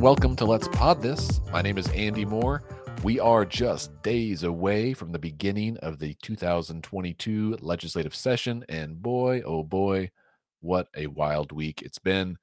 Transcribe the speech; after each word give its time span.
welcome 0.00 0.34
to 0.34 0.46
Let's 0.46 0.66
Pod 0.66 1.02
This. 1.02 1.42
My 1.52 1.60
name 1.60 1.76
is 1.76 1.86
Andy 1.88 2.24
Moore. 2.24 2.62
We 3.02 3.20
are 3.20 3.44
just 3.44 4.02
days 4.02 4.44
away 4.44 4.94
from 4.94 5.12
the 5.12 5.18
beginning 5.18 5.76
of 5.82 5.98
the 5.98 6.14
2022 6.22 7.58
legislative 7.60 8.14
session, 8.14 8.64
and 8.70 9.02
boy, 9.02 9.42
oh 9.44 9.62
boy, 9.62 10.10
what 10.60 10.88
a 10.96 11.08
wild 11.08 11.52
week 11.52 11.82
it's 11.82 11.98
been. 11.98 12.38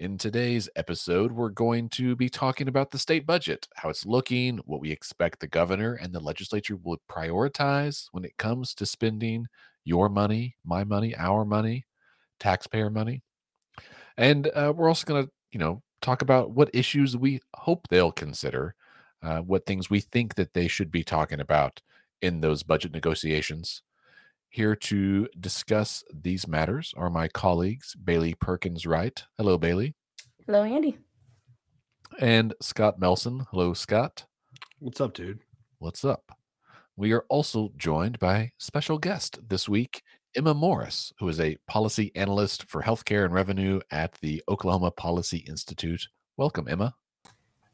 In 0.00 0.18
today's 0.18 0.68
episode, 0.74 1.30
we're 1.30 1.50
going 1.50 1.90
to 1.90 2.16
be 2.16 2.28
talking 2.28 2.66
about 2.66 2.90
the 2.90 2.98
state 2.98 3.24
budget, 3.24 3.68
how 3.76 3.88
it's 3.88 4.04
looking, 4.04 4.58
what 4.64 4.80
we 4.80 4.90
expect 4.90 5.38
the 5.38 5.46
governor 5.46 5.94
and 5.94 6.12
the 6.12 6.18
legislature 6.18 6.74
will 6.74 7.00
prioritize 7.08 8.08
when 8.10 8.24
it 8.24 8.36
comes 8.36 8.74
to 8.74 8.84
spending 8.84 9.46
your 9.84 10.08
money, 10.08 10.56
my 10.64 10.82
money, 10.82 11.14
our 11.16 11.44
money, 11.44 11.86
taxpayer 12.40 12.90
money. 12.90 13.22
And 14.16 14.48
uh, 14.48 14.72
we're 14.74 14.88
also 14.88 15.06
going 15.06 15.24
to, 15.24 15.30
you 15.52 15.60
know, 15.60 15.84
talk 16.00 16.22
about 16.22 16.50
what 16.50 16.70
issues 16.72 17.16
we 17.16 17.40
hope 17.54 17.88
they'll 17.88 18.12
consider, 18.12 18.74
uh, 19.22 19.38
what 19.38 19.66
things 19.66 19.90
we 19.90 20.00
think 20.00 20.34
that 20.34 20.54
they 20.54 20.68
should 20.68 20.90
be 20.90 21.04
talking 21.04 21.40
about 21.40 21.80
in 22.22 22.40
those 22.40 22.62
budget 22.62 22.92
negotiations. 22.92 23.82
Here 24.48 24.74
to 24.74 25.28
discuss 25.38 26.02
these 26.12 26.48
matters 26.48 26.92
are 26.96 27.10
my 27.10 27.28
colleagues, 27.28 27.94
Bailey 27.94 28.34
Perkins 28.34 28.84
Wright. 28.84 29.22
Hello, 29.38 29.56
Bailey. 29.56 29.94
Hello, 30.46 30.64
Andy. 30.64 30.98
And 32.18 32.54
Scott 32.60 32.98
Melson. 32.98 33.46
Hello, 33.50 33.74
Scott. 33.74 34.26
What's 34.80 35.00
up, 35.00 35.14
dude? 35.14 35.40
What's 35.78 36.04
up? 36.04 36.32
We 36.96 37.12
are 37.12 37.24
also 37.28 37.72
joined 37.76 38.18
by 38.18 38.52
special 38.58 38.98
guest 38.98 39.38
this 39.48 39.68
week, 39.68 40.02
Emma 40.36 40.54
Morris, 40.54 41.12
who 41.18 41.28
is 41.28 41.40
a 41.40 41.56
policy 41.66 42.12
analyst 42.14 42.68
for 42.68 42.82
healthcare 42.82 43.24
and 43.24 43.34
revenue 43.34 43.80
at 43.90 44.12
the 44.20 44.42
Oklahoma 44.48 44.90
Policy 44.90 45.38
Institute. 45.38 46.06
Welcome, 46.36 46.68
Emma. 46.68 46.94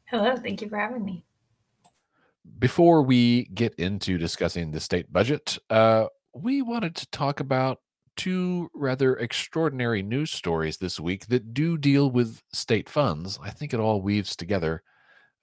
Hello, 0.05 0.35
thank 0.35 0.61
you 0.61 0.69
for 0.69 0.77
having 0.77 1.05
me. 1.05 1.23
Before 2.59 3.03
we 3.03 3.45
get 3.53 3.75
into 3.75 4.17
discussing 4.17 4.71
the 4.71 4.79
state 4.79 5.11
budget, 5.11 5.57
uh, 5.69 6.07
we 6.33 6.61
wanted 6.61 6.95
to 6.95 7.09
talk 7.11 7.39
about 7.39 7.79
two 8.15 8.69
rather 8.73 9.15
extraordinary 9.17 10.01
news 10.01 10.31
stories 10.31 10.77
this 10.77 10.99
week 10.99 11.27
that 11.27 11.53
do 11.53 11.77
deal 11.77 12.09
with 12.09 12.41
state 12.51 12.89
funds. 12.89 13.37
I 13.43 13.51
think 13.51 13.73
it 13.73 13.79
all 13.79 14.01
weaves 14.01 14.35
together 14.35 14.81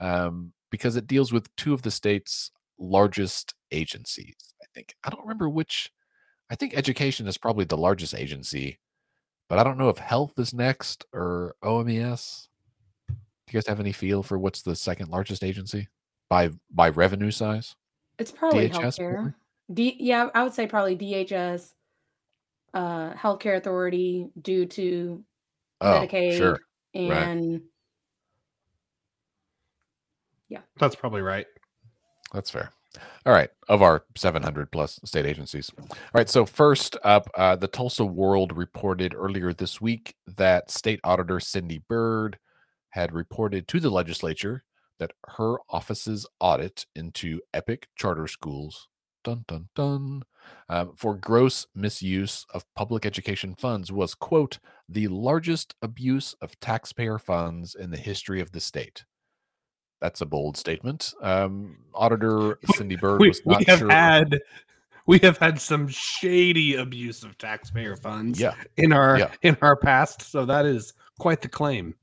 um, 0.01 0.53
because 0.71 0.97
it 0.97 1.07
deals 1.07 1.33
with 1.33 1.55
two 1.57 1.73
of 1.73 1.83
the 1.83 1.91
state's 1.93 2.51
largest 2.79 3.55
agencies. 3.71 4.35
I 4.61 4.67
think 4.75 4.97
I 5.05 5.11
don't 5.11 5.23
remember 5.23 5.49
which 5.49 5.93
I 6.51 6.57
think 6.57 6.75
education 6.77 7.27
is 7.27 7.39
probably 7.39 7.65
the 7.65 7.77
largest 7.77 8.15
agency, 8.15 8.79
but 9.49 9.59
I 9.59 9.65
don't 9.65 9.79
know 9.79 9.89
if 9.89 9.99
health 9.99 10.39
is 10.39 10.53
next 10.55 11.05
or 11.13 11.57
OMES. 11.63 12.49
Do 13.09 13.15
you 13.51 13.53
guys 13.55 13.67
have 13.67 13.81
any 13.81 13.93
feel 13.93 14.23
for 14.23 14.39
what's 14.39 14.63
the 14.63 14.77
second 14.77 15.11
largest 15.11 15.43
agency 15.45 15.89
by 16.29 16.51
by 16.71 16.89
revenue 16.91 17.31
size? 17.31 17.77
It's 18.19 18.31
probably 18.31 18.69
DHS 18.69 18.99
healthcare. 18.99 19.35
D, 19.73 19.97
yeah, 19.99 20.29
I 20.35 20.43
would 20.43 20.53
say 20.53 20.67
probably 20.67 20.97
DHS, 20.97 21.73
uh, 22.75 23.15
healthcare 23.15 23.57
authority, 23.57 24.29
due 24.41 24.67
to 24.67 25.25
Oh, 25.81 26.07
Medicaid 26.07 26.37
sure. 26.37 26.59
Right. 26.95 27.11
and 27.13 27.63
That's 30.79 30.95
probably 30.95 31.21
right. 31.23 31.47
That's 32.33 32.51
fair. 32.51 32.71
All 33.27 33.33
right, 33.33 33.51
of 33.69 33.83
our 33.83 34.05
700 34.17 34.71
plus 34.71 35.01
state 35.05 35.27
agencies. 35.27 35.71
All 35.79 35.97
right, 36.15 36.29
so 36.29 36.45
first 36.45 36.97
up, 37.03 37.29
uh, 37.35 37.57
the 37.57 37.69
Tulsa 37.69 38.05
World 38.05 38.57
reported 38.57 39.15
earlier 39.15 39.53
this 39.53 39.81
week 39.81 40.15
that 40.27 40.71
State 40.71 41.01
Auditor 41.05 41.41
Cindy 41.41 41.83
Byrd 41.89 42.39
had 42.91 43.13
reported 43.13 43.67
to 43.69 43.81
the 43.81 43.91
legislature 43.91 44.65
that 44.99 45.13
her 45.27 45.57
office's 45.69 46.27
audit 46.39 46.87
into 46.95 47.41
Epic 47.53 47.89
charter 47.97 48.29
schools, 48.29 48.89
dun 49.25 49.45
dun 49.49 49.69
dun, 49.75 50.23
um, 50.69 50.93
for 50.95 51.15
gross 51.15 51.67
misuse 51.75 52.47
of 52.55 52.65
public 52.77 53.05
education 53.05 53.55
funds 53.59 53.91
was 53.91 54.15
quote 54.15 54.59
the 54.89 55.09
largest 55.09 55.75
abuse 55.83 56.35
of 56.41 56.59
taxpayer 56.61 57.19
funds 57.19 57.75
in 57.75 57.91
the 57.91 57.97
history 57.97 58.41
of 58.41 58.53
the 58.53 58.61
state. 58.61 59.05
That's 60.01 60.21
a 60.21 60.27
bold 60.27 60.57
statement. 60.57 61.15
Um, 61.23 61.79
Auditor 61.95 62.59
Cindy 62.75 62.97
Byrd 62.97 63.21
We, 63.21 63.29
was 63.29 63.41
we 63.45 63.55
not 63.55 63.65
have 63.69 63.79
sure. 63.79 63.91
had 63.91 64.41
we 65.07 65.19
have 65.21 65.39
had 65.39 65.61
some 65.61 65.87
shady 65.89 66.77
abuse 66.77 67.23
of 67.25 67.37
taxpayer 67.39 67.97
funds 67.97 68.41
yeah, 68.41 68.55
in 68.77 68.93
our 68.93 69.19
Yeah. 69.19 69.31
in 69.43 69.57
our 69.63 69.77
past, 69.77 70.23
so 70.23 70.45
that 70.47 70.67
is 70.67 70.93
quite 71.19 71.41
the 71.41 71.49
claim. 71.49 71.95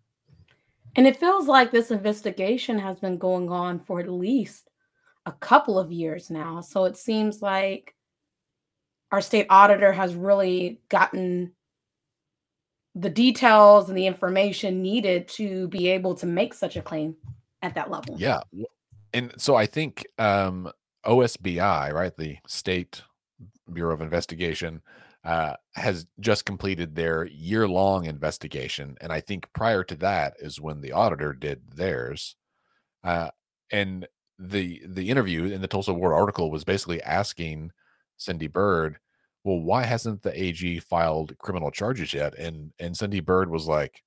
and 0.95 1.07
it 1.07 1.17
feels 1.17 1.47
like 1.47 1.71
this 1.71 1.91
investigation 1.91 2.77
has 2.79 2.99
been 2.99 3.17
going 3.17 3.49
on 3.49 3.79
for 3.79 3.99
at 3.99 4.09
least 4.09 4.69
a 5.25 5.31
couple 5.33 5.77
of 5.79 5.91
years 5.91 6.29
now. 6.29 6.59
So 6.61 6.85
it 6.85 6.97
seems 6.97 7.41
like 7.41 7.95
our 9.11 9.21
state 9.21 9.45
auditor 9.49 9.91
has 9.93 10.15
really 10.15 10.81
gotten 10.89 11.53
the 12.95 13.09
details 13.09 13.87
and 13.89 13.97
the 13.97 14.05
information 14.07 14.81
needed 14.81 15.27
to 15.29 15.67
be 15.69 15.87
able 15.89 16.13
to 16.15 16.25
make 16.25 16.53
such 16.53 16.75
a 16.75 16.81
claim 16.81 17.15
at 17.61 17.75
that 17.75 17.89
level. 17.91 18.15
yeah. 18.51 18.65
And 19.13 19.33
so 19.37 19.55
I 19.55 19.65
think 19.65 20.05
um, 20.17 20.71
OSBI, 21.05 21.93
right, 21.93 22.15
the 22.15 22.37
State 22.47 23.01
Bureau 23.71 23.93
of 23.93 24.01
Investigation, 24.01 24.81
uh, 25.23 25.53
has 25.75 26.07
just 26.19 26.45
completed 26.45 26.95
their 26.95 27.25
year-long 27.25 28.05
investigation, 28.05 28.97
and 29.01 29.11
I 29.11 29.19
think 29.21 29.51
prior 29.53 29.83
to 29.83 29.95
that 29.97 30.33
is 30.39 30.59
when 30.59 30.81
the 30.81 30.93
auditor 30.93 31.33
did 31.33 31.61
theirs. 31.75 32.35
Uh, 33.03 33.29
and 33.71 34.07
the 34.39 34.81
the 34.87 35.09
interview 35.09 35.45
in 35.45 35.61
the 35.61 35.67
Tulsa 35.67 35.93
World 35.93 36.19
article 36.19 36.49
was 36.49 36.63
basically 36.63 37.01
asking 37.03 37.71
Cindy 38.17 38.47
Byrd, 38.47 38.97
"Well, 39.43 39.59
why 39.59 39.83
hasn't 39.83 40.23
the 40.23 40.41
AG 40.41 40.79
filed 40.79 41.37
criminal 41.37 41.69
charges 41.71 42.13
yet?" 42.13 42.33
And 42.37 42.73
and 42.79 42.97
Cindy 42.97 43.19
Byrd 43.19 43.51
was 43.51 43.67
like, 43.67 44.03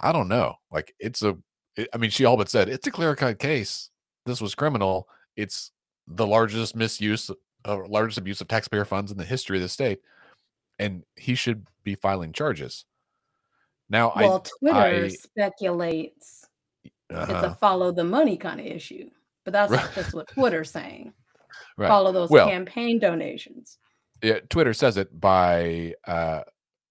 "I 0.00 0.12
don't 0.12 0.28
know. 0.28 0.56
Like 0.70 0.94
it's 0.98 1.22
a, 1.22 1.36
it- 1.76 1.88
I 1.92 1.96
mean, 1.98 2.10
she 2.10 2.24
all 2.24 2.36
but 2.36 2.48
said 2.48 2.68
it's 2.68 2.86
a 2.86 2.90
clear 2.90 3.14
cut 3.16 3.38
case. 3.38 3.90
This 4.26 4.40
was 4.40 4.54
criminal. 4.54 5.08
It's 5.36 5.70
the 6.06 6.26
largest 6.26 6.76
misuse, 6.76 7.30
uh, 7.64 7.86
largest 7.88 8.18
abuse 8.18 8.40
of 8.40 8.48
taxpayer 8.48 8.84
funds 8.84 9.10
in 9.10 9.18
the 9.18 9.24
history 9.24 9.56
of 9.58 9.62
the 9.62 9.68
state, 9.68 10.00
and 10.78 11.04
he 11.16 11.34
should 11.34 11.66
be 11.82 11.94
filing 11.94 12.32
charges." 12.32 12.84
Now, 13.88 14.12
Well, 14.16 14.40
Twitter 14.60 14.76
I- 14.78 15.08
speculates 15.08 16.44
I, 16.84 16.88
it's 17.22 17.30
a 17.30 17.34
uh-huh, 17.36 17.54
follow 17.56 17.92
the 17.92 18.04
money 18.04 18.36
kind 18.36 18.60
of 18.60 18.66
issue. 18.66 19.10
But 19.44 19.52
that's 19.52 19.70
Right. 19.70 19.84
not 19.84 19.94
just 19.94 20.14
what 20.14 20.28
Twitter's 20.28 20.70
saying. 20.70 21.12
right. 21.76 21.88
Follow 21.88 22.12
those 22.12 22.30
Well- 22.30 22.48
campaign 22.48 22.98
donations. 22.98 23.78
yeah, 24.22 24.40
Twitter 24.48 24.72
says 24.72 24.96
it 24.96 25.20
by 25.20 25.94
uh, 26.06 26.44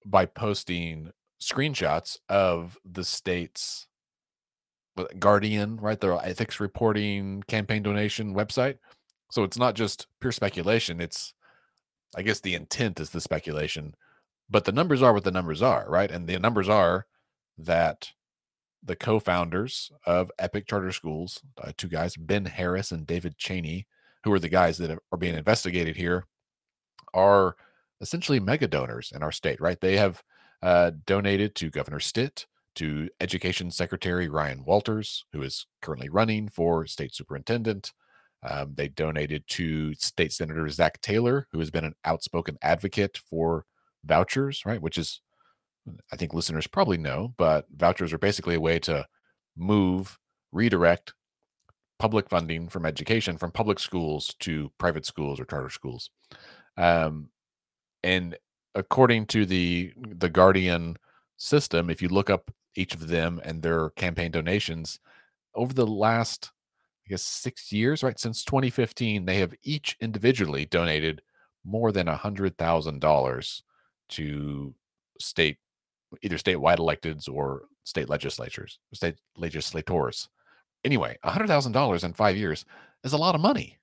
by 0.05 0.25
posting 0.27 1.11
screenshots 1.41 2.19
of 2.29 2.77
the 2.85 3.03
state's 3.03 3.87
Guardian, 5.19 5.77
right? 5.77 5.99
Their 5.99 6.13
ethics 6.13 6.59
reporting 6.59 7.43
campaign 7.47 7.83
donation 7.83 8.33
website. 8.33 8.77
So 9.31 9.43
it's 9.43 9.57
not 9.57 9.75
just 9.75 10.07
pure 10.19 10.31
speculation. 10.31 11.01
It's, 11.01 11.33
I 12.15 12.21
guess, 12.21 12.39
the 12.39 12.53
intent 12.53 12.99
is 12.99 13.09
the 13.09 13.21
speculation, 13.21 13.95
but 14.49 14.65
the 14.65 14.71
numbers 14.71 15.01
are 15.01 15.13
what 15.13 15.23
the 15.23 15.31
numbers 15.31 15.61
are, 15.61 15.85
right? 15.89 16.11
And 16.11 16.27
the 16.27 16.37
numbers 16.37 16.69
are 16.69 17.07
that 17.57 18.11
the 18.83 18.95
co-founders 18.95 19.91
of 20.05 20.31
Epic 20.37 20.67
Charter 20.67 20.91
Schools, 20.91 21.41
uh, 21.61 21.71
two 21.77 21.87
guys, 21.87 22.15
Ben 22.15 22.45
Harris 22.45 22.91
and 22.91 23.07
David 23.07 23.37
Chaney, 23.37 23.87
who 24.23 24.31
are 24.33 24.39
the 24.39 24.49
guys 24.49 24.77
that 24.77 24.91
are 24.91 25.17
being 25.17 25.35
investigated 25.35 25.95
here, 25.95 26.25
are 27.13 27.55
essentially 28.01 28.39
mega 28.39 28.67
donors 28.67 29.11
in 29.15 29.23
our 29.23 29.31
state, 29.31 29.59
right? 29.61 29.79
They 29.79 29.97
have 29.97 30.21
uh, 30.61 30.91
donated 31.05 31.55
to 31.55 31.69
Governor 31.69 31.99
Stitt, 31.99 32.45
to 32.75 33.09
Education 33.21 33.71
Secretary 33.71 34.27
Ryan 34.27 34.63
Walters, 34.65 35.25
who 35.31 35.41
is 35.41 35.67
currently 35.81 36.09
running 36.09 36.49
for 36.49 36.85
state 36.85 37.13
superintendent. 37.13 37.93
Um, 38.43 38.73
they 38.75 38.89
donated 38.89 39.47
to 39.49 39.93
State 39.95 40.33
Senator 40.33 40.67
Zach 40.69 40.99
Taylor, 41.01 41.47
who 41.51 41.59
has 41.59 41.71
been 41.71 41.85
an 41.85 41.95
outspoken 42.03 42.57
advocate 42.61 43.17
for 43.29 43.65
vouchers, 44.03 44.65
right? 44.65 44.81
Which 44.81 44.97
is, 44.97 45.21
I 46.11 46.17
think 46.17 46.33
listeners 46.33 46.67
probably 46.67 46.97
know, 46.97 47.33
but 47.37 47.65
vouchers 47.75 48.11
are 48.11 48.17
basically 48.17 48.55
a 48.55 48.61
way 48.61 48.79
to 48.79 49.05
move, 49.55 50.17
redirect 50.51 51.13
public 51.99 52.29
funding 52.29 52.67
from 52.67 52.85
education 52.85 53.37
from 53.37 53.51
public 53.51 53.79
schools 53.79 54.35
to 54.39 54.69
private 54.77 55.05
schools 55.05 55.39
or 55.39 55.45
charter 55.45 55.69
schools. 55.69 56.09
Um, 56.75 57.29
and 58.03 58.35
according 58.75 59.27
to 59.27 59.45
the 59.45 59.93
the 59.95 60.29
Guardian 60.29 60.97
system, 61.37 61.89
if 61.89 62.01
you 62.01 62.09
look 62.09 62.29
up 62.29 62.51
each 62.75 62.93
of 62.93 63.07
them 63.07 63.41
and 63.43 63.61
their 63.61 63.89
campaign 63.91 64.31
donations 64.31 64.99
over 65.55 65.73
the 65.73 65.87
last, 65.87 66.51
I 67.05 67.09
guess, 67.09 67.23
six 67.23 67.71
years, 67.71 68.03
right 68.03 68.19
since 68.19 68.43
2015, 68.43 69.25
they 69.25 69.37
have 69.37 69.53
each 69.63 69.95
individually 70.01 70.65
donated 70.65 71.21
more 71.63 71.91
than 71.91 72.07
a 72.07 72.17
hundred 72.17 72.57
thousand 72.57 72.99
dollars 72.99 73.63
to 74.09 74.73
state, 75.19 75.57
either 76.21 76.37
statewide 76.37 76.77
electeds 76.77 77.29
or 77.29 77.63
state 77.83 78.09
legislatures, 78.09 78.79
state 78.93 79.15
legislators. 79.37 80.29
Anyway, 80.83 81.17
a 81.23 81.31
hundred 81.31 81.47
thousand 81.47 81.71
dollars 81.71 82.03
in 82.03 82.13
five 82.13 82.35
years 82.35 82.65
is 83.03 83.13
a 83.13 83.17
lot 83.17 83.35
of 83.35 83.41
money. 83.41 83.77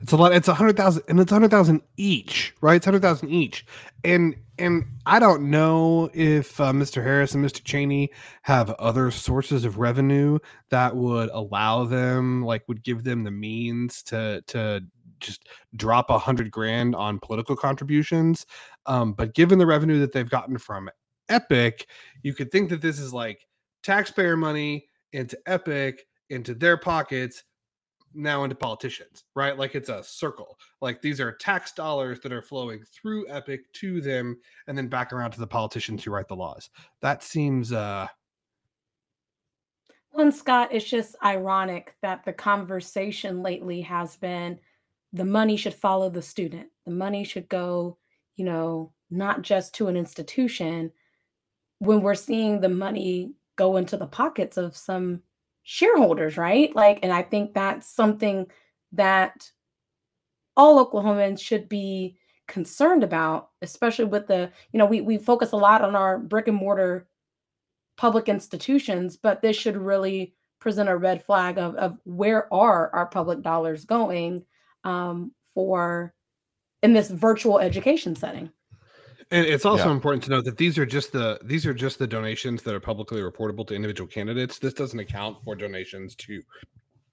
It's 0.00 0.12
a 0.12 0.16
lot. 0.16 0.32
It's 0.32 0.48
a 0.48 0.54
hundred 0.54 0.76
thousand, 0.76 1.02
and 1.08 1.20
it's 1.20 1.30
a 1.30 1.34
hundred 1.34 1.50
thousand 1.50 1.82
each, 1.98 2.54
right? 2.62 2.76
It's 2.76 2.86
hundred 2.86 3.02
thousand 3.02 3.28
each, 3.30 3.66
and 4.02 4.34
and 4.60 4.84
I 5.06 5.18
don't 5.18 5.50
know 5.50 6.10
if 6.12 6.60
uh, 6.60 6.72
Mr. 6.72 7.02
Harris 7.02 7.34
and 7.34 7.44
Mr. 7.44 7.64
Chaney 7.64 8.10
have 8.42 8.70
other 8.70 9.10
sources 9.10 9.64
of 9.64 9.78
revenue 9.78 10.38
that 10.70 10.94
would 10.94 11.30
allow 11.30 11.84
them, 11.84 12.44
like, 12.44 12.68
would 12.68 12.84
give 12.84 13.02
them 13.02 13.24
the 13.24 13.30
means 13.30 14.02
to 14.04 14.42
to 14.48 14.82
just 15.20 15.48
drop 15.76 16.10
a 16.10 16.18
hundred 16.18 16.50
grand 16.50 16.94
on 16.94 17.18
political 17.18 17.56
contributions. 17.56 18.46
Um, 18.86 19.12
but 19.12 19.34
given 19.34 19.58
the 19.58 19.66
revenue 19.66 19.98
that 20.00 20.12
they've 20.12 20.28
gotten 20.28 20.58
from 20.58 20.90
Epic, 21.28 21.86
you 22.22 22.34
could 22.34 22.50
think 22.50 22.70
that 22.70 22.82
this 22.82 22.98
is 22.98 23.12
like 23.12 23.46
taxpayer 23.82 24.36
money 24.36 24.86
into 25.12 25.38
Epic 25.46 26.06
into 26.28 26.54
their 26.54 26.76
pockets 26.76 27.42
now 28.14 28.44
into 28.44 28.56
politicians, 28.56 29.24
right? 29.34 29.58
Like 29.58 29.74
it's 29.74 29.88
a 29.88 30.02
circle. 30.02 30.58
Like 30.80 31.00
these 31.00 31.20
are 31.20 31.32
tax 31.32 31.72
dollars 31.72 32.20
that 32.20 32.32
are 32.32 32.42
flowing 32.42 32.82
through 32.92 33.28
Epic 33.28 33.72
to 33.74 34.00
them 34.00 34.38
and 34.66 34.76
then 34.76 34.88
back 34.88 35.12
around 35.12 35.32
to 35.32 35.40
the 35.40 35.46
politicians 35.46 36.04
who 36.04 36.10
write 36.10 36.28
the 36.28 36.36
laws. 36.36 36.70
That 37.00 37.22
seems 37.22 37.72
uh 37.72 38.08
one 40.12 40.32
Scott, 40.32 40.70
it's 40.72 40.88
just 40.88 41.14
ironic 41.22 41.94
that 42.02 42.24
the 42.24 42.32
conversation 42.32 43.42
lately 43.42 43.80
has 43.82 44.16
been 44.16 44.58
the 45.12 45.24
money 45.24 45.56
should 45.56 45.74
follow 45.74 46.10
the 46.10 46.22
student. 46.22 46.68
The 46.84 46.92
money 46.92 47.22
should 47.24 47.48
go, 47.48 47.96
you 48.36 48.44
know, 48.44 48.92
not 49.10 49.42
just 49.42 49.74
to 49.74 49.88
an 49.88 49.96
institution 49.96 50.90
when 51.78 52.02
we're 52.02 52.14
seeing 52.14 52.60
the 52.60 52.68
money 52.68 53.32
go 53.56 53.76
into 53.76 53.96
the 53.96 54.06
pockets 54.06 54.56
of 54.56 54.76
some 54.76 55.22
shareholders, 55.70 56.36
right? 56.36 56.74
Like, 56.74 56.98
and 57.04 57.12
I 57.12 57.22
think 57.22 57.54
that's 57.54 57.86
something 57.86 58.50
that 58.90 59.48
all 60.56 60.84
Oklahomans 60.84 61.40
should 61.40 61.68
be 61.68 62.16
concerned 62.48 63.04
about, 63.04 63.50
especially 63.62 64.06
with 64.06 64.26
the, 64.26 64.50
you 64.72 64.78
know, 64.78 64.86
we 64.86 65.00
we 65.00 65.16
focus 65.16 65.52
a 65.52 65.56
lot 65.56 65.82
on 65.82 65.94
our 65.94 66.18
brick 66.18 66.48
and 66.48 66.56
mortar 66.56 67.06
public 67.96 68.28
institutions, 68.28 69.16
but 69.16 69.42
this 69.42 69.56
should 69.56 69.76
really 69.76 70.34
present 70.58 70.88
a 70.88 70.96
red 70.96 71.24
flag 71.24 71.56
of, 71.56 71.76
of 71.76 71.98
where 72.02 72.52
are 72.52 72.90
our 72.92 73.06
public 73.06 73.40
dollars 73.40 73.84
going 73.84 74.44
um, 74.82 75.30
for 75.54 76.12
in 76.82 76.92
this 76.94 77.10
virtual 77.10 77.60
education 77.60 78.16
setting. 78.16 78.50
And 79.30 79.46
it's 79.46 79.64
also 79.64 79.86
yeah. 79.86 79.92
important 79.92 80.24
to 80.24 80.30
note 80.30 80.44
that 80.44 80.56
these 80.56 80.76
are 80.76 80.86
just 80.86 81.12
the 81.12 81.38
these 81.44 81.64
are 81.64 81.74
just 81.74 81.98
the 81.98 82.06
donations 82.06 82.62
that 82.62 82.74
are 82.74 82.80
publicly 82.80 83.20
reportable 83.20 83.66
to 83.68 83.74
individual 83.74 84.08
candidates. 84.08 84.58
This 84.58 84.74
doesn't 84.74 84.98
account 84.98 85.38
for 85.44 85.54
donations 85.54 86.16
to 86.16 86.42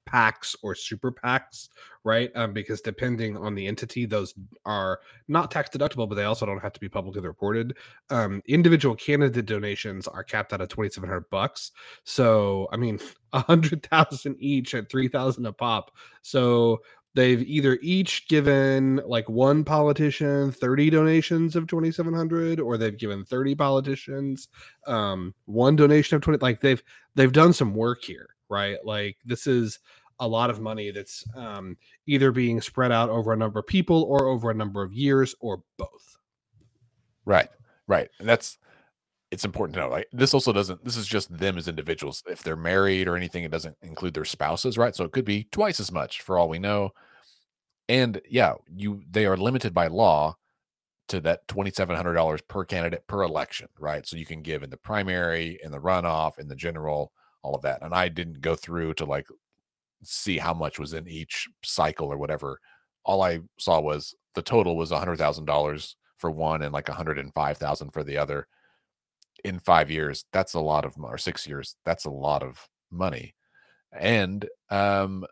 PACs 0.07 0.55
or 0.63 0.73
super 0.73 1.11
PACs, 1.11 1.69
right? 2.03 2.31
Um, 2.35 2.53
because 2.53 2.81
depending 2.81 3.37
on 3.37 3.53
the 3.53 3.67
entity, 3.67 4.05
those 4.05 4.33
are 4.65 4.99
not 5.27 5.51
tax 5.51 5.69
deductible, 5.69 6.07
but 6.09 6.15
they 6.15 6.23
also 6.23 6.45
don't 6.45 6.61
have 6.61 6.73
to 6.73 6.79
be 6.79 6.89
publicly 6.89 7.21
reported. 7.21 7.77
Um, 8.09 8.41
individual 8.47 8.95
candidate 8.95 9.45
donations 9.45 10.07
are 10.07 10.23
capped 10.23 10.53
at 10.53 10.61
a 10.61 10.67
twenty 10.67 10.89
seven 10.89 11.09
hundred 11.09 11.29
bucks. 11.29 11.71
So 12.03 12.67
I 12.71 12.77
mean, 12.77 12.99
a 13.33 13.41
hundred 13.41 13.83
thousand 13.83 14.37
each 14.39 14.73
at 14.73 14.89
three 14.89 15.07
thousand 15.07 15.45
a 15.45 15.53
pop. 15.53 15.91
So 16.21 16.81
they've 17.17 17.41
either 17.41 17.77
each 17.81 18.27
given 18.27 19.01
like 19.05 19.27
one 19.27 19.63
politician 19.63 20.51
30 20.51 20.89
donations 20.91 21.55
of 21.55 21.67
2700 21.67 22.59
or 22.59 22.77
they've 22.77 22.97
given 22.97 23.25
30 23.25 23.55
politicians 23.55 24.47
um 24.85 25.33
one 25.45 25.75
donation 25.75 26.15
of 26.15 26.21
20 26.21 26.39
like 26.39 26.61
they've 26.61 26.83
they've 27.15 27.33
done 27.33 27.51
some 27.51 27.73
work 27.73 28.03
here 28.03 28.29
right? 28.49 28.77
Like 28.83 29.17
this 29.25 29.47
is 29.47 29.79
a 30.19 30.27
lot 30.27 30.49
of 30.49 30.59
money 30.59 30.91
that's 30.91 31.23
um 31.35 31.77
either 32.07 32.31
being 32.31 32.59
spread 32.59 32.91
out 32.91 33.09
over 33.09 33.33
a 33.33 33.37
number 33.37 33.59
of 33.59 33.67
people 33.67 34.03
or 34.03 34.25
over 34.27 34.49
a 34.49 34.55
number 34.55 34.81
of 34.81 34.93
years 34.93 35.35
or 35.39 35.61
both. 35.77 36.17
Right 37.25 37.49
right 37.87 38.09
and 38.19 38.27
that's 38.27 38.57
it's 39.31 39.45
important 39.45 39.75
to 39.75 39.81
know 39.81 39.89
like 39.89 40.07
this 40.13 40.33
also 40.33 40.53
doesn't 40.53 40.83
this 40.85 40.95
is 40.95 41.05
just 41.05 41.35
them 41.37 41.57
as 41.57 41.67
individuals 41.67 42.23
if 42.27 42.43
they're 42.43 42.55
married 42.55 43.07
or 43.07 43.17
anything 43.17 43.43
it 43.43 43.51
doesn't 43.51 43.75
include 43.81 44.13
their 44.13 44.23
spouses 44.23 44.77
right 44.77 44.95
so 44.95 45.03
it 45.03 45.11
could 45.11 45.25
be 45.25 45.47
twice 45.51 45.79
as 45.79 45.91
much 45.91 46.21
for 46.21 46.37
all 46.37 46.47
we 46.47 46.59
know 46.59 46.91
and 47.89 48.21
yeah, 48.29 48.53
you 48.75 49.01
they 49.09 49.25
are 49.25 49.37
limited 49.37 49.73
by 49.73 49.87
law 49.87 50.35
to 51.09 51.21
that 51.21 51.47
$2700 51.47 52.47
per 52.47 52.65
candidate 52.65 53.07
per 53.07 53.23
election, 53.23 53.67
right? 53.79 54.05
So 54.05 54.17
you 54.17 54.25
can 54.25 54.41
give 54.41 54.63
in 54.63 54.69
the 54.69 54.77
primary, 54.77 55.57
in 55.63 55.71
the 55.71 55.79
runoff, 55.79 56.37
in 56.37 56.49
the 56.49 56.55
general, 56.55 57.13
all 57.43 57.55
of 57.55 57.61
that. 57.61 57.81
And 57.81 57.93
I 57.93 58.09
didn't 58.09 58.41
go 58.41 58.55
through 58.55 58.95
to 58.95 59.05
like 59.05 59.27
see 60.03 60.37
how 60.37 60.53
much 60.53 60.79
was 60.79 60.93
in 60.93 61.07
each 61.07 61.47
cycle 61.63 62.11
or 62.11 62.17
whatever. 62.17 62.59
All 63.05 63.21
I 63.21 63.39
saw 63.57 63.79
was 63.79 64.15
the 64.35 64.41
total 64.41 64.75
was 64.75 64.91
$100,000 64.91 65.95
for 66.17 66.31
one 66.31 66.63
and 66.63 66.73
like 66.73 66.89
105,000 66.89 67.91
for 67.91 68.03
the 68.03 68.17
other 68.17 68.47
in 69.43 69.59
5 69.59 69.91
years. 69.91 70.25
That's 70.33 70.53
a 70.53 70.59
lot 70.59 70.85
of 70.85 70.95
or 70.97 71.17
6 71.17 71.47
years. 71.47 71.75
That's 71.85 72.05
a 72.05 72.09
lot 72.11 72.43
of 72.43 72.67
money. 72.91 73.35
And 73.91 74.47
um 74.69 75.25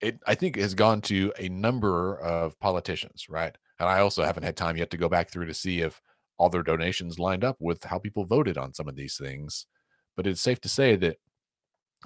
it 0.00 0.20
I 0.26 0.34
think 0.34 0.56
has 0.56 0.74
gone 0.74 1.00
to 1.02 1.32
a 1.38 1.48
number 1.48 2.18
of 2.20 2.58
politicians, 2.60 3.26
right? 3.28 3.56
And 3.80 3.88
I 3.88 4.00
also 4.00 4.24
haven't 4.24 4.44
had 4.44 4.56
time 4.56 4.76
yet 4.76 4.90
to 4.90 4.96
go 4.96 5.08
back 5.08 5.30
through 5.30 5.46
to 5.46 5.54
see 5.54 5.80
if 5.80 6.00
all 6.38 6.48
their 6.48 6.62
donations 6.62 7.18
lined 7.18 7.44
up 7.44 7.56
with 7.60 7.84
how 7.84 7.98
people 7.98 8.24
voted 8.24 8.56
on 8.58 8.74
some 8.74 8.88
of 8.88 8.96
these 8.96 9.16
things. 9.16 9.66
But 10.16 10.26
it's 10.26 10.40
safe 10.40 10.60
to 10.62 10.68
say 10.68 10.96
that 10.96 11.18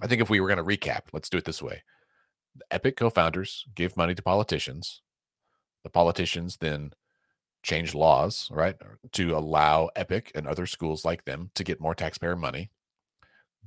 I 0.02 0.06
think 0.06 0.22
if 0.22 0.30
we 0.30 0.40
were 0.40 0.48
going 0.48 0.58
to 0.58 0.64
recap, 0.64 1.02
let's 1.12 1.28
do 1.28 1.38
it 1.38 1.44
this 1.44 1.62
way. 1.62 1.82
The 2.56 2.64
Epic 2.70 2.96
co-founders 2.96 3.64
gave 3.74 3.96
money 3.96 4.14
to 4.14 4.22
politicians. 4.22 5.02
The 5.84 5.90
politicians 5.90 6.58
then 6.58 6.92
changed 7.62 7.94
laws, 7.94 8.48
right, 8.50 8.76
to 9.12 9.36
allow 9.36 9.90
Epic 9.96 10.32
and 10.34 10.46
other 10.46 10.66
schools 10.66 11.04
like 11.04 11.24
them 11.24 11.50
to 11.54 11.64
get 11.64 11.80
more 11.80 11.94
taxpayer 11.94 12.36
money. 12.36 12.70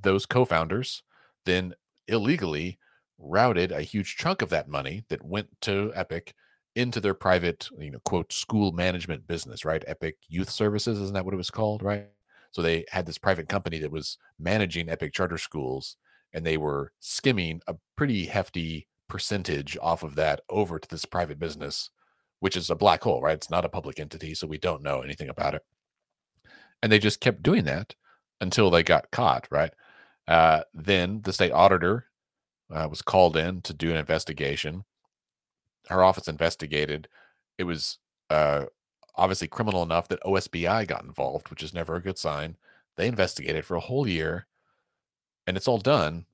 Those 0.01 0.25
co-founders 0.25 1.03
then 1.45 1.73
illegally 2.07 2.79
routed 3.17 3.71
a 3.71 3.81
huge 3.81 4.17
chunk 4.17 4.41
of 4.41 4.49
that 4.49 4.67
money 4.67 5.05
that 5.09 5.23
went 5.23 5.49
to 5.61 5.91
Epic 5.95 6.33
into 6.75 6.99
their 6.99 7.13
private, 7.13 7.69
you 7.79 7.91
know, 7.91 7.99
quote, 8.03 8.33
school 8.33 8.71
management 8.73 9.27
business, 9.27 9.63
right? 9.63 9.83
Epic 9.87 10.17
Youth 10.27 10.49
Services, 10.49 10.99
isn't 10.99 11.13
that 11.13 11.23
what 11.23 11.33
it 11.33 11.37
was 11.37 11.49
called, 11.49 11.81
right? 11.81 12.07
So 12.51 12.61
they 12.61 12.85
had 12.89 13.05
this 13.05 13.17
private 13.17 13.47
company 13.47 13.79
that 13.79 13.91
was 13.91 14.17
managing 14.37 14.89
Epic 14.89 15.13
charter 15.13 15.37
schools 15.37 15.95
and 16.33 16.45
they 16.45 16.57
were 16.57 16.91
skimming 16.99 17.61
a 17.67 17.75
pretty 17.95 18.25
hefty 18.25 18.87
percentage 19.07 19.77
off 19.81 20.03
of 20.03 20.15
that 20.15 20.41
over 20.49 20.79
to 20.79 20.87
this 20.89 21.05
private 21.05 21.39
business, 21.39 21.91
which 22.45 22.55
is 22.55 22.69
a 22.69 22.75
black 22.75 23.01
hole, 23.01 23.21
right? 23.21 23.33
It's 23.33 23.49
not 23.49 23.65
a 23.65 23.69
public 23.69 23.99
entity, 23.99 24.35
so 24.35 24.45
we 24.45 24.59
don't 24.59 24.83
know 24.83 25.01
anything 25.01 25.29
about 25.29 25.55
it. 25.55 25.65
And 26.83 26.91
they 26.91 26.99
just 26.99 27.19
kept 27.19 27.41
doing 27.41 27.63
that 27.63 27.95
until 28.39 28.69
they 28.69 28.83
got 28.83 29.09
caught, 29.09 29.47
right? 29.49 29.73
Uh, 30.27 30.61
then 30.71 31.21
the 31.23 31.33
state 31.33 31.51
auditor 31.51 32.05
uh, 32.71 32.85
was 32.87 33.01
called 33.01 33.35
in 33.35 33.63
to 33.63 33.73
do 33.73 33.89
an 33.89 33.95
investigation. 33.97 34.83
Her 35.89 36.03
office 36.03 36.27
investigated. 36.27 37.07
It 37.57 37.63
was 37.63 37.97
uh, 38.29 38.65
obviously 39.15 39.47
criminal 39.47 39.81
enough 39.81 40.07
that 40.09 40.21
OSBI 40.21 40.87
got 40.87 41.03
involved, 41.03 41.49
which 41.49 41.63
is 41.63 41.73
never 41.73 41.95
a 41.95 42.03
good 42.03 42.19
sign. 42.19 42.57
They 42.95 43.07
investigated 43.07 43.65
for 43.65 43.73
a 43.73 43.79
whole 43.79 44.07
year, 44.07 44.45
and 45.47 45.57
it's 45.57 45.67
all 45.67 45.79
done. 45.79 46.27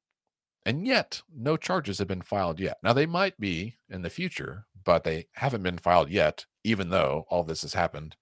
And 0.65 0.86
yet, 0.86 1.22
no 1.36 1.58
charges 1.58 1.98
have 1.98 2.08
been 2.08 2.22
filed 2.22 2.60
yet. 2.60 2.77
Now, 2.84 2.94
they 2.94 3.06
might 3.08 3.39
be 3.39 3.77
in 3.89 4.03
the 4.03 4.10
future, 4.10 4.65
but 4.84 5.03
they 5.03 5.27
haven't 5.34 5.63
been 5.63 5.77
filed 5.77 6.10
yet, 6.10 6.46
even 6.63 6.89
though 6.89 7.25
all 7.30 7.44
this 7.44 7.63
has 7.63 7.74
happened. 7.74 8.15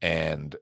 And 0.00 0.54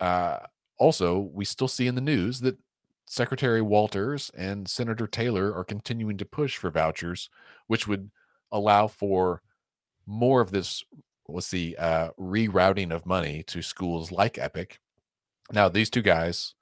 uh, 0.00 0.38
also, 0.78 1.18
we 1.18 1.44
still 1.44 1.68
see 1.68 1.86
in 1.86 1.94
the 1.94 2.00
news 2.00 2.40
that 2.40 2.58
Secretary 3.06 3.62
Walters 3.62 4.30
and 4.36 4.68
Senator 4.68 5.06
Taylor 5.06 5.54
are 5.54 5.64
continuing 5.64 6.16
to 6.16 6.24
push 6.24 6.56
for 6.56 6.70
vouchers, 6.70 7.30
which 7.68 7.86
would 7.86 8.10
allow 8.50 8.88
for 8.88 9.42
more 10.06 10.40
of 10.40 10.50
this, 10.50 10.82
let's 11.28 11.46
see, 11.46 11.76
uh, 11.76 12.10
rerouting 12.18 12.92
of 12.92 13.06
money 13.06 13.44
to 13.44 13.62
schools 13.62 14.10
like 14.10 14.38
Epic. 14.38 14.80
Now, 15.52 15.68
these 15.68 15.90
two 15.90 16.02
guys 16.02 16.54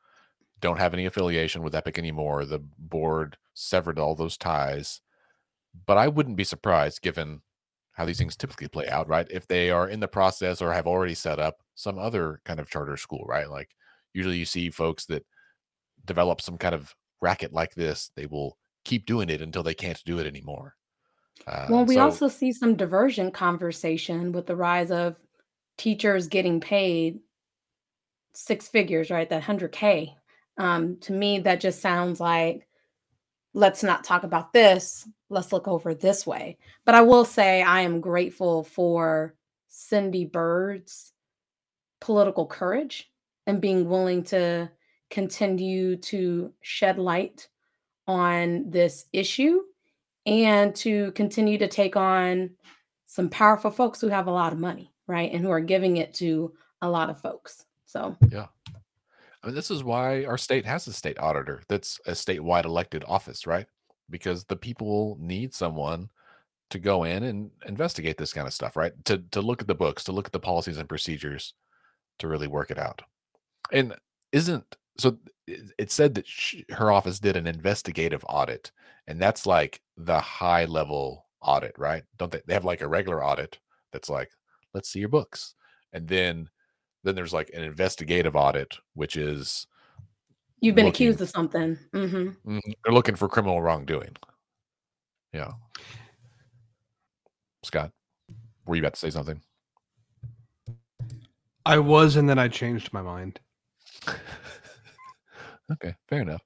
don't 0.65 0.79
have 0.79 0.95
any 0.95 1.05
affiliation 1.05 1.63
with 1.63 1.75
Epic 1.75 1.99
anymore. 1.99 2.47
The 2.47 2.59
board 2.79 3.37
severed 3.53 3.99
all 3.99 4.15
those 4.15 4.39
ties. 4.39 5.03
But 5.87 5.99
I 5.99 6.09
wouldn't 6.09 6.39
be 6.39 6.45
surprised, 6.45 7.03
given 7.03 7.43
how 7.93 8.07
these 8.07 8.17
things 8.17 8.35
typically 8.35 8.69
play 8.69 8.89
out, 8.89 9.07
right? 9.07 9.27
If 9.31 9.47
they 9.47 9.71
are 9.71 9.89
in 9.89 10.01
the 10.01 10.09
process 10.09 10.63
or 10.63 10.73
have 10.73 10.87
already 10.87 11.15
set 11.15 11.39
up 11.39 11.59
some 11.75 11.99
other 11.99 12.41
kind 12.47 12.59
of 12.59 12.71
charter 12.71 12.97
school, 12.97 13.27
right? 13.29 13.49
Like 13.51 13.77
usually 14.15 14.39
you 14.39 14.47
see 14.47 14.71
folks 14.71 15.05
that 15.07 15.27
develop 16.07 16.41
some 16.41 16.57
kind 16.57 16.75
of 16.75 16.95
racket 17.21 17.53
like 17.53 17.75
this, 17.75 18.11
they 18.17 18.25
will 18.25 18.57
keep 18.87 19.05
doing 19.05 19.29
it 19.29 19.43
until 19.43 19.63
they 19.63 19.75
can't 19.75 20.03
do 20.07 20.19
it 20.19 20.27
anymore. 20.27 20.77
Uh, 21.47 21.67
well, 21.69 21.85
we 21.85 21.97
so, 21.97 22.01
also 22.01 22.29
see 22.29 22.53
some 22.53 22.75
diversion 22.75 23.31
conversation 23.31 24.33
with 24.33 24.47
the 24.47 24.57
rise 24.57 24.91
of 24.91 25.17
teachers 25.77 26.27
getting 26.27 26.59
paid 26.59 27.19
six 28.33 28.67
figures, 28.67 29.11
right? 29.11 29.29
That 29.29 29.43
100K 29.43 30.15
Um, 30.57 30.99
to 30.99 31.13
me, 31.13 31.41
that 31.41 31.61
just 31.61 31.81
sounds 31.81 32.21
like 32.21 32.67
let's 33.55 33.83
not 33.83 34.05
talk 34.05 34.25
about 34.25 34.53
this. 34.53 35.09
Let's 35.31 35.53
look 35.53 35.69
over 35.69 35.95
this 35.95 36.27
way. 36.27 36.59
But 36.85 36.95
I 36.95 37.03
will 37.03 37.25
say 37.25 37.63
I 37.63 37.81
am 37.81 38.01
grateful 38.01 38.65
for 38.65 39.35
Cindy 39.69 40.25
Byrd's 40.25 41.13
political 42.01 42.47
courage 42.47 43.11
and 43.47 43.61
being 43.61 43.89
willing 43.89 44.23
to 44.25 44.71
continue 45.11 45.97
to 45.97 46.53
shed 46.63 46.99
light 46.99 47.49
on 48.07 48.71
this 48.71 49.07
issue 49.13 49.61
and 50.27 50.75
to 50.75 51.13
continue 51.13 51.59
to 51.59 51.69
take 51.69 51.97
on 51.97 52.51
some 53.07 53.29
powerful 53.29 53.71
folks 53.71 54.01
who 54.01 54.09
have 54.09 54.27
a 54.27 54.33
lot 54.33 54.53
of 54.53 54.59
money, 54.59 54.93
right? 55.07 55.33
And 55.33 55.43
who 55.43 55.51
are 55.51 55.61
giving 55.61 55.99
it 55.99 56.13
to 56.15 56.53
a 56.83 56.89
lot 56.89 57.11
of 57.11 57.21
folks. 57.21 57.65
So, 57.87 58.17
yeah. 58.29 58.47
I 59.45 59.49
mean, 59.49 59.55
this 59.55 59.71
is 59.71 59.85
why 59.85 60.25
our 60.25 60.39
state 60.39 60.65
has 60.65 60.87
a 60.87 60.93
state 60.93 61.19
auditor 61.19 61.63
that's 61.69 62.01
a 62.07 62.13
statewide 62.13 62.65
elected 62.65 63.05
office, 63.07 63.47
right? 63.47 63.67
Because 64.09 64.45
the 64.45 64.57
people 64.57 65.19
need 65.21 65.53
someone 65.53 66.09
to 66.71 66.79
go 66.79 67.05
in 67.05 67.25
and 67.25 67.51
investigate 67.67 68.17
this 68.17 68.33
kind 68.33 68.47
of 68.47 68.55
stuff, 68.55 68.75
right? 68.75 68.93
To 69.05 69.19
to 69.33 69.43
look 69.43 69.61
at 69.61 69.69
the 69.69 69.75
books, 69.75 70.03
to 70.05 70.13
look 70.13 70.27
at 70.27 70.33
the 70.33 70.41
policies 70.41 70.79
and 70.79 70.89
procedures, 70.89 71.53
to 72.21 72.29
really 72.29 72.47
work 72.47 72.71
it 72.71 72.79
out. 72.79 73.03
And 73.71 73.95
isn't 74.33 74.65
so? 74.97 75.19
It 75.47 75.93
said 75.93 76.15
that 76.15 76.27
she, 76.27 76.65
her 76.71 76.91
office 76.91 77.19
did 77.21 77.37
an 77.37 77.47
investigative 77.47 78.25
audit, 78.27 78.73
and 79.07 79.21
that's 79.21 79.47
like 79.47 79.83
the 79.99 80.21
high 80.21 80.65
level 80.65 81.27
audit, 81.43 81.75
right? 81.79 82.03
Don't 82.17 82.33
they? 82.33 82.41
They 82.47 82.55
have 82.55 82.65
like 82.65 82.81
a 82.81 82.89
regular 82.89 83.23
audit 83.23 83.59
that's 83.93 84.09
like, 84.09 84.31
let's 84.73 84.89
see 84.89 85.01
your 85.01 85.11
books, 85.11 85.55
and 85.93 86.09
then 86.09 86.49
then 87.05 87.15
there's 87.15 87.33
like 87.33 87.51
an 87.55 87.63
investigative 87.63 88.35
audit, 88.35 88.75
which 88.95 89.17
is 89.17 89.67
you've 90.61 90.75
been 90.75 90.87
looking, 90.87 91.07
accused 91.09 91.21
of 91.21 91.29
something. 91.29 91.79
Mm-hmm. 91.93 92.17
mm-hmm. 92.17 92.59
They're 92.85 92.95
looking 92.95 93.15
for 93.15 93.29
criminal 93.29 93.63
wrongdoing. 93.63 94.17
Yeah. 95.33 95.53
Scott, 97.63 97.93
were 98.67 98.75
you 98.77 98.83
about 98.83 98.95
to 98.95 99.01
say 99.01 99.11
something? 99.11 99.41
I 101.67 101.79
was, 101.79 102.17
and 102.17 102.29
then 102.29 102.39
I 102.39 102.49
changed 102.49 102.93
my 102.93 103.03
mind. 103.03 103.41
okay, 105.73 105.95
fair 106.09 106.21
enough. 106.21 106.43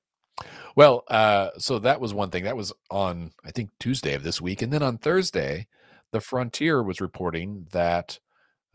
Well, 0.76 1.02
uh, 1.08 1.50
so 1.58 1.80
that 1.80 2.00
was 2.00 2.14
one 2.14 2.30
thing. 2.30 2.44
That 2.44 2.56
was 2.56 2.72
on, 2.90 3.32
I 3.44 3.50
think, 3.50 3.70
Tuesday 3.80 4.14
of 4.14 4.22
this 4.22 4.40
week. 4.40 4.62
And 4.62 4.72
then 4.72 4.82
on 4.82 4.98
Thursday, 4.98 5.66
the 6.12 6.20
Frontier 6.20 6.82
was 6.82 7.00
reporting 7.00 7.66
that 7.72 8.20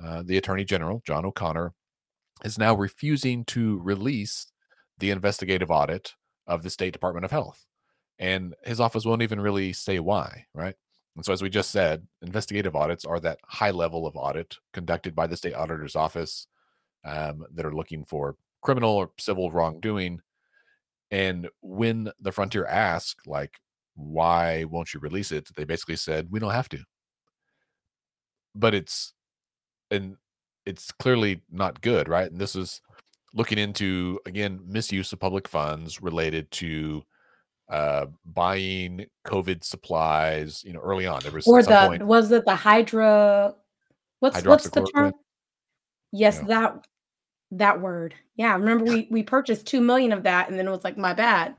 uh, 0.03 0.23
the 0.25 0.37
Attorney 0.37 0.65
General, 0.65 1.01
John 1.05 1.25
O'Connor, 1.25 1.73
is 2.43 2.57
now 2.57 2.75
refusing 2.75 3.45
to 3.45 3.79
release 3.79 4.51
the 4.97 5.11
investigative 5.11 5.71
audit 5.71 6.13
of 6.47 6.63
the 6.63 6.69
State 6.69 6.93
Department 6.93 7.25
of 7.25 7.31
Health. 7.31 7.65
And 8.19 8.53
his 8.63 8.79
office 8.79 9.05
won't 9.05 9.21
even 9.21 9.39
really 9.39 9.73
say 9.73 9.99
why, 9.99 10.45
right? 10.53 10.75
And 11.15 11.25
so, 11.25 11.31
as 11.31 11.41
we 11.41 11.49
just 11.49 11.71
said, 11.71 12.07
investigative 12.21 12.75
audits 12.75 13.05
are 13.05 13.19
that 13.19 13.39
high 13.45 13.71
level 13.71 14.07
of 14.07 14.15
audit 14.15 14.57
conducted 14.73 15.15
by 15.15 15.27
the 15.27 15.37
state 15.37 15.53
auditor's 15.53 15.95
office 15.95 16.47
um, 17.05 17.45
that 17.53 17.65
are 17.65 17.75
looking 17.75 18.03
for 18.03 18.35
criminal 18.61 18.91
or 18.91 19.11
civil 19.19 19.51
wrongdoing. 19.51 20.21
And 21.11 21.49
when 21.61 22.11
the 22.19 22.31
Frontier 22.31 22.65
asked, 22.65 23.27
like, 23.27 23.59
why 23.95 24.63
won't 24.63 24.93
you 24.93 24.99
release 24.99 25.31
it? 25.31 25.49
They 25.55 25.65
basically 25.65 25.97
said, 25.97 26.29
we 26.31 26.39
don't 26.39 26.51
have 26.51 26.69
to. 26.69 26.79
But 28.55 28.73
it's 28.73 29.13
and 29.93 30.17
it's 30.65 30.91
clearly 30.91 31.41
not 31.51 31.81
good, 31.81 32.07
right? 32.07 32.29
And 32.29 32.39
this 32.39 32.55
is 32.55 32.81
looking 33.33 33.57
into 33.57 34.19
again 34.25 34.59
misuse 34.65 35.11
of 35.13 35.19
public 35.19 35.47
funds 35.47 36.01
related 36.01 36.49
to 36.51 37.03
uh 37.69 38.07
buying 38.25 39.05
COVID 39.25 39.63
supplies. 39.63 40.63
You 40.63 40.73
know, 40.73 40.81
early 40.81 41.05
on 41.05 41.21
there 41.21 41.31
was 41.31 41.47
or 41.47 41.63
the 41.63 41.87
point, 41.87 42.03
was 42.03 42.31
it 42.31 42.45
the 42.45 42.55
hydra? 42.55 43.53
What's 44.19 44.43
what's 44.43 44.69
the 44.69 44.85
term? 44.93 45.13
Yes, 46.11 46.39
yeah. 46.41 46.47
that 46.47 46.87
that 47.51 47.81
word. 47.81 48.15
Yeah, 48.35 48.53
remember 48.53 48.85
we 48.85 49.07
we 49.11 49.23
purchased 49.23 49.67
two 49.67 49.81
million 49.81 50.11
of 50.11 50.23
that, 50.23 50.49
and 50.49 50.57
then 50.57 50.67
it 50.67 50.71
was 50.71 50.83
like 50.83 50.97
my 50.97 51.13
bad. 51.13 51.55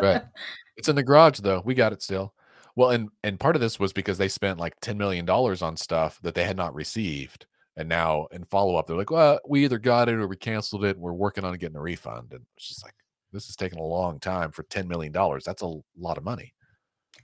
right. 0.00 0.22
It's 0.74 0.88
in 0.88 0.96
the 0.96 1.02
garage 1.02 1.38
though. 1.40 1.60
We 1.64 1.74
got 1.74 1.92
it 1.92 2.02
still. 2.02 2.32
Well, 2.76 2.90
and 2.90 3.10
and 3.22 3.38
part 3.38 3.56
of 3.56 3.60
this 3.60 3.78
was 3.78 3.92
because 3.92 4.18
they 4.18 4.28
spent 4.28 4.58
like 4.58 4.74
ten 4.80 4.96
million 4.96 5.24
dollars 5.24 5.62
on 5.62 5.76
stuff 5.76 6.18
that 6.22 6.34
they 6.34 6.44
had 6.44 6.56
not 6.56 6.74
received, 6.74 7.46
and 7.76 7.88
now 7.88 8.26
in 8.32 8.44
follow 8.44 8.76
up, 8.76 8.86
they're 8.86 8.96
like, 8.96 9.10
"Well, 9.10 9.40
we 9.46 9.64
either 9.64 9.78
got 9.78 10.08
it 10.08 10.14
or 10.14 10.26
we 10.26 10.36
canceled 10.36 10.84
it. 10.84 10.96
And 10.96 11.00
we're 11.00 11.12
working 11.12 11.44
on 11.44 11.56
getting 11.58 11.76
a 11.76 11.82
refund." 11.82 12.32
And 12.32 12.44
it's 12.56 12.68
just 12.68 12.84
like 12.84 12.94
this 13.32 13.48
is 13.48 13.56
taking 13.56 13.78
a 13.78 13.86
long 13.86 14.18
time 14.20 14.52
for 14.52 14.62
ten 14.64 14.88
million 14.88 15.12
dollars. 15.12 15.44
That's 15.44 15.62
a 15.62 15.80
lot 15.98 16.18
of 16.18 16.24
money. 16.24 16.54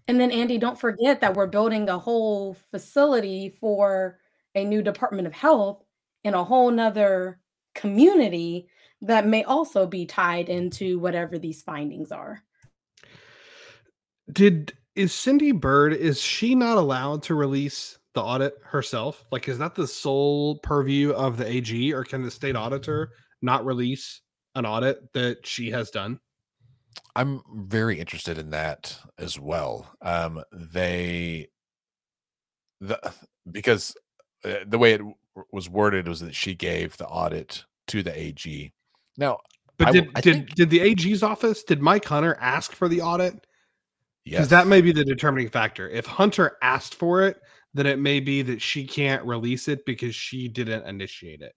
And 0.07 0.21
then 0.21 0.31
Andy, 0.31 0.59
don't 0.59 0.81
forget 0.81 1.21
that 1.21 1.35
we're 1.35 1.47
building 1.47 1.88
a 1.88 1.99
whole 1.99 2.57
facility 2.71 3.50
for 3.61 4.19
a 4.55 4.64
new 4.64 4.83
Department 4.83 5.26
of 5.26 5.35
Health 5.35 5.85
in 6.25 6.35
a 6.35 6.45
whole 6.45 6.71
nother 6.71 7.40
community 7.75 8.69
that 9.02 9.26
may 9.26 9.45
also 9.45 9.87
be 9.87 10.07
tied 10.07 10.49
into 10.49 10.99
whatever 10.99 11.38
these 11.38 11.62
findings 11.62 12.11
are. 12.11 12.43
Did 14.33 14.73
is 14.99 15.14
Cindy 15.14 15.52
Byrd 15.52 15.93
is 15.93 16.21
she 16.21 16.57
not 16.57 16.76
allowed 16.76 17.23
to 17.23 17.35
release 17.37 17.99
the 18.14 18.23
audit 18.23 18.55
herself? 18.64 19.25
Like 19.31 19.49
is 19.49 19.57
that 19.59 19.76
the 19.76 19.87
sole 19.87 20.59
purview 20.59 21.12
of 21.12 21.37
the 21.37 21.49
AG 21.49 21.95
or 21.95 22.02
can 22.02 22.25
the 22.25 22.31
state 22.31 22.57
auditor 22.57 23.12
not 23.40 23.64
release 23.64 24.21
an 24.57 24.67
audit 24.67 25.12
that 25.12 25.47
she 25.47 25.71
has 25.71 25.90
done? 25.90 26.19
I'm 27.14 27.43
very 27.55 28.00
interested 28.00 28.38
in 28.38 28.50
that 28.50 28.99
as 29.19 29.38
well. 29.38 29.87
Um 30.02 30.43
they 30.52 31.49
the 32.81 32.99
because 33.50 33.97
uh, 34.45 34.57
the 34.67 34.78
way 34.78 34.95
it 34.95 35.00
was 35.52 35.71
worded 35.71 36.09
was 36.09 36.21
that 36.21 36.35
she 36.35 36.55
gave 36.55 36.97
the 36.97 37.07
audit 37.07 37.64
to 37.87 38.02
the 38.02 38.19
AG. 38.19 38.73
Now, 39.17 39.38
but 39.76 39.93
did 39.93 40.09
I 40.17 40.21
did 40.21 40.35
think, 40.35 40.55
did 40.57 40.71
the 40.71 40.81
AG's 40.81 41.23
office 41.23 41.62
did 41.62 41.81
Mike 41.81 42.05
Hunter 42.05 42.37
ask 42.40 42.73
for 42.73 42.88
the 42.88 43.00
audit? 43.00 43.47
Because 44.30 44.50
yes. 44.50 44.50
that 44.50 44.66
may 44.66 44.80
be 44.80 44.92
the 44.92 45.04
determining 45.04 45.49
factor. 45.49 45.88
If 45.88 46.06
Hunter 46.06 46.56
asked 46.62 46.94
for 46.94 47.23
it, 47.23 47.40
then 47.75 47.87
it 47.87 47.99
may 47.99 48.20
be 48.20 48.42
that 48.42 48.61
she 48.61 48.87
can't 48.87 49.25
release 49.25 49.68
it 49.68 49.85
because 49.85 50.14
she 50.14 50.49
didn't 50.49 50.87
initiate 50.87 51.42
it. 51.42 51.54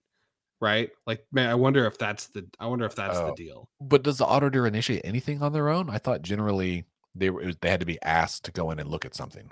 Right? 0.60 0.92
Like, 1.08 1.26
man, 1.32 1.50
I 1.50 1.56
wonder 1.56 1.86
if 1.86 1.98
that's 1.98 2.28
the 2.28 2.48
I 2.60 2.68
wonder 2.68 2.86
if 2.86 2.96
that's 2.96 3.18
oh. 3.18 3.28
the 3.28 3.36
deal. 3.36 3.70
But 3.80 4.04
does 4.04 4.20
the 4.20 4.26
auditor 4.26 4.68
initiate 4.68 5.02
anything 5.04 5.42
on 5.42 5.54
their 5.54 5.70
own? 5.70 5.90
I 5.90 5.98
thought 5.98 6.22
generally 6.22 6.86
they 7.16 7.30
were 7.30 7.52
they 7.62 7.70
had 7.70 7.80
to 7.80 7.86
be 7.86 8.02
asked 8.04 8.46
to 8.46 8.52
go 8.52 8.72
in 8.72 8.80
and 8.80 8.90
look 8.90 9.06
at 9.06 9.16
something. 9.16 9.50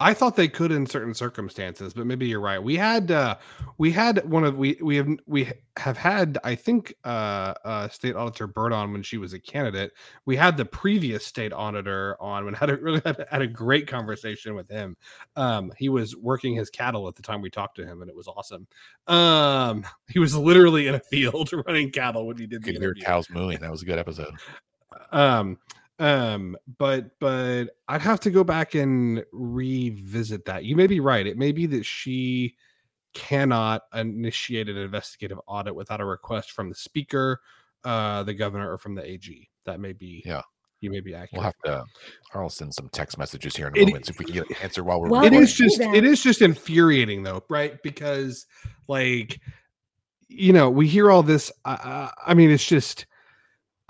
I 0.00 0.14
thought 0.14 0.36
they 0.36 0.46
could 0.46 0.70
in 0.70 0.86
certain 0.86 1.12
circumstances, 1.12 1.92
but 1.92 2.06
maybe 2.06 2.28
you're 2.28 2.40
right. 2.40 2.62
We 2.62 2.76
had 2.76 3.10
uh 3.10 3.36
we 3.78 3.90
had 3.90 4.28
one 4.30 4.44
of 4.44 4.56
we 4.56 4.78
we 4.80 4.94
have 4.94 5.08
we 5.26 5.50
have 5.76 5.96
had 5.96 6.38
I 6.44 6.54
think 6.54 6.94
uh 7.02 7.54
uh 7.64 7.88
state 7.88 8.14
auditor 8.14 8.46
Byrd 8.46 8.72
on 8.72 8.92
when 8.92 9.02
she 9.02 9.18
was 9.18 9.32
a 9.32 9.40
candidate. 9.40 9.92
We 10.24 10.36
had 10.36 10.56
the 10.56 10.64
previous 10.64 11.26
state 11.26 11.52
auditor 11.52 12.16
on 12.20 12.46
and 12.46 12.56
had 12.56 12.70
a 12.70 12.76
really 12.76 13.02
had, 13.04 13.26
had 13.28 13.42
a 13.42 13.46
great 13.48 13.88
conversation 13.88 14.54
with 14.54 14.68
him. 14.68 14.96
Um 15.34 15.72
he 15.76 15.88
was 15.88 16.14
working 16.14 16.54
his 16.54 16.70
cattle 16.70 17.08
at 17.08 17.16
the 17.16 17.22
time 17.22 17.42
we 17.42 17.50
talked 17.50 17.76
to 17.76 17.86
him 17.86 18.00
and 18.00 18.08
it 18.08 18.16
was 18.16 18.28
awesome. 18.28 18.68
Um 19.08 19.84
he 20.08 20.20
was 20.20 20.36
literally 20.36 20.86
in 20.86 20.94
a 20.94 21.00
field 21.00 21.50
running 21.66 21.90
cattle 21.90 22.28
when 22.28 22.38
he 22.38 22.46
did 22.46 22.62
the 22.62 22.72
hear 22.72 22.94
cows 22.94 23.28
mooing. 23.30 23.58
That 23.58 23.72
was 23.72 23.82
a 23.82 23.86
good 23.86 23.98
episode. 23.98 24.34
Um 25.10 25.58
um 25.98 26.56
but 26.78 27.18
but 27.18 27.64
i'd 27.88 28.00
have 28.00 28.20
to 28.20 28.30
go 28.30 28.44
back 28.44 28.74
and 28.74 29.24
revisit 29.32 30.44
that 30.44 30.64
you 30.64 30.76
may 30.76 30.86
be 30.86 31.00
right 31.00 31.26
it 31.26 31.36
may 31.36 31.52
be 31.52 31.66
that 31.66 31.84
she 31.84 32.54
cannot 33.14 33.82
initiate 33.94 34.68
an 34.68 34.76
investigative 34.76 35.40
audit 35.46 35.74
without 35.74 36.00
a 36.00 36.04
request 36.04 36.52
from 36.52 36.68
the 36.68 36.74
speaker 36.74 37.40
uh 37.84 38.22
the 38.22 38.34
governor 38.34 38.72
or 38.72 38.78
from 38.78 38.94
the 38.94 39.10
ag 39.10 39.48
that 39.64 39.80
may 39.80 39.92
be 39.92 40.22
yeah 40.24 40.42
you 40.80 40.90
may 40.90 41.00
be 41.00 41.14
accurate. 41.14 41.32
We'll 41.32 41.42
have 41.42 41.58
to. 41.64 41.84
I'll 42.34 42.48
send 42.48 42.74
some 42.74 42.88
text 42.90 43.18
messages 43.18 43.56
here 43.56 43.68
in 43.68 43.76
a 43.76 43.80
it, 43.80 43.86
moment, 43.86 44.06
see 44.06 44.10
if 44.10 44.18
we 44.18 44.24
can 44.26 44.34
get 44.34 44.50
an 44.50 44.56
answer 44.62 44.84
while 44.84 45.00
we're. 45.00 45.08
Well, 45.08 45.24
it 45.24 45.32
is 45.32 45.54
just 45.54 45.80
it 45.80 46.04
is 46.04 46.22
just 46.22 46.42
infuriating 46.42 47.22
though, 47.22 47.42
right? 47.48 47.82
Because 47.82 48.46
like, 48.86 49.40
you 50.28 50.52
know, 50.52 50.70
we 50.70 50.86
hear 50.86 51.10
all 51.10 51.22
this. 51.22 51.50
Uh, 51.64 52.10
I 52.24 52.34
mean, 52.34 52.50
it's 52.50 52.66
just 52.66 53.06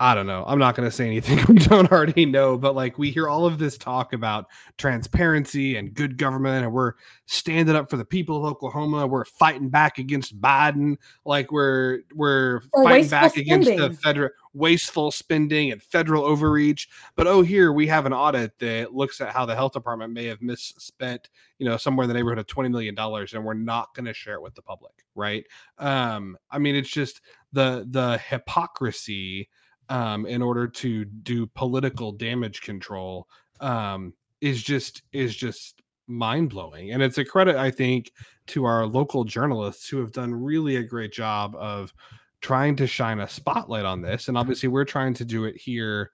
I 0.01 0.15
don't 0.15 0.27
know. 0.27 0.45
I'm 0.47 0.59
not 0.59 0.75
going 0.75 0.89
to 0.89 0.95
say 0.95 1.05
anything 1.05 1.43
we 1.49 1.55
don't 1.55 1.91
already 1.91 2.25
know, 2.25 2.57
but 2.57 2.73
like 2.73 2.97
we 2.97 3.11
hear 3.11 3.27
all 3.27 3.45
of 3.45 3.59
this 3.59 3.77
talk 3.77 4.13
about 4.13 4.45
transparency 4.77 5.75
and 5.75 5.93
good 5.93 6.17
government, 6.17 6.63
and 6.63 6.73
we're 6.73 6.93
standing 7.25 7.75
up 7.75 7.89
for 7.89 7.97
the 7.97 8.05
people 8.05 8.37
of 8.37 8.45
Oklahoma. 8.45 9.05
We're 9.05 9.25
fighting 9.25 9.67
back 9.67 9.97
against 9.97 10.39
Biden, 10.39 10.95
like 11.25 11.51
we're 11.51 12.03
we're 12.15 12.61
or 12.71 12.85
fighting 12.85 13.09
back 13.09 13.31
spending. 13.31 13.61
against 13.61 13.77
the 13.77 14.01
federal 14.01 14.29
wasteful 14.53 15.11
spending 15.11 15.73
and 15.73 15.83
federal 15.83 16.23
overreach. 16.23 16.87
But 17.17 17.27
oh, 17.27 17.41
here 17.41 17.73
we 17.73 17.85
have 17.87 18.05
an 18.05 18.13
audit 18.13 18.57
that 18.59 18.93
looks 18.93 19.19
at 19.19 19.33
how 19.33 19.45
the 19.45 19.55
health 19.55 19.73
department 19.73 20.13
may 20.13 20.25
have 20.25 20.41
misspent, 20.41 21.29
you 21.57 21.67
know, 21.67 21.75
somewhere 21.75 22.05
in 22.05 22.07
the 22.07 22.13
neighborhood 22.13 22.39
of 22.39 22.47
twenty 22.47 22.69
million 22.69 22.95
dollars, 22.95 23.33
and 23.33 23.43
we're 23.43 23.53
not 23.53 23.93
going 23.95 24.05
to 24.05 24.13
share 24.13 24.35
it 24.35 24.41
with 24.41 24.55
the 24.55 24.61
public, 24.61 24.93
right? 25.13 25.43
Um, 25.77 26.37
I 26.49 26.57
mean, 26.57 26.77
it's 26.77 26.89
just 26.89 27.19
the 27.51 27.85
the 27.89 28.17
hypocrisy 28.19 29.49
um, 29.89 30.25
in 30.25 30.41
order 30.41 30.67
to 30.67 31.05
do 31.05 31.47
political 31.47 32.11
damage 32.11 32.61
control 32.61 33.27
um, 33.59 34.13
is 34.41 34.63
just 34.63 35.03
is 35.11 35.35
just 35.35 35.81
mind 36.07 36.49
blowing, 36.49 36.91
and 36.91 37.03
it's 37.03 37.17
a 37.17 37.25
credit 37.25 37.55
I 37.55 37.71
think 37.71 38.11
to 38.47 38.65
our 38.65 38.85
local 38.85 39.23
journalists 39.23 39.89
who 39.89 39.99
have 39.99 40.11
done 40.11 40.33
really 40.33 40.77
a 40.77 40.83
great 40.83 41.11
job 41.11 41.55
of 41.55 41.93
trying 42.41 42.75
to 42.77 42.87
shine 42.87 43.19
a 43.19 43.27
spotlight 43.27 43.85
on 43.85 44.01
this. 44.01 44.27
And 44.27 44.37
obviously 44.37 44.69
we're 44.69 44.85
trying 44.85 45.13
to 45.15 45.25
do 45.25 45.45
it 45.45 45.57
here 45.57 46.11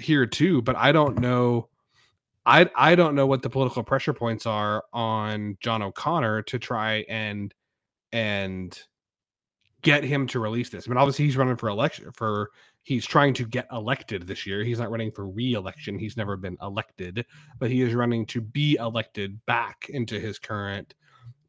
here 0.00 0.26
too 0.26 0.62
but 0.62 0.76
i 0.76 0.90
don't 0.90 1.18
know 1.18 1.68
i 2.46 2.68
i 2.74 2.94
don't 2.94 3.14
know 3.14 3.26
what 3.26 3.42
the 3.42 3.50
political 3.50 3.82
pressure 3.82 4.12
points 4.12 4.46
are 4.46 4.84
on 4.92 5.56
john 5.60 5.82
o'connor 5.82 6.42
to 6.42 6.58
try 6.58 7.04
and 7.08 7.54
and 8.12 8.82
get 9.82 10.04
him 10.04 10.26
to 10.26 10.40
release 10.40 10.68
this. 10.68 10.86
I 10.86 10.90
mean 10.90 10.98
obviously 10.98 11.24
he's 11.24 11.36
running 11.36 11.56
for 11.56 11.68
election 11.68 12.10
for 12.12 12.50
he's 12.82 13.04
trying 13.06 13.34
to 13.34 13.44
get 13.44 13.66
elected 13.72 14.26
this 14.26 14.46
year 14.46 14.64
he's 14.64 14.78
not 14.78 14.90
running 14.90 15.10
for 15.10 15.26
re-election 15.26 15.98
he's 15.98 16.16
never 16.16 16.36
been 16.36 16.56
elected 16.62 17.24
but 17.58 17.70
he 17.70 17.82
is 17.82 17.94
running 17.94 18.24
to 18.26 18.40
be 18.40 18.76
elected 18.76 19.38
back 19.46 19.86
into 19.90 20.18
his 20.18 20.38
current 20.38 20.94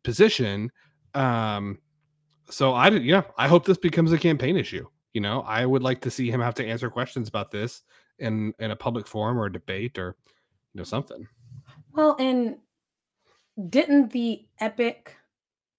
position 0.03 0.69
um 1.13 1.77
so 2.51 2.73
I 2.73 2.89
did, 2.89 3.03
yeah, 3.03 3.23
I 3.37 3.47
hope 3.47 3.65
this 3.65 3.77
becomes 3.77 4.11
a 4.11 4.17
campaign 4.17 4.57
issue. 4.57 4.85
You 5.13 5.21
know, 5.21 5.41
I 5.41 5.65
would 5.65 5.83
like 5.83 6.01
to 6.01 6.11
see 6.11 6.29
him 6.29 6.41
have 6.41 6.55
to 6.55 6.65
answer 6.65 6.89
questions 6.89 7.27
about 7.27 7.51
this 7.51 7.83
in 8.19 8.53
in 8.59 8.71
a 8.71 8.75
public 8.75 9.07
forum 9.07 9.39
or 9.39 9.45
a 9.45 9.51
debate 9.51 9.97
or 9.97 10.15
you 10.73 10.79
know 10.79 10.83
something. 10.83 11.27
Well, 11.93 12.15
and 12.19 12.57
didn't 13.69 14.11
the 14.11 14.45
epic 14.59 15.15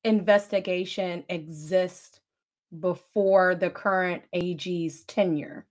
investigation 0.04 1.25
exist 1.28 2.21
before 2.78 3.54
the 3.54 3.70
current 3.70 4.22
AG's 4.32 5.04
tenure? 5.04 5.66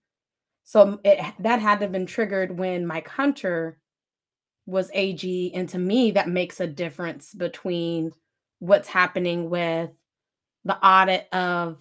So 0.64 1.00
it, 1.04 1.20
that 1.40 1.60
had 1.60 1.80
to 1.80 1.84
have 1.84 1.92
been 1.92 2.06
triggered 2.06 2.58
when 2.58 2.86
Mike 2.86 3.08
Hunter 3.08 3.78
was 4.66 4.90
AG. 4.94 5.52
And 5.54 5.68
to 5.70 5.78
me, 5.78 6.12
that 6.12 6.28
makes 6.28 6.60
a 6.60 6.66
difference 6.66 7.34
between 7.34 8.12
what's 8.58 8.88
happening 8.88 9.50
with 9.50 9.90
the 10.64 10.76
audit 10.76 11.28
of 11.32 11.78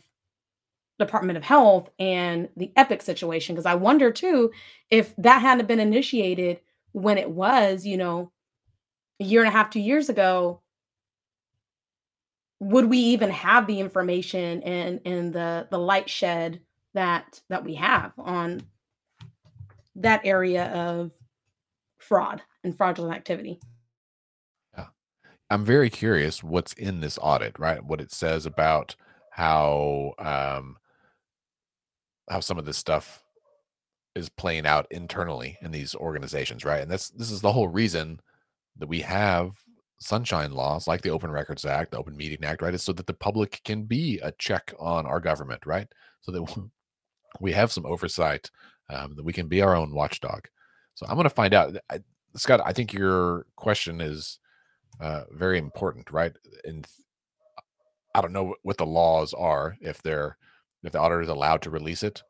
Department 0.98 1.38
of 1.38 1.44
Health 1.44 1.90
and 2.00 2.50
the 2.56 2.72
Epic 2.76 3.02
situation 3.02 3.56
because 3.56 3.66
I 3.66 3.76
wonder 3.76 4.12
too 4.12 4.52
if 4.90 5.16
that 5.18 5.42
hadn't 5.42 5.68
been 5.68 5.80
initiated 5.80 6.60
when 6.92 7.18
it 7.18 7.30
was, 7.30 7.86
you 7.86 7.98
know, 7.98 8.32
a 9.20 9.24
year 9.24 9.42
and 9.42 9.50
a 9.50 9.52
half, 9.52 9.70
two 9.70 9.80
years 9.80 10.10
ago, 10.10 10.62
would 12.62 12.86
we 12.86 13.00
even 13.00 13.32
have 13.32 13.66
the 13.66 13.80
information 13.80 14.62
and 14.62 15.02
and 15.04 15.34
the 15.34 15.68
the 15.72 15.80
light 15.80 16.08
shed 16.08 16.62
that 16.94 17.42
that 17.50 17.66
we 17.66 17.74
have 17.74 18.14
on 18.20 18.62
that 19.96 20.22
area 20.24 20.72
of 20.72 21.12
fraud 21.98 22.44
and 22.64 22.78
fraudulent 22.78 23.16
activity? 23.16 23.60
Yeah. 24.78 24.86
I'm 25.50 25.66
very 25.66 25.90
curious 25.90 26.44
what's 26.44 26.74
in 26.74 27.02
this 27.02 27.18
audit, 27.20 27.58
right? 27.58 27.84
What 27.84 28.00
it 28.00 28.12
says 28.12 28.46
about 28.46 28.96
how 29.32 30.14
um, 30.20 30.78
how 32.30 32.42
some 32.42 32.60
of 32.60 32.66
this 32.66 32.78
stuff 32.78 33.24
is 34.14 34.30
playing 34.30 34.68
out 34.68 34.86
internally 34.92 35.58
in 35.64 35.72
these 35.72 35.96
organizations, 35.96 36.64
right? 36.64 36.84
And 36.84 36.92
that's 36.92 37.10
this 37.10 37.32
is 37.32 37.42
the 37.42 37.54
whole 37.54 37.70
reason 37.70 38.20
that 38.78 38.88
we 38.88 39.02
have 39.02 39.56
sunshine 40.02 40.52
laws 40.52 40.88
like 40.88 41.02
the 41.02 41.12
Open 41.12 41.32
Records 41.32 41.64
Act, 41.64 41.92
the 41.92 41.98
Open 41.98 42.18
Meeting 42.18 42.44
Act, 42.44 42.62
right? 42.62 42.74
Is 42.74 42.84
so 42.84 42.92
that 42.94 43.06
the 43.06 43.14
public 43.14 43.62
can 43.64 43.84
be 43.84 44.20
a 44.20 44.32
check 44.34 44.74
on 44.80 45.06
our 45.06 45.20
government, 45.20 45.66
right? 45.66 45.88
So 46.22 46.32
that 46.32 46.70
we 47.40 47.52
have 47.54 47.72
some 47.72 47.86
oversight, 47.86 48.50
um, 48.90 49.16
that 49.16 49.24
we 49.24 49.32
can 49.32 49.48
be 49.48 49.62
our 49.62 49.76
own 49.76 49.94
watchdog. 49.94 50.48
So 50.96 51.06
I'm 51.08 51.16
going 51.16 51.26
to 51.26 51.30
find 51.30 51.54
out. 51.54 51.76
I, 51.90 52.00
Scott, 52.36 52.62
I 52.66 52.74
think 52.74 52.94
your 52.94 53.46
question 53.56 54.02
is 54.02 54.40
uh, 55.00 55.24
very 55.32 55.58
important, 55.58 56.12
right? 56.12 56.34
And 56.66 56.88
I 58.16 58.22
don't 58.22 58.34
know 58.34 58.56
what 58.64 58.78
the 58.78 58.86
laws 58.86 59.34
are 59.34 59.78
if 59.82 60.02
they're 60.02 60.38
if 60.84 60.94
the 60.94 61.00
auditor 61.00 61.22
is 61.22 61.30
allowed 61.30 61.62
to 61.62 61.70
release 61.70 62.02
it. 62.02 62.24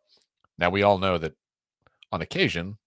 Now 0.58 0.70
we 0.70 0.84
all 0.84 0.98
know 0.98 1.18
that 1.18 1.34
on 2.12 2.22
occasion 2.22 2.78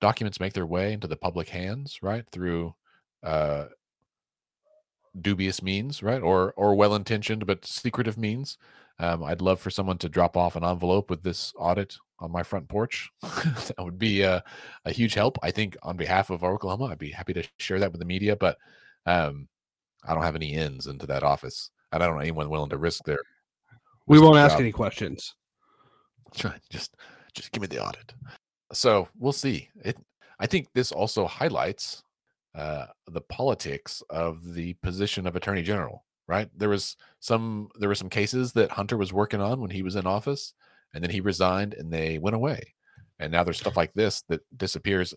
documents 0.00 0.40
make 0.40 0.52
their 0.52 0.66
way 0.66 0.92
into 0.92 1.06
the 1.06 1.16
public 1.16 1.48
hands, 1.48 1.98
right, 2.02 2.24
through 2.30 2.74
uh, 3.22 3.66
dubious 5.18 5.62
means, 5.62 6.02
right, 6.02 6.22
or 6.22 6.52
or 6.56 6.74
well 6.74 6.94
intentioned 6.94 7.46
but 7.46 7.64
secretive 7.64 8.18
means. 8.18 8.58
Um, 8.98 9.24
I'd 9.24 9.40
love 9.40 9.60
for 9.60 9.70
someone 9.70 9.96
to 9.98 10.10
drop 10.10 10.36
off 10.36 10.56
an 10.56 10.64
envelope 10.64 11.08
with 11.08 11.22
this 11.22 11.54
audit 11.56 11.96
on 12.18 12.30
my 12.30 12.42
front 12.42 12.68
porch. 12.68 13.10
that 13.22 13.74
would 13.78 13.98
be 13.98 14.20
a, 14.20 14.44
a 14.84 14.92
huge 14.92 15.14
help. 15.14 15.38
I 15.42 15.50
think 15.50 15.76
on 15.82 15.96
behalf 15.96 16.28
of 16.28 16.44
Oklahoma, 16.44 16.86
I'd 16.86 16.98
be 16.98 17.10
happy 17.10 17.32
to 17.32 17.48
share 17.58 17.78
that 17.78 17.92
with 17.92 18.00
the 18.00 18.04
media, 18.06 18.36
but 18.36 18.58
um, 19.06 19.48
I 20.06 20.12
don't 20.12 20.22
have 20.22 20.36
any 20.36 20.52
ins 20.52 20.86
into 20.86 21.06
that 21.06 21.22
office, 21.22 21.70
and 21.92 22.02
I 22.02 22.06
don't 22.06 22.16
know 22.16 22.20
anyone 22.20 22.50
willing 22.50 22.68
to 22.70 22.76
risk 22.76 23.04
their. 23.04 23.20
We 24.06 24.20
won't 24.20 24.36
ask 24.36 24.58
any 24.58 24.72
questions. 24.72 25.34
Just, 26.70 26.94
just 27.34 27.50
give 27.50 27.60
me 27.60 27.66
the 27.66 27.84
audit. 27.84 28.14
So 28.72 29.08
we'll 29.18 29.32
see. 29.32 29.68
It. 29.82 29.96
I 30.38 30.46
think 30.46 30.68
this 30.74 30.92
also 30.92 31.26
highlights 31.26 32.04
uh, 32.54 32.86
the 33.06 33.20
politics 33.20 34.02
of 34.10 34.54
the 34.54 34.74
position 34.74 35.26
of 35.26 35.36
attorney 35.36 35.62
general. 35.62 36.04
Right? 36.26 36.48
There 36.56 36.68
was 36.68 36.96
some. 37.18 37.70
There 37.80 37.88
were 37.88 37.94
some 37.96 38.08
cases 38.08 38.52
that 38.52 38.70
Hunter 38.70 38.96
was 38.96 39.12
working 39.12 39.40
on 39.40 39.60
when 39.60 39.70
he 39.70 39.82
was 39.82 39.96
in 39.96 40.06
office, 40.06 40.54
and 40.94 41.02
then 41.02 41.10
he 41.10 41.20
resigned, 41.20 41.74
and 41.74 41.92
they 41.92 42.18
went 42.18 42.36
away. 42.36 42.74
And 43.18 43.32
now 43.32 43.42
there's 43.42 43.58
stuff 43.58 43.76
like 43.76 43.92
this 43.94 44.22
that 44.28 44.40
disappears 44.56 45.12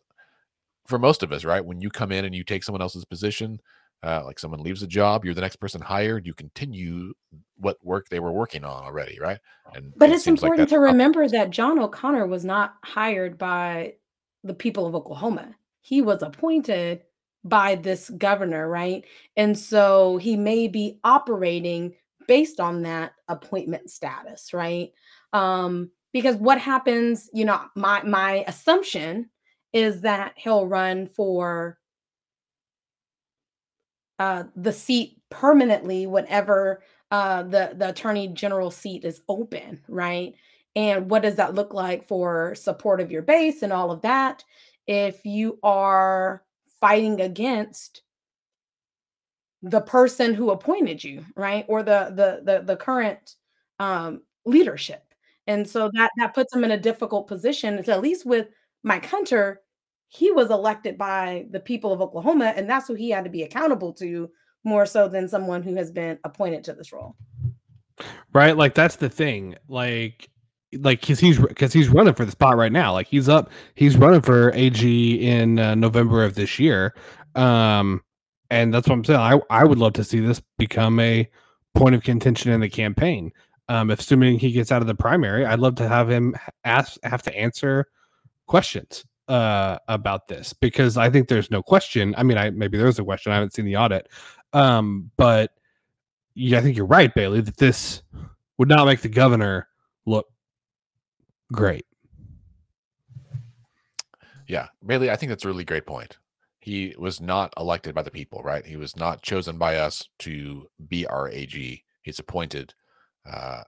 for 0.88 1.00
most 1.00 1.24
of 1.24 1.32
us, 1.32 1.46
right? 1.46 1.63
When 1.63 1.80
you 1.82 1.89
come 1.89 2.12
in 2.12 2.26
and 2.26 2.36
you 2.36 2.43
take 2.43 2.63
someone 2.63 2.82
else's 2.82 3.06
position, 3.06 3.62
uh, 4.04 4.22
like 4.26 4.38
someone 4.38 4.62
leaves 4.62 4.84
a 4.84 4.88
job, 4.88 5.24
you're 5.24 5.34
the 5.34 5.41
next 5.41 5.56
person 5.56 5.82
hired, 5.82 6.28
you 6.28 6.34
continue 6.34 7.13
what 7.58 7.78
work 7.84 8.10
they 8.10 8.19
were 8.19 8.34
working 8.34 8.65
on 8.65 8.84
already, 8.84 9.17
right? 9.19 9.39
And 9.74 9.93
but 9.96 10.10
it 10.10 10.15
it's 10.15 10.28
important 10.28 10.69
like 10.69 10.69
to 10.69 10.80
remember 10.80 11.28
that 11.30 11.52
John 11.52 11.80
O'Connor 11.80 12.28
was 12.28 12.43
not 12.43 12.76
hired 12.84 13.38
by 13.38 13.93
the 14.43 14.54
people 14.54 14.86
of 14.86 14.96
Oklahoma. 14.96 15.56
He 15.80 16.02
was 16.02 16.22
appointed 16.22 17.04
by 17.43 17.75
this 17.75 18.10
governor, 18.12 18.67
right? 18.69 19.03
And 19.36 19.58
so 19.58 20.17
he 20.17 20.38
may 20.38 20.67
be 20.67 20.99
operating 21.03 21.93
based 22.27 22.60
on 22.60 22.84
that 22.84 23.13
appointment 23.27 23.89
status, 23.89 24.53
right? 24.53 24.91
Um, 25.34 25.91
because 26.13 26.36
what 26.36 26.60
happens, 26.60 27.29
you 27.34 27.45
know, 27.45 27.62
my 27.75 28.03
my 28.03 28.43
assumption 28.47 29.29
is 29.73 30.01
that 30.01 30.34
he'll 30.38 30.67
run 30.67 31.08
for 31.08 31.79
uh, 34.19 34.43
the 34.56 34.71
seat 34.71 35.17
permanently 35.29 36.06
whenever 36.06 36.84
uh, 37.12 37.43
the 37.43 37.73
the 37.75 37.89
attorney 37.89 38.27
general 38.29 38.71
seat 38.71 39.03
is 39.03 39.21
open, 39.27 39.82
right? 39.88 40.36
And 40.75 41.10
what 41.10 41.23
does 41.23 41.36
that 41.36 41.56
look 41.56 41.73
like 41.73 42.08
for 42.08 42.56
support 42.56 43.01
of 43.01 43.12
your 43.12 43.21
base 43.21 43.62
and 43.62 43.73
all 43.73 43.91
of 43.91 44.01
that? 44.01 44.43
If 44.88 45.25
you 45.25 45.60
are 45.63 46.43
fighting 46.84 47.22
against 47.22 48.02
the 49.62 49.80
person 49.80 50.34
who 50.34 50.52
appointed 50.52 51.02
you, 51.02 51.24
right, 51.38 51.63
or 51.69 51.82
the 51.82 52.12
the 52.13 52.41
the, 52.43 52.62
the 52.65 52.76
current 52.76 53.36
um, 53.80 54.22
leadership, 54.46 55.02
and 55.48 55.65
so 55.65 55.89
that 55.93 56.12
that 56.17 56.36
puts 56.36 56.52
them 56.52 56.65
in 56.65 56.72
a 56.72 56.78
difficult 56.78 57.26
position. 57.26 57.82
So 57.86 57.93
at 57.93 58.02
least 58.02 58.26
with 58.26 58.48
Mike 58.84 59.06
Hunter, 59.06 59.62
he 60.10 60.30
was 60.34 60.52
elected 60.52 60.98
by 60.98 61.46
the 61.52 61.62
people 61.62 61.93
of 61.93 62.02
Oklahoma, 62.02 62.54
and 62.58 62.69
that's 62.69 62.89
who 62.89 62.96
he 62.96 63.12
had 63.12 63.24
to 63.24 63.30
be 63.30 63.43
accountable 63.43 63.93
to 63.93 64.30
more 64.65 64.86
so 64.86 65.08
than 65.08 65.30
someone 65.30 65.63
who 65.63 65.76
has 65.76 65.89
been 65.89 66.19
appointed 66.26 66.65
to 66.65 66.74
this 66.74 66.91
role. 66.91 67.15
Right, 68.34 68.58
like 68.58 68.76
that's 68.76 68.98
the 68.98 69.10
thing. 69.10 69.56
Like, 69.69 70.30
like 70.77 71.01
because 71.01 71.19
he's 71.19 71.39
because 71.39 71.73
he's 71.73 71.89
running 71.89 72.13
for 72.13 72.25
the 72.25 72.31
spot 72.31 72.57
right 72.57 72.71
now. 72.71 72.93
Like 72.93 73.07
he's 73.07 73.29
up, 73.29 73.51
he's 73.75 73.97
running 73.97 74.21
for 74.21 74.51
AG 74.53 75.25
in 75.25 75.59
uh, 75.59 75.75
November 75.75 76.23
of 76.23 76.36
this 76.36 76.59
year. 76.59 76.95
Um, 77.36 78.01
and 78.49 78.73
that's 78.73 78.88
what 78.88 78.95
I'm 78.95 79.03
saying. 79.03 79.19
I 79.19 79.39
I 79.49 79.63
would 79.63 79.79
love 79.79 79.93
to 79.93 80.03
see 80.03 80.19
this 80.19 80.41
become 80.57 80.99
a 80.99 81.29
point 81.75 81.95
of 81.95 82.03
contention 82.03 82.51
in 82.51 82.62
the 82.62 82.69
campaign. 82.69 83.31
Um, 83.69 83.89
if 83.89 83.99
assuming 83.99 84.39
he 84.39 84.51
gets 84.51 84.71
out 84.71 84.81
of 84.81 84.88
the 84.88 84.95
primary, 84.95 85.45
I'd 85.45 85.59
love 85.59 85.75
to 85.75 85.88
have 85.88 86.09
him 86.09 86.36
ask 86.63 86.97
have 87.03 87.23
to 87.23 87.36
answer 87.36 87.88
questions 88.47 89.05
uh, 89.27 89.77
about 89.88 90.27
this 90.27 90.53
because 90.53 90.97
I 90.97 91.09
think 91.09 91.27
there's 91.27 91.49
no 91.49 91.63
question. 91.63 92.13
I 92.17 92.23
mean, 92.23 92.38
I 92.38 92.49
maybe 92.49 92.77
there's 92.77 92.99
a 92.99 93.03
question. 93.03 93.31
I 93.31 93.36
haven't 93.36 93.53
seen 93.53 93.65
the 93.65 93.77
audit, 93.77 94.07
um, 94.51 95.12
but 95.17 95.51
yeah, 96.36 96.57
I 96.57 96.62
think 96.62 96.77
you're 96.77 96.86
right, 96.86 97.13
Bailey, 97.13 97.41
that 97.41 97.57
this 97.57 98.01
would 98.57 98.69
not 98.69 98.86
make 98.86 99.01
the 99.01 99.09
governor 99.09 99.67
look 100.05 100.27
great. 101.53 101.85
Yeah, 104.47 104.67
Bailey, 104.85 105.09
I 105.09 105.15
think 105.15 105.29
that's 105.29 105.45
a 105.45 105.47
really 105.47 105.63
great 105.63 105.85
point. 105.85 106.17
He 106.59 106.95
was 106.97 107.21
not 107.21 107.53
elected 107.57 107.95
by 107.95 108.03
the 108.03 108.11
people, 108.11 108.41
right? 108.43 108.65
He 108.65 108.75
was 108.75 108.95
not 108.95 109.21
chosen 109.21 109.57
by 109.57 109.77
us 109.77 110.07
to 110.19 110.67
be 110.87 111.05
our 111.07 111.29
AG. 111.29 111.83
He's 112.01 112.19
appointed 112.19 112.73
uh, 113.29 113.63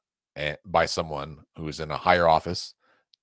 by 0.66 0.86
someone 0.86 1.40
who 1.58 1.68
is 1.68 1.80
in 1.80 1.92
a 1.92 1.98
higher 1.98 2.28
office 2.28 2.74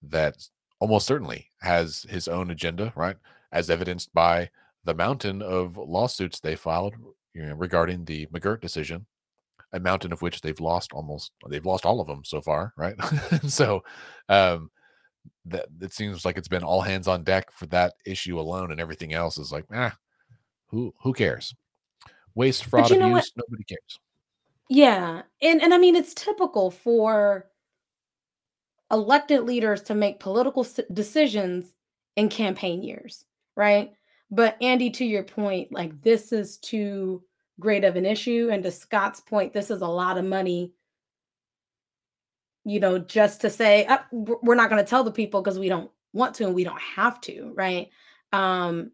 that 0.03 0.37
almost 0.81 1.07
certainly 1.07 1.51
has 1.61 2.07
his 2.09 2.29
own 2.29 2.51
agenda, 2.51 2.93
right? 2.97 3.17
As 3.53 3.71
evidenced 3.71 4.13
by 4.15 4.51
the 4.85 4.95
mountain 4.95 5.43
of 5.43 5.77
lawsuits 5.77 6.41
they 6.41 6.57
filed 6.57 6.95
you 7.35 7.47
know, 7.47 7.55
regarding 7.55 8.05
the 8.05 8.27
McGirt 8.27 8.61
decision, 8.61 9.07
a 9.73 9.81
mountain 9.81 10.13
of 10.13 10.23
which 10.23 10.41
they've 10.41 10.61
lost 10.61 10.93
almost, 10.93 11.33
they've 11.49 11.67
lost 11.67 11.87
all 11.87 12.01
of 12.01 12.07
them 12.07 12.25
so 12.25 12.41
far, 12.41 12.73
right? 12.77 12.95
so, 13.47 13.83
um, 14.29 14.71
that 15.47 15.67
it 15.81 15.93
seems 15.93 16.25
like 16.25 16.37
it's 16.37 16.49
been 16.49 16.65
all 16.65 16.81
hands 16.81 17.09
on 17.09 17.25
deck 17.25 17.51
for 17.53 17.67
that 17.67 17.95
issue 18.05 18.39
alone, 18.39 18.71
and 18.71 18.81
everything 18.81 19.13
else 19.13 19.39
is 19.39 19.53
like, 19.53 19.65
ah, 19.73 19.97
who 20.67 20.95
who 21.03 21.13
cares? 21.13 21.55
Waste, 22.35 22.65
fraud, 22.65 22.91
abuse, 22.91 23.33
nobody 23.37 23.65
cares. 23.65 24.01
Yeah, 24.69 25.23
and 25.41 25.63
and 25.63 25.75
I 25.75 25.79
mean 25.79 25.97
it's 25.97 26.15
typical 26.15 26.71
for 26.71 27.47
elected 28.91 29.43
leaders 29.43 29.83
to 29.83 29.95
make 29.95 30.21
political 30.21 30.67
decisions 30.93 31.75
in 32.17 32.29
campaign 32.29 32.83
years, 32.83 33.25
right? 33.57 33.93
But 34.31 34.57
Andy, 34.63 34.91
to 34.91 35.05
your 35.05 35.25
point, 35.25 35.73
like 35.73 36.01
this 36.03 36.33
is 36.33 36.59
too 36.59 37.23
great 37.63 37.85
of 37.85 37.97
an 37.97 38.05
issue, 38.07 38.51
and 38.53 38.63
to 38.63 38.71
Scott's 38.71 39.21
point, 39.21 39.53
this 39.53 39.71
is 39.71 39.81
a 39.81 39.87
lot 39.87 40.19
of 40.19 40.25
money 40.25 40.75
you 42.65 42.81
know, 42.81 42.99
just 42.99 43.41
to 43.41 43.51
say 43.51 43.87
oh, 43.89 44.39
we're 44.43 44.55
not 44.55 44.71
going 44.71 44.83
to 44.83 44.89
tell 44.89 45.05
the 45.05 45.11
people 45.11 45.43
because 45.43 45.59
we 45.59 45.69
don't 45.69 45.91
want 46.13 46.35
to 46.37 46.47
and 46.47 46.55
we 46.55 46.65
don't 46.65 46.81
have 46.81 47.21
to, 47.23 47.53
right? 47.55 47.91
Um, 48.33 48.93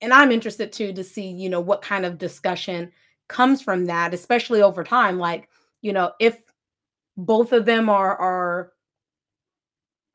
and 0.00 0.12
I'm 0.12 0.32
interested 0.32 0.72
too 0.72 0.92
to 0.94 1.04
see, 1.04 1.28
you 1.28 1.50
know, 1.50 1.60
what 1.60 1.82
kind 1.82 2.06
of 2.06 2.18
discussion 2.18 2.92
comes 3.28 3.60
from 3.60 3.86
that, 3.86 4.14
especially 4.14 4.62
over 4.62 4.82
time. 4.82 5.18
Like, 5.18 5.48
you 5.82 5.92
know, 5.92 6.12
if 6.18 6.38
both 7.16 7.52
of 7.52 7.66
them 7.66 7.90
are 7.90 8.16
are 8.16 8.72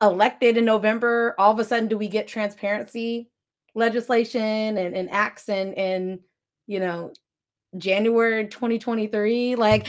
elected 0.02 0.56
in 0.56 0.64
November, 0.64 1.34
all 1.38 1.52
of 1.52 1.58
a 1.58 1.64
sudden 1.64 1.88
do 1.88 1.96
we 1.96 2.08
get 2.08 2.28
transparency 2.28 3.30
legislation 3.74 4.78
and, 4.78 4.96
and 4.96 5.10
acts 5.10 5.48
and 5.48 5.74
in 5.74 6.18
you 6.66 6.80
know 6.80 7.12
January 7.78 8.46
2023? 8.46 9.56
Like 9.56 9.88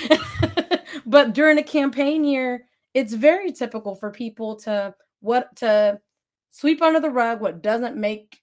but 1.06 1.34
during 1.34 1.58
a 1.58 1.64
campaign 1.64 2.24
year, 2.24 2.66
it's 2.94 3.14
very 3.14 3.52
typical 3.52 3.96
for 3.96 4.10
people 4.10 4.56
to 4.56 4.94
what 5.20 5.56
to 5.58 6.00
sweep 6.50 6.82
under 6.82 7.00
the 7.00 7.10
rug 7.10 7.42
what 7.42 7.62
doesn't 7.62 7.96
make 7.96 8.40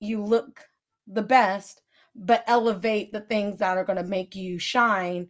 you 0.00 0.22
look 0.22 0.60
the 1.06 1.22
best 1.22 1.80
but 2.14 2.44
elevate 2.46 3.12
the 3.12 3.20
things 3.20 3.58
that 3.58 3.78
are 3.78 3.84
going 3.84 3.96
to 3.96 4.04
make 4.04 4.34
you 4.34 4.58
shine 4.58 5.28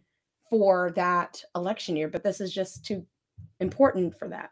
for 0.49 0.91
that 0.95 1.41
election 1.55 1.95
year 1.95 2.07
but 2.07 2.23
this 2.23 2.41
is 2.41 2.53
just 2.53 2.83
too 2.85 3.05
important 3.59 4.17
for 4.17 4.27
that 4.27 4.49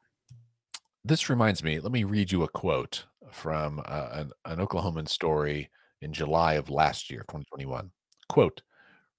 this 1.04 1.30
reminds 1.30 1.63
me 1.63 1.80
let 1.80 1.91
me 1.91 2.04
read 2.04 2.32
you 2.32 2.43
a 2.43 2.48
quote 2.48 3.06
from 3.32 3.82
uh, 3.86 4.10
an, 4.13 4.32
an 4.46 4.65
oklahoman 4.65 5.08
story 5.08 5.70
in 6.02 6.13
july 6.13 6.54
of 6.54 6.70
last 6.70 7.10
year 7.10 7.22
2021 7.28 7.91
quote 8.28 8.62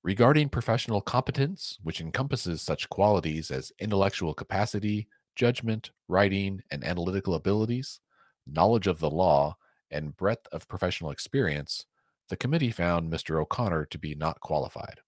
Regarding 0.02 0.48
professional 0.48 1.00
competence, 1.00 1.78
which 1.82 2.00
encompasses 2.00 2.62
such 2.62 2.88
qualities 2.88 3.50
as 3.50 3.72
intellectual 3.78 4.32
capacity, 4.32 5.08
judgment, 5.34 5.90
writing, 6.06 6.62
and 6.70 6.84
analytical 6.84 7.34
abilities, 7.34 8.00
knowledge 8.46 8.86
of 8.86 9.00
the 9.00 9.10
law, 9.10 9.56
and 9.90 10.16
breadth 10.16 10.46
of 10.52 10.68
professional 10.68 11.10
experience, 11.10 11.86
the 12.28 12.36
committee 12.36 12.70
found 12.70 13.12
Mr. 13.12 13.40
O'Connor 13.40 13.86
to 13.86 13.98
be 13.98 14.14
not 14.14 14.40
qualified. 14.40 15.00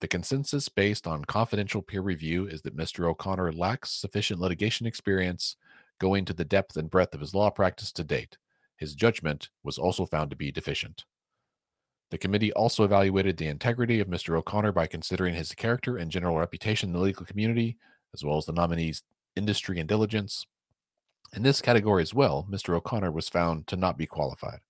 The 0.00 0.08
consensus 0.08 0.68
based 0.68 1.06
on 1.06 1.24
confidential 1.24 1.80
peer 1.80 2.02
review 2.02 2.46
is 2.46 2.62
that 2.62 2.76
Mr. 2.76 3.08
O'Connor 3.08 3.52
lacks 3.52 3.90
sufficient 3.90 4.40
litigation 4.40 4.86
experience 4.86 5.56
going 5.98 6.24
to 6.26 6.34
the 6.34 6.44
depth 6.44 6.76
and 6.76 6.90
breadth 6.90 7.14
of 7.14 7.20
his 7.20 7.34
law 7.34 7.50
practice 7.50 7.92
to 7.92 8.04
date. 8.04 8.36
His 8.76 8.94
judgment 8.94 9.48
was 9.62 9.78
also 9.78 10.04
found 10.04 10.30
to 10.30 10.36
be 10.36 10.52
deficient. 10.52 11.04
The 12.10 12.18
committee 12.18 12.52
also 12.52 12.84
evaluated 12.84 13.36
the 13.36 13.48
integrity 13.48 14.00
of 14.00 14.08
Mr. 14.08 14.36
O'Connor 14.36 14.72
by 14.72 14.86
considering 14.86 15.34
his 15.34 15.52
character 15.52 15.96
and 15.96 16.10
general 16.10 16.38
reputation 16.38 16.90
in 16.90 16.92
the 16.92 17.00
legal 17.00 17.26
community, 17.26 17.76
as 18.12 18.24
well 18.24 18.36
as 18.36 18.46
the 18.46 18.52
nominee's 18.52 19.02
industry 19.36 19.80
and 19.80 19.88
diligence. 19.88 20.46
In 21.34 21.42
this 21.42 21.60
category 21.60 22.02
as 22.02 22.14
well, 22.14 22.46
Mr. 22.48 22.74
O'Connor 22.76 23.10
was 23.10 23.28
found 23.28 23.66
to 23.66 23.76
not 23.76 23.98
be 23.98 24.06
qualified. 24.06 24.60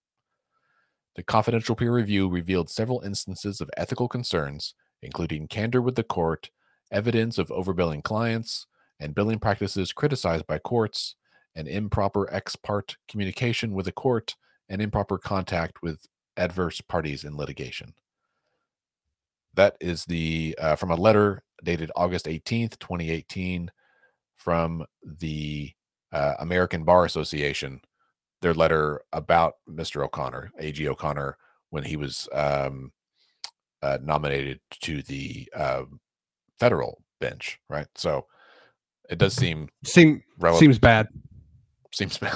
The 1.16 1.22
confidential 1.22 1.76
peer 1.76 1.92
review 1.92 2.28
revealed 2.28 2.70
several 2.70 3.00
instances 3.02 3.60
of 3.60 3.70
ethical 3.76 4.08
concerns, 4.08 4.74
including 5.02 5.46
candor 5.46 5.82
with 5.82 5.94
the 5.94 6.02
court, 6.02 6.50
evidence 6.90 7.38
of 7.38 7.48
overbilling 7.48 8.02
clients, 8.02 8.66
and 8.98 9.14
billing 9.14 9.38
practices 9.38 9.92
criticized 9.92 10.46
by 10.46 10.58
courts, 10.58 11.16
and 11.54 11.68
improper 11.68 12.32
ex 12.32 12.56
parte 12.56 12.96
communication 13.08 13.74
with 13.74 13.84
the 13.84 13.92
court, 13.92 14.34
and 14.68 14.80
improper 14.80 15.18
contact 15.18 15.82
with 15.82 16.08
adverse 16.36 16.80
parties 16.80 17.24
in 17.24 17.36
litigation. 17.36 17.94
That 19.54 19.76
is 19.80 20.04
the 20.04 20.56
uh, 20.58 20.76
from 20.76 20.90
a 20.90 20.96
letter 20.96 21.42
dated 21.62 21.90
August 21.96 22.26
18th, 22.26 22.78
2018, 22.78 23.70
from 24.36 24.84
the 25.02 25.72
uh, 26.12 26.34
American 26.40 26.84
Bar 26.84 27.04
Association. 27.04 27.80
Their 28.42 28.54
letter 28.54 29.00
about 29.12 29.54
Mr. 29.70 30.04
O'Connor, 30.04 30.50
A.G. 30.58 30.86
O'Connor, 30.88 31.38
when 31.70 31.82
he 31.82 31.96
was 31.96 32.28
um, 32.32 32.92
uh, 33.82 33.98
nominated 34.02 34.60
to 34.82 35.02
the 35.02 35.48
uh, 35.56 35.84
federal 36.58 37.02
bench, 37.20 37.58
right? 37.68 37.86
So 37.94 38.26
it 39.08 39.18
does 39.18 39.34
seem 39.34 39.68
seem 39.84 40.22
relevant. 40.38 40.60
seems 40.60 40.78
bad. 40.78 41.08
Seems 41.92 42.18
bad. 42.18 42.34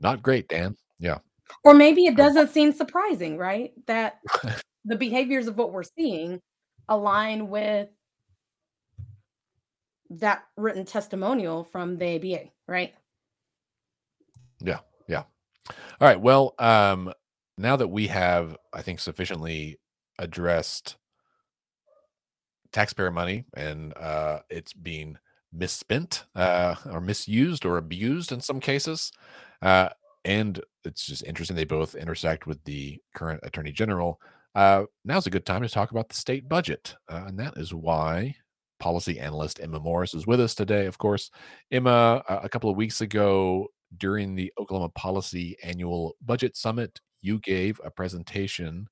not 0.00 0.22
great, 0.22 0.48
Dan. 0.48 0.76
Yeah. 0.98 1.18
Or 1.64 1.74
maybe 1.74 2.06
it 2.06 2.16
doesn't 2.16 2.50
seem 2.50 2.72
surprising, 2.72 3.36
right? 3.36 3.72
That 3.86 4.20
the 4.84 4.96
behaviors 4.96 5.46
of 5.46 5.56
what 5.56 5.72
we're 5.72 5.82
seeing 5.82 6.40
align 6.88 7.48
with 7.48 7.88
that 10.10 10.44
written 10.56 10.84
testimonial 10.84 11.64
from 11.64 11.98
the 11.98 12.16
ABA, 12.16 12.50
right? 12.66 12.94
Yeah, 14.60 14.80
yeah. 15.06 15.24
All 16.00 16.08
right. 16.08 16.20
Well, 16.20 16.54
um, 16.58 17.12
now 17.58 17.76
that 17.76 17.88
we 17.88 18.06
have, 18.06 18.56
I 18.72 18.82
think, 18.82 19.00
sufficiently 19.00 19.78
addressed 20.18 20.96
taxpayer 22.72 23.10
money 23.10 23.44
and 23.54 23.96
uh, 23.96 24.40
it's 24.50 24.72
being 24.72 25.18
misspent 25.52 26.24
uh, 26.34 26.74
or 26.90 27.00
misused 27.00 27.64
or 27.64 27.76
abused 27.76 28.32
in 28.32 28.40
some 28.40 28.60
cases, 28.60 29.12
uh, 29.62 29.88
and 30.28 30.60
it's 30.84 31.06
just 31.06 31.24
interesting 31.24 31.56
they 31.56 31.64
both 31.64 31.94
intersect 31.94 32.46
with 32.46 32.62
the 32.64 33.00
current 33.14 33.40
attorney 33.44 33.72
general. 33.72 34.20
Uh, 34.54 34.84
now's 35.04 35.26
a 35.26 35.30
good 35.30 35.46
time 35.46 35.62
to 35.62 35.68
talk 35.70 35.90
about 35.90 36.10
the 36.10 36.14
state 36.14 36.46
budget, 36.48 36.94
uh, 37.10 37.24
and 37.26 37.38
that 37.38 37.56
is 37.56 37.72
why 37.72 38.34
policy 38.78 39.18
analyst 39.18 39.58
Emma 39.60 39.80
Morris 39.80 40.12
is 40.12 40.26
with 40.26 40.38
us 40.38 40.54
today. 40.54 40.84
Of 40.84 40.98
course, 40.98 41.30
Emma, 41.70 42.22
a 42.28 42.48
couple 42.48 42.68
of 42.68 42.76
weeks 42.76 43.00
ago 43.00 43.68
during 43.96 44.34
the 44.34 44.52
Oklahoma 44.60 44.90
Policy 44.90 45.56
Annual 45.62 46.14
Budget 46.20 46.58
Summit, 46.58 47.00
you 47.22 47.38
gave 47.38 47.80
a 47.82 47.90
presentation 47.90 48.86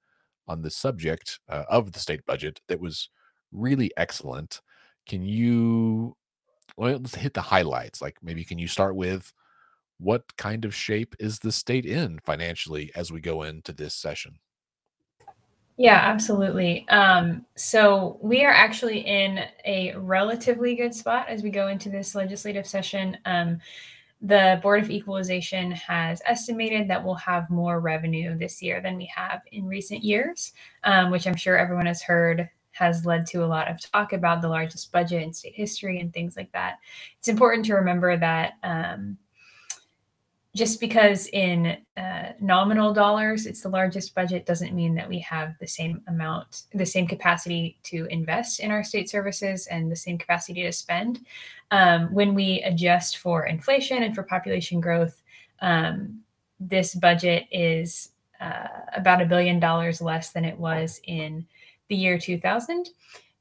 on 0.48 0.62
the 0.62 0.70
subject 0.70 1.38
uh, 1.50 1.64
of 1.68 1.92
the 1.92 2.00
state 2.00 2.24
budget 2.24 2.62
that 2.68 2.80
was 2.80 3.10
really 3.52 3.92
excellent. 3.98 4.62
Can 5.06 5.22
you 5.22 6.16
well, 6.78 6.92
let's 6.92 7.14
hit 7.14 7.34
the 7.34 7.42
highlights? 7.42 8.00
Like 8.00 8.16
maybe 8.22 8.42
can 8.42 8.58
you 8.58 8.68
start 8.68 8.96
with 8.96 9.34
what 9.98 10.36
kind 10.36 10.64
of 10.64 10.74
shape 10.74 11.14
is 11.18 11.38
the 11.38 11.52
state 11.52 11.86
in 11.86 12.18
financially 12.24 12.90
as 12.94 13.10
we 13.10 13.20
go 13.20 13.42
into 13.42 13.72
this 13.72 13.94
session? 13.94 14.38
Yeah, 15.78 16.00
absolutely. 16.02 16.88
Um, 16.88 17.44
so 17.54 18.18
we 18.22 18.44
are 18.44 18.52
actually 18.52 19.00
in 19.00 19.40
a 19.66 19.94
relatively 19.96 20.74
good 20.74 20.94
spot 20.94 21.28
as 21.28 21.42
we 21.42 21.50
go 21.50 21.68
into 21.68 21.90
this 21.90 22.14
legislative 22.14 22.66
session. 22.66 23.18
Um, 23.26 23.60
the 24.22 24.58
Board 24.62 24.82
of 24.82 24.90
Equalization 24.90 25.70
has 25.72 26.22
estimated 26.24 26.88
that 26.88 27.04
we'll 27.04 27.14
have 27.14 27.50
more 27.50 27.80
revenue 27.80 28.36
this 28.38 28.62
year 28.62 28.80
than 28.80 28.96
we 28.96 29.10
have 29.14 29.42
in 29.52 29.66
recent 29.66 30.02
years, 30.02 30.52
um, 30.84 31.10
which 31.10 31.26
I'm 31.26 31.36
sure 31.36 31.58
everyone 31.58 31.86
has 31.86 32.02
heard 32.02 32.48
has 32.70 33.04
led 33.06 33.26
to 33.26 33.44
a 33.44 33.46
lot 33.46 33.68
of 33.68 33.80
talk 33.90 34.12
about 34.12 34.42
the 34.42 34.48
largest 34.48 34.92
budget 34.92 35.22
in 35.22 35.32
state 35.32 35.54
history 35.54 36.00
and 36.00 36.12
things 36.12 36.36
like 36.36 36.52
that. 36.52 36.76
It's 37.18 37.28
important 37.28 37.64
to 37.66 37.74
remember 37.74 38.16
that 38.16 38.54
um, 38.62 39.18
just 40.56 40.80
because 40.80 41.26
in 41.28 41.76
uh, 41.98 42.32
nominal 42.40 42.94
dollars 42.94 43.44
it's 43.44 43.60
the 43.60 43.68
largest 43.68 44.14
budget 44.14 44.46
doesn't 44.46 44.74
mean 44.74 44.94
that 44.94 45.08
we 45.08 45.18
have 45.18 45.54
the 45.60 45.66
same 45.66 46.00
amount 46.08 46.62
the 46.72 46.86
same 46.86 47.06
capacity 47.06 47.78
to 47.82 48.06
invest 48.06 48.58
in 48.60 48.70
our 48.70 48.82
state 48.82 49.08
services 49.10 49.66
and 49.66 49.92
the 49.92 49.96
same 49.96 50.16
capacity 50.16 50.62
to 50.62 50.72
spend. 50.72 51.20
Um, 51.70 52.12
when 52.12 52.34
we 52.34 52.62
adjust 52.62 53.18
for 53.18 53.44
inflation 53.44 54.02
and 54.02 54.14
for 54.14 54.22
population 54.22 54.80
growth 54.80 55.20
um, 55.60 56.20
this 56.58 56.94
budget 56.94 57.44
is 57.52 58.10
uh, 58.40 58.68
about 58.94 59.20
a 59.20 59.26
billion 59.26 59.60
dollars 59.60 60.00
less 60.00 60.30
than 60.30 60.44
it 60.44 60.58
was 60.58 61.00
in 61.04 61.46
the 61.88 61.96
year 61.96 62.18
2000 62.18 62.88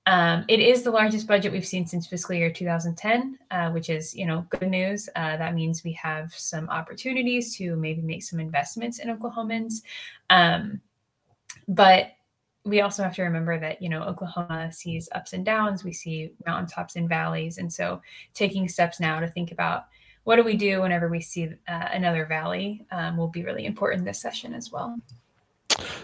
um, 0.07 0.45
it 0.47 0.59
is 0.59 0.83
the 0.83 0.91
largest 0.91 1.27
budget 1.27 1.51
we've 1.51 1.65
seen 1.65 1.87
since 1.87 2.05
fiscal 2.05 2.35
year 2.35 2.51
2010, 2.51 3.39
uh, 3.49 3.71
which 3.71 3.89
is, 3.89 4.15
you 4.15 4.27
know, 4.27 4.45
good 4.49 4.69
news. 4.69 5.09
Uh, 5.15 5.35
that 5.37 5.55
means 5.55 5.83
we 5.83 5.93
have 5.93 6.33
some 6.33 6.69
opportunities 6.69 7.55
to 7.57 7.75
maybe 7.75 8.01
make 8.01 8.21
some 8.21 8.39
investments 8.39 8.99
in 8.99 9.15
Oklahomans. 9.15 9.81
Um, 10.29 10.79
but 11.67 12.11
we 12.65 12.81
also 12.81 13.01
have 13.01 13.15
to 13.15 13.23
remember 13.23 13.59
that, 13.59 13.81
you 13.81 13.89
know, 13.89 14.03
Oklahoma 14.03 14.71
sees 14.71 15.09
ups 15.13 15.33
and 15.33 15.43
downs. 15.43 15.83
We 15.83 15.93
see 15.93 16.33
mountaintops 16.45 16.95
and 16.95 17.09
valleys. 17.09 17.57
And 17.57 17.71
so 17.71 18.01
taking 18.35 18.67
steps 18.67 18.99
now 18.99 19.19
to 19.19 19.27
think 19.27 19.51
about 19.51 19.85
what 20.23 20.35
do 20.35 20.43
we 20.43 20.55
do 20.55 20.81
whenever 20.81 21.07
we 21.07 21.21
see 21.21 21.49
uh, 21.67 21.87
another 21.93 22.25
valley 22.25 22.85
um, 22.91 23.17
will 23.17 23.27
be 23.27 23.43
really 23.43 23.65
important 23.65 24.05
this 24.05 24.19
session 24.19 24.53
as 24.53 24.71
well. 24.71 24.99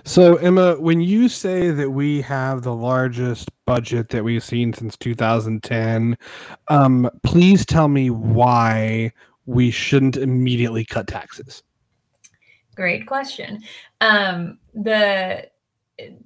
So, 0.03 0.35
Emma, 0.35 0.75
when 0.79 1.01
you 1.01 1.29
say 1.29 1.71
that 1.71 1.89
we 1.89 2.21
have 2.21 2.61
the 2.61 2.75
largest 2.75 3.49
budget 3.71 4.09
that 4.09 4.21
we've 4.21 4.43
seen 4.43 4.73
since 4.73 4.97
2010, 4.97 6.17
um, 6.67 7.09
please 7.23 7.65
tell 7.65 7.87
me 7.87 8.09
why 8.09 9.09
we 9.45 9.71
shouldn't 9.71 10.17
immediately 10.17 10.83
cut 10.83 11.07
taxes. 11.07 11.63
Great 12.75 13.07
question. 13.07 13.63
Um, 14.01 14.59
the 14.73 15.49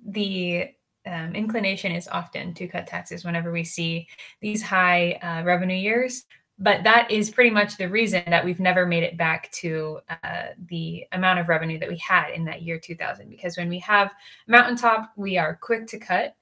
the 0.08 0.70
um, 1.06 1.36
inclination 1.36 1.92
is 1.92 2.08
often 2.08 2.56
to 2.56 2.68
cut 2.68 2.88
taxes 2.88 3.24
whenever 3.24 3.52
we 3.52 3.64
see 3.64 4.08
these 4.42 4.64
high 4.64 5.20
uh, 5.22 5.44
revenue 5.44 5.76
years 5.76 6.26
but 6.58 6.84
that 6.84 7.12
is 7.12 7.30
pretty 7.30 7.50
much 7.50 7.76
the 7.76 7.90
reason 7.90 8.24
that 8.28 8.44
we've 8.46 8.62
never 8.62 8.86
made 8.86 9.04
it 9.04 9.18
back 9.18 9.52
to 9.52 10.00
uh, 10.10 10.48
the 10.70 11.04
amount 11.12 11.38
of 11.38 11.50
revenue 11.50 11.78
that 11.78 11.90
we 11.90 11.98
had 11.98 12.30
in 12.30 12.46
that 12.46 12.62
year 12.62 12.80
2000 12.80 13.30
because 13.30 13.58
when 13.58 13.70
we 13.70 13.80
have 13.80 14.14
mountaintop 14.48 15.12
we 15.18 15.38
are 15.38 15.60
quick 15.62 15.86
to 15.86 16.00
cut 16.00 16.36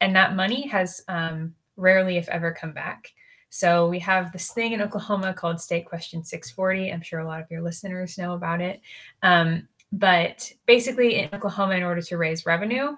and 0.00 0.14
that 0.14 0.36
money 0.36 0.66
has 0.66 1.02
um, 1.08 1.54
rarely 1.76 2.16
if 2.16 2.28
ever 2.28 2.52
come 2.52 2.72
back 2.72 3.12
so 3.50 3.88
we 3.88 3.98
have 3.98 4.32
this 4.32 4.50
thing 4.52 4.72
in 4.72 4.82
oklahoma 4.82 5.32
called 5.32 5.60
state 5.60 5.86
question 5.86 6.24
640 6.24 6.92
i'm 6.92 7.02
sure 7.02 7.20
a 7.20 7.26
lot 7.26 7.40
of 7.40 7.50
your 7.50 7.62
listeners 7.62 8.18
know 8.18 8.34
about 8.34 8.60
it 8.60 8.80
um, 9.22 9.66
but 9.92 10.52
basically 10.66 11.16
in 11.16 11.28
oklahoma 11.32 11.74
in 11.74 11.82
order 11.82 12.02
to 12.02 12.16
raise 12.16 12.46
revenue 12.46 12.96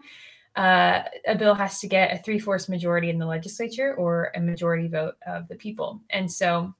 uh, 0.57 1.03
a 1.27 1.35
bill 1.37 1.55
has 1.55 1.81
to 1.81 1.87
get 1.87 2.13
a 2.13 2.23
three 2.23 2.39
fourths 2.39 2.69
majority 2.69 3.09
in 3.09 3.19
the 3.19 3.27
legislature 3.27 3.95
or 3.95 4.33
a 4.35 4.41
majority 4.41 4.89
vote 4.89 5.15
of 5.27 5.47
the 5.49 5.55
people. 5.55 6.01
And 6.11 6.31
so 6.31 6.75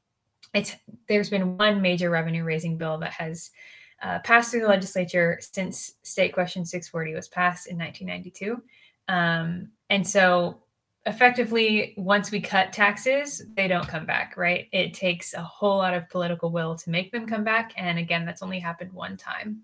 it's 0.55 0.75
there's 1.09 1.31
been 1.31 1.57
one 1.57 1.81
major 1.81 2.11
revenue 2.11 2.43
raising 2.43 2.77
bill 2.77 2.99
that 2.99 3.13
has 3.13 3.51
uh, 4.03 4.19
passed 4.21 4.51
through 4.51 4.63
the 4.63 4.69
legislature 4.69 5.39
since 5.41 5.95
State 6.03 6.33
Question 6.33 6.65
640 6.65 7.15
was 7.15 7.29
passed 7.29 7.69
in 7.69 7.79
1992. 7.79 8.61
Um, 9.11 9.71
and 9.91 10.07
so 10.07 10.63
effectively, 11.05 11.95
once 11.97 12.31
we 12.31 12.41
cut 12.41 12.73
taxes, 12.73 13.43
they 13.57 13.67
don't 13.67 13.89
come 13.89 14.07
back, 14.07 14.37
right? 14.37 14.69
It 14.73 14.95
takes 14.95 15.35
a 15.35 15.43
whole 15.43 15.79
lot 15.79 15.95
of 15.95 16.09
political 16.09 16.53
will 16.53 16.77
to 16.77 16.91
make 16.91 17.11
them 17.11 17.27
come 17.27 17.43
back. 17.43 17.73
And 17.77 17.99
again, 17.99 18.25
that's 18.25 18.41
only 18.41 18.61
happened 18.61 18.93
one 18.93 19.17
time. 19.17 19.63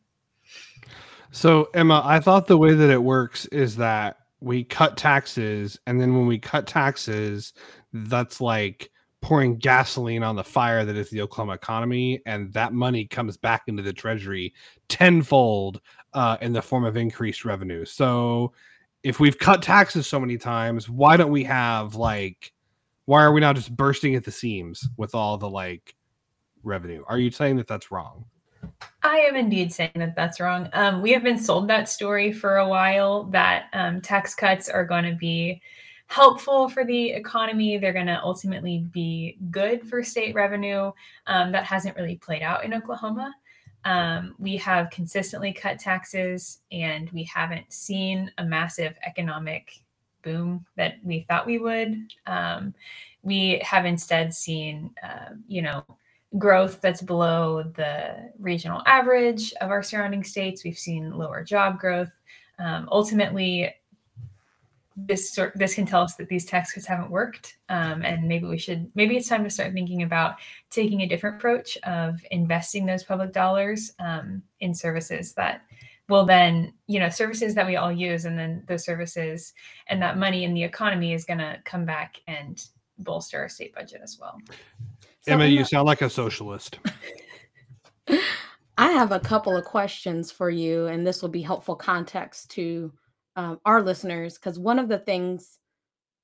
So, 1.30 1.68
Emma, 1.74 2.02
I 2.04 2.18
thought 2.18 2.48
the 2.48 2.58
way 2.58 2.74
that 2.74 2.90
it 2.90 3.02
works 3.02 3.46
is 3.46 3.76
that 3.76 4.16
we 4.40 4.64
cut 4.64 4.96
taxes, 4.96 5.78
and 5.86 6.00
then 6.00 6.16
when 6.16 6.26
we 6.26 6.38
cut 6.38 6.66
taxes, 6.66 7.52
that's 7.92 8.40
like 8.40 8.90
pouring 9.22 9.56
gasoline 9.56 10.22
on 10.22 10.36
the 10.36 10.44
fire 10.44 10.84
that 10.84 10.96
is 10.96 11.10
the 11.10 11.20
Oklahoma 11.20 11.54
economy, 11.54 12.20
and 12.26 12.52
that 12.52 12.72
money 12.72 13.06
comes 13.06 13.36
back 13.36 13.62
into 13.66 13.82
the 13.82 13.92
treasury 13.92 14.54
tenfold 14.88 15.80
uh, 16.14 16.36
in 16.40 16.52
the 16.52 16.62
form 16.62 16.84
of 16.84 16.96
increased 16.96 17.44
revenue. 17.44 17.84
So, 17.84 18.52
if 19.06 19.20
we've 19.20 19.38
cut 19.38 19.62
taxes 19.62 20.04
so 20.04 20.18
many 20.18 20.36
times, 20.36 20.90
why 20.90 21.16
don't 21.16 21.30
we 21.30 21.44
have 21.44 21.94
like, 21.94 22.52
why 23.04 23.22
are 23.22 23.30
we 23.30 23.40
now 23.40 23.52
just 23.52 23.74
bursting 23.76 24.16
at 24.16 24.24
the 24.24 24.32
seams 24.32 24.88
with 24.96 25.14
all 25.14 25.38
the 25.38 25.48
like 25.48 25.94
revenue? 26.64 27.04
Are 27.06 27.16
you 27.16 27.30
saying 27.30 27.54
that 27.58 27.68
that's 27.68 27.92
wrong? 27.92 28.24
I 29.04 29.18
am 29.18 29.36
indeed 29.36 29.72
saying 29.72 29.92
that 29.94 30.16
that's 30.16 30.40
wrong. 30.40 30.68
Um, 30.72 31.02
we 31.02 31.12
have 31.12 31.22
been 31.22 31.38
sold 31.38 31.68
that 31.68 31.88
story 31.88 32.32
for 32.32 32.56
a 32.56 32.68
while 32.68 33.22
that 33.26 33.66
um, 33.74 34.00
tax 34.00 34.34
cuts 34.34 34.68
are 34.68 34.84
going 34.84 35.04
to 35.04 35.14
be 35.14 35.62
helpful 36.08 36.68
for 36.68 36.84
the 36.84 37.10
economy. 37.10 37.78
They're 37.78 37.92
going 37.92 38.06
to 38.06 38.20
ultimately 38.24 38.88
be 38.90 39.38
good 39.52 39.88
for 39.88 40.02
state 40.02 40.34
revenue. 40.34 40.90
Um, 41.28 41.52
that 41.52 41.62
hasn't 41.62 41.94
really 41.94 42.16
played 42.16 42.42
out 42.42 42.64
in 42.64 42.74
Oklahoma. 42.74 43.32
Um, 43.86 44.34
we 44.40 44.56
have 44.56 44.90
consistently 44.90 45.52
cut 45.52 45.78
taxes 45.78 46.58
and 46.72 47.08
we 47.12 47.22
haven't 47.22 47.72
seen 47.72 48.32
a 48.36 48.44
massive 48.44 48.98
economic 49.06 49.80
boom 50.24 50.66
that 50.76 50.94
we 51.04 51.20
thought 51.20 51.46
we 51.46 51.58
would. 51.58 51.96
Um, 52.26 52.74
we 53.22 53.60
have 53.64 53.86
instead 53.86 54.34
seen, 54.34 54.90
uh, 55.04 55.34
you 55.46 55.62
know, 55.62 55.84
growth 56.36 56.80
that's 56.80 57.00
below 57.00 57.62
the 57.76 58.32
regional 58.40 58.82
average 58.86 59.52
of 59.60 59.70
our 59.70 59.84
surrounding 59.84 60.24
states. 60.24 60.64
We've 60.64 60.76
seen 60.76 61.16
lower 61.16 61.44
job 61.44 61.78
growth. 61.78 62.10
Um, 62.58 62.88
ultimately, 62.90 63.72
this 64.96 65.30
sort 65.30 65.52
this 65.56 65.74
can 65.74 65.84
tell 65.84 66.00
us 66.00 66.14
that 66.16 66.28
these 66.28 66.46
tax 66.46 66.72
cuts 66.72 66.86
haven't 66.86 67.10
worked, 67.10 67.58
um, 67.68 68.02
and 68.02 68.26
maybe 68.26 68.46
we 68.46 68.56
should 68.56 68.90
maybe 68.94 69.16
it's 69.16 69.28
time 69.28 69.44
to 69.44 69.50
start 69.50 69.74
thinking 69.74 70.02
about 70.02 70.36
taking 70.70 71.02
a 71.02 71.08
different 71.08 71.36
approach 71.36 71.76
of 71.84 72.18
investing 72.30 72.86
those 72.86 73.04
public 73.04 73.32
dollars 73.32 73.92
um, 73.98 74.42
in 74.60 74.72
services 74.72 75.34
that 75.34 75.62
will 76.08 76.24
then 76.24 76.72
you 76.86 76.98
know 76.98 77.10
services 77.10 77.54
that 77.54 77.66
we 77.66 77.76
all 77.76 77.92
use, 77.92 78.24
and 78.24 78.38
then 78.38 78.64
those 78.66 78.84
services 78.84 79.52
and 79.88 80.00
that 80.00 80.16
money 80.16 80.44
in 80.44 80.54
the 80.54 80.62
economy 80.62 81.12
is 81.12 81.26
going 81.26 81.38
to 81.38 81.58
come 81.64 81.84
back 81.84 82.20
and 82.26 82.64
bolster 82.98 83.38
our 83.38 83.48
state 83.50 83.74
budget 83.74 84.00
as 84.02 84.18
well. 84.18 84.38
So 85.20 85.32
Emma, 85.32 85.44
you 85.44 85.64
sound 85.64 85.86
like 85.86 86.00
a 86.00 86.08
socialist. 86.08 86.78
I 88.78 88.92
have 88.92 89.12
a 89.12 89.20
couple 89.20 89.56
of 89.56 89.64
questions 89.64 90.30
for 90.30 90.48
you, 90.48 90.86
and 90.86 91.06
this 91.06 91.20
will 91.20 91.28
be 91.28 91.42
helpful 91.42 91.76
context 91.76 92.50
to 92.52 92.92
um, 93.36 93.60
our 93.64 93.82
listeners 93.82 94.34
because 94.34 94.58
one 94.58 94.78
of 94.78 94.88
the 94.88 94.98
things 94.98 95.58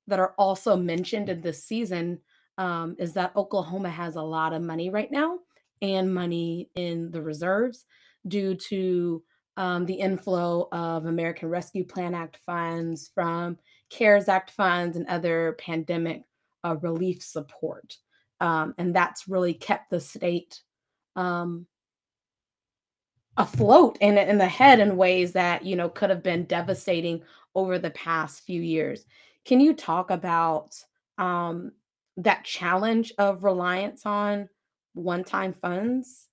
that 0.07 0.19
are 0.19 0.33
also 0.37 0.75
mentioned 0.75 1.29
in 1.29 1.41
this 1.41 1.63
season 1.63 2.19
um, 2.57 2.95
is 2.99 3.13
that 3.13 3.35
Oklahoma 3.35 3.89
has 3.89 4.15
a 4.15 4.21
lot 4.21 4.53
of 4.53 4.61
money 4.61 4.89
right 4.89 5.11
now 5.11 5.39
and 5.81 6.13
money 6.13 6.69
in 6.75 7.11
the 7.11 7.21
reserves 7.21 7.85
due 8.27 8.55
to 8.55 9.23
um, 9.57 9.85
the 9.85 9.93
inflow 9.93 10.67
of 10.71 11.05
American 11.05 11.49
Rescue 11.49 11.85
Plan 11.85 12.15
Act 12.15 12.39
funds 12.45 13.11
from 13.13 13.57
CARES 13.89 14.27
Act 14.27 14.51
funds 14.51 14.97
and 14.97 15.07
other 15.07 15.55
pandemic 15.59 16.23
uh, 16.63 16.75
relief 16.81 17.21
support. 17.21 17.97
Um, 18.39 18.73
and 18.77 18.95
that's 18.95 19.27
really 19.27 19.53
kept 19.53 19.89
the 19.89 19.99
state 19.99 20.61
um, 21.15 21.67
afloat 23.37 23.97
and 24.01 24.17
in 24.17 24.37
the 24.37 24.47
head 24.47 24.79
in 24.79 24.95
ways 24.95 25.31
that 25.33 25.65
you 25.65 25.75
know 25.75 25.89
could 25.89 26.09
have 26.09 26.23
been 26.23 26.45
devastating 26.45 27.21
over 27.55 27.79
the 27.79 27.91
past 27.91 28.43
few 28.43 28.61
years. 28.61 29.05
Can 29.45 29.59
you 29.59 29.73
talk 29.73 30.09
about 30.11 30.75
um, 31.17 31.71
that 32.17 32.43
challenge 32.43 33.11
of 33.17 33.43
reliance 33.43 34.05
on 34.05 34.49
one-time 34.93 35.53
funds 35.53 36.27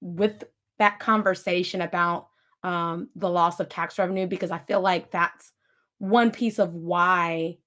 with 0.00 0.44
that 0.78 0.98
conversation 1.00 1.80
about 1.80 2.28
um, 2.62 3.08
the 3.16 3.28
loss 3.28 3.60
of 3.60 3.68
tax 3.68 3.98
revenue? 3.98 4.26
Because 4.26 4.50
I 4.50 4.58
feel 4.58 4.80
like 4.80 5.10
that's 5.10 5.52
one 5.98 6.30
piece 6.30 6.58
of 6.58 6.74
why 6.74 7.58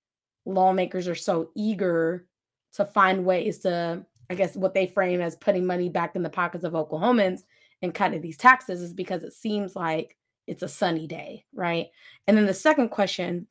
lawmakers 0.46 1.08
are 1.08 1.16
so 1.16 1.50
eager 1.56 2.28
to 2.74 2.86
find 2.86 3.26
ways 3.26 3.60
to, 3.60 4.06
I 4.30 4.36
guess, 4.36 4.56
what 4.56 4.74
they 4.74 4.88
frame 4.88 5.22
as 5.22 5.36
putting 5.36 5.66
money 5.66 5.90
back 5.90 6.16
in 6.16 6.24
the 6.24 6.30
pockets 6.30 6.64
of 6.64 6.74
Oklahomans 6.74 7.44
and 7.82 7.94
cutting 7.94 8.22
these 8.22 8.38
taxes 8.38 8.82
is 8.82 8.94
because 8.94 9.24
it 9.24 9.34
seems 9.34 9.76
like 9.76 10.18
it's 10.48 10.64
a 10.64 10.68
sunny 10.68 11.08
day, 11.08 11.46
right? 11.54 11.88
And 12.26 12.38
then 12.38 12.46
the 12.46 12.54
second 12.54 12.90
question 12.90 13.48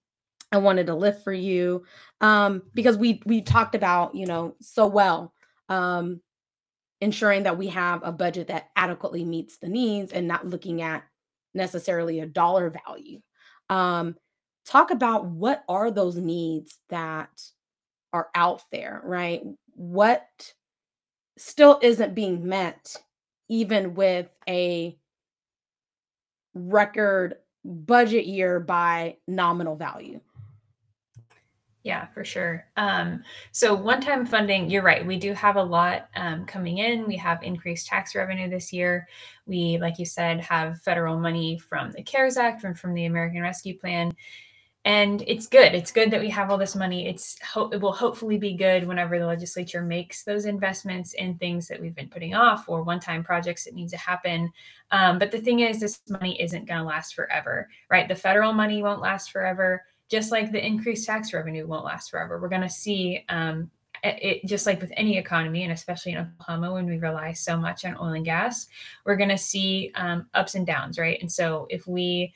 I 0.52 0.58
wanted 0.58 0.86
to 0.86 0.94
lift 0.94 1.24
for 1.24 1.32
you, 1.32 1.84
um, 2.20 2.62
because 2.74 2.96
we 2.96 3.22
we 3.26 3.42
talked 3.42 3.74
about, 3.74 4.14
you 4.14 4.26
know, 4.26 4.54
so 4.60 4.86
well, 4.86 5.32
um, 5.68 6.20
ensuring 7.00 7.42
that 7.44 7.58
we 7.58 7.68
have 7.68 8.00
a 8.02 8.12
budget 8.12 8.48
that 8.48 8.70
adequately 8.76 9.24
meets 9.24 9.58
the 9.58 9.68
needs 9.68 10.12
and 10.12 10.26
not 10.26 10.46
looking 10.46 10.82
at 10.82 11.04
necessarily 11.54 12.20
a 12.20 12.26
dollar 12.26 12.70
value. 12.86 13.20
Um, 13.68 14.16
talk 14.64 14.90
about 14.90 15.26
what 15.26 15.64
are 15.68 15.90
those 15.90 16.16
needs 16.16 16.78
that 16.88 17.42
are 18.12 18.28
out 18.34 18.62
there, 18.70 19.02
right? 19.04 19.42
What 19.74 20.26
still 21.36 21.78
isn't 21.82 22.14
being 22.14 22.46
met 22.46 22.96
even 23.48 23.94
with 23.94 24.28
a 24.48 24.98
record 26.54 27.36
budget 27.64 28.26
year 28.26 28.60
by 28.60 29.16
nominal 29.26 29.76
value. 29.76 30.20
Yeah, 31.82 32.06
for 32.06 32.24
sure. 32.24 32.66
Um, 32.76 33.22
so 33.52 33.72
one-time 33.72 34.26
funding, 34.26 34.68
you're 34.68 34.82
right. 34.82 35.06
We 35.06 35.18
do 35.18 35.32
have 35.34 35.54
a 35.54 35.62
lot 35.62 36.08
um, 36.16 36.44
coming 36.44 36.78
in. 36.78 37.06
We 37.06 37.14
have 37.18 37.44
increased 37.44 37.86
tax 37.86 38.16
revenue 38.16 38.50
this 38.50 38.72
year. 38.72 39.06
We, 39.46 39.78
like 39.78 40.00
you 40.00 40.04
said, 40.04 40.40
have 40.40 40.80
federal 40.80 41.16
money 41.16 41.58
from 41.58 41.92
the 41.92 42.02
CARES 42.02 42.38
Act 42.38 42.64
and 42.64 42.76
from 42.76 42.92
the 42.92 43.04
American 43.04 43.40
Rescue 43.40 43.78
Plan 43.78 44.12
and 44.86 45.24
it's 45.26 45.48
good. 45.48 45.74
It's 45.74 45.90
good 45.90 46.12
that 46.12 46.20
we 46.20 46.30
have 46.30 46.48
all 46.48 46.56
this 46.56 46.76
money. 46.76 47.08
It's 47.08 47.36
ho- 47.42 47.68
it 47.72 47.80
will 47.80 47.92
hopefully 47.92 48.38
be 48.38 48.54
good 48.54 48.86
whenever 48.86 49.18
the 49.18 49.26
legislature 49.26 49.82
makes 49.82 50.22
those 50.22 50.44
investments 50.44 51.12
in 51.14 51.36
things 51.38 51.66
that 51.66 51.80
we've 51.80 51.94
been 51.94 52.08
putting 52.08 52.36
off 52.36 52.68
or 52.68 52.84
one-time 52.84 53.24
projects 53.24 53.64
that 53.64 53.74
need 53.74 53.88
to 53.88 53.96
happen. 53.96 54.52
Um, 54.92 55.18
but 55.18 55.32
the 55.32 55.40
thing 55.40 55.58
is 55.58 55.80
this 55.80 56.00
money 56.08 56.40
isn't 56.40 56.66
going 56.66 56.78
to 56.78 56.86
last 56.86 57.16
forever 57.16 57.68
right? 57.90 58.06
The 58.06 58.14
federal 58.14 58.52
money 58.52 58.80
won't 58.80 59.00
last 59.00 59.32
forever 59.32 59.82
just 60.08 60.30
like 60.30 60.52
the 60.52 60.64
increased 60.64 61.04
tax 61.04 61.32
revenue 61.32 61.66
won't 61.66 61.84
last 61.84 62.08
forever. 62.08 62.40
We're 62.40 62.48
going 62.48 62.62
to 62.62 62.70
see 62.70 63.24
um, 63.28 63.68
it 64.04 64.46
just 64.46 64.66
like 64.66 64.80
with 64.80 64.92
any 64.96 65.18
economy 65.18 65.64
and 65.64 65.72
especially 65.72 66.12
in 66.12 66.18
oklahoma 66.18 66.72
when 66.72 66.86
we 66.86 66.98
rely 66.98 67.32
so 67.32 67.56
much 67.56 67.84
on 67.84 67.96
oil 67.96 68.12
and 68.12 68.24
gas 68.24 68.68
we're 69.04 69.16
going 69.16 69.30
to 69.30 69.38
see 69.38 69.90
um, 69.96 70.28
ups 70.34 70.54
and 70.54 70.64
downs 70.64 70.96
right? 70.96 71.18
And 71.20 71.32
so 71.32 71.66
if 71.70 71.88
we 71.88 72.32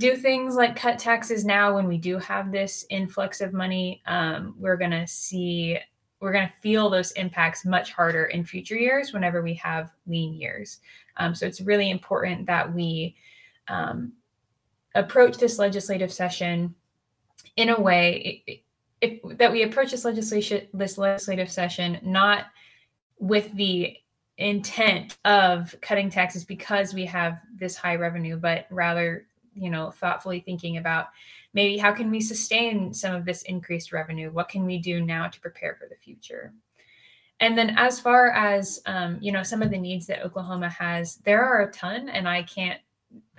do 0.00 0.16
things 0.16 0.54
like 0.54 0.74
cut 0.74 0.98
taxes 0.98 1.44
now 1.44 1.74
when 1.74 1.86
we 1.86 1.98
do 1.98 2.16
have 2.18 2.50
this 2.50 2.86
influx 2.88 3.40
of 3.40 3.52
money 3.52 4.02
um, 4.06 4.54
we're 4.58 4.76
going 4.76 4.90
to 4.90 5.06
see 5.06 5.78
we're 6.20 6.32
going 6.32 6.46
to 6.46 6.54
feel 6.60 6.90
those 6.90 7.12
impacts 7.12 7.64
much 7.64 7.92
harder 7.92 8.26
in 8.26 8.44
future 8.44 8.76
years 8.76 9.12
whenever 9.12 9.42
we 9.42 9.54
have 9.54 9.90
lean 10.06 10.34
years. 10.34 10.80
Um, 11.16 11.34
so 11.34 11.46
it's 11.46 11.62
really 11.62 11.90
important 11.90 12.46
that 12.46 12.72
we 12.74 13.16
um, 13.68 14.12
approach 14.94 15.38
this 15.38 15.58
legislative 15.58 16.12
session 16.12 16.74
in 17.56 17.70
a 17.70 17.80
way 17.80 18.62
that 19.38 19.50
we 19.50 19.62
approach 19.62 19.90
this 19.92 20.04
legislation 20.04 20.66
this 20.74 20.98
legislative 20.98 21.50
session 21.50 21.98
not 22.02 22.46
with 23.18 23.50
the 23.54 23.96
intent 24.36 25.16
of 25.24 25.74
cutting 25.80 26.10
taxes 26.10 26.44
because 26.44 26.92
we 26.92 27.06
have 27.06 27.40
this 27.58 27.76
high 27.76 27.94
revenue 27.94 28.36
but 28.36 28.66
rather 28.70 29.26
you 29.54 29.70
know 29.70 29.90
thoughtfully 29.90 30.40
thinking 30.40 30.76
about 30.76 31.06
maybe 31.52 31.78
how 31.78 31.92
can 31.92 32.10
we 32.10 32.20
sustain 32.20 32.94
some 32.94 33.14
of 33.14 33.24
this 33.24 33.42
increased 33.42 33.92
revenue? 33.92 34.30
What 34.30 34.48
can 34.48 34.64
we 34.64 34.78
do 34.78 35.00
now 35.00 35.28
to 35.28 35.40
prepare 35.40 35.76
for 35.80 35.88
the 35.88 35.96
future? 35.96 36.52
And 37.40 37.56
then 37.56 37.70
as 37.78 37.98
far 37.98 38.30
as 38.30 38.80
um, 38.86 39.18
you 39.20 39.32
know 39.32 39.42
some 39.42 39.62
of 39.62 39.70
the 39.70 39.78
needs 39.78 40.06
that 40.06 40.24
oklahoma 40.24 40.68
has 40.68 41.16
there 41.24 41.44
are 41.44 41.62
a 41.62 41.72
ton 41.72 42.08
and 42.08 42.28
i 42.28 42.42
can't 42.42 42.80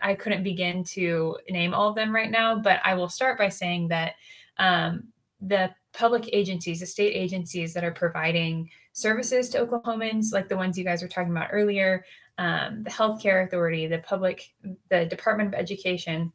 i 0.01 0.13
couldn't 0.13 0.43
begin 0.43 0.83
to 0.83 1.37
name 1.49 1.73
all 1.73 1.89
of 1.89 1.95
them 1.95 2.13
right 2.13 2.31
now 2.31 2.57
but 2.57 2.79
i 2.83 2.93
will 2.93 3.09
start 3.09 3.37
by 3.37 3.47
saying 3.47 3.87
that 3.87 4.13
um, 4.57 5.07
the 5.39 5.71
public 5.93 6.29
agencies 6.33 6.79
the 6.79 6.85
state 6.85 7.13
agencies 7.13 7.73
that 7.73 7.83
are 7.83 7.91
providing 7.91 8.69
services 8.93 9.49
to 9.49 9.65
oklahomans 9.65 10.33
like 10.33 10.49
the 10.49 10.57
ones 10.57 10.77
you 10.77 10.83
guys 10.83 11.01
were 11.01 11.07
talking 11.07 11.31
about 11.31 11.49
earlier 11.51 12.03
um, 12.37 12.83
the 12.83 12.89
healthcare 12.89 13.45
authority, 13.45 13.87
the 13.87 13.99
public, 13.99 14.53
the 14.89 15.05
Department 15.05 15.53
of 15.53 15.59
Education, 15.59 16.31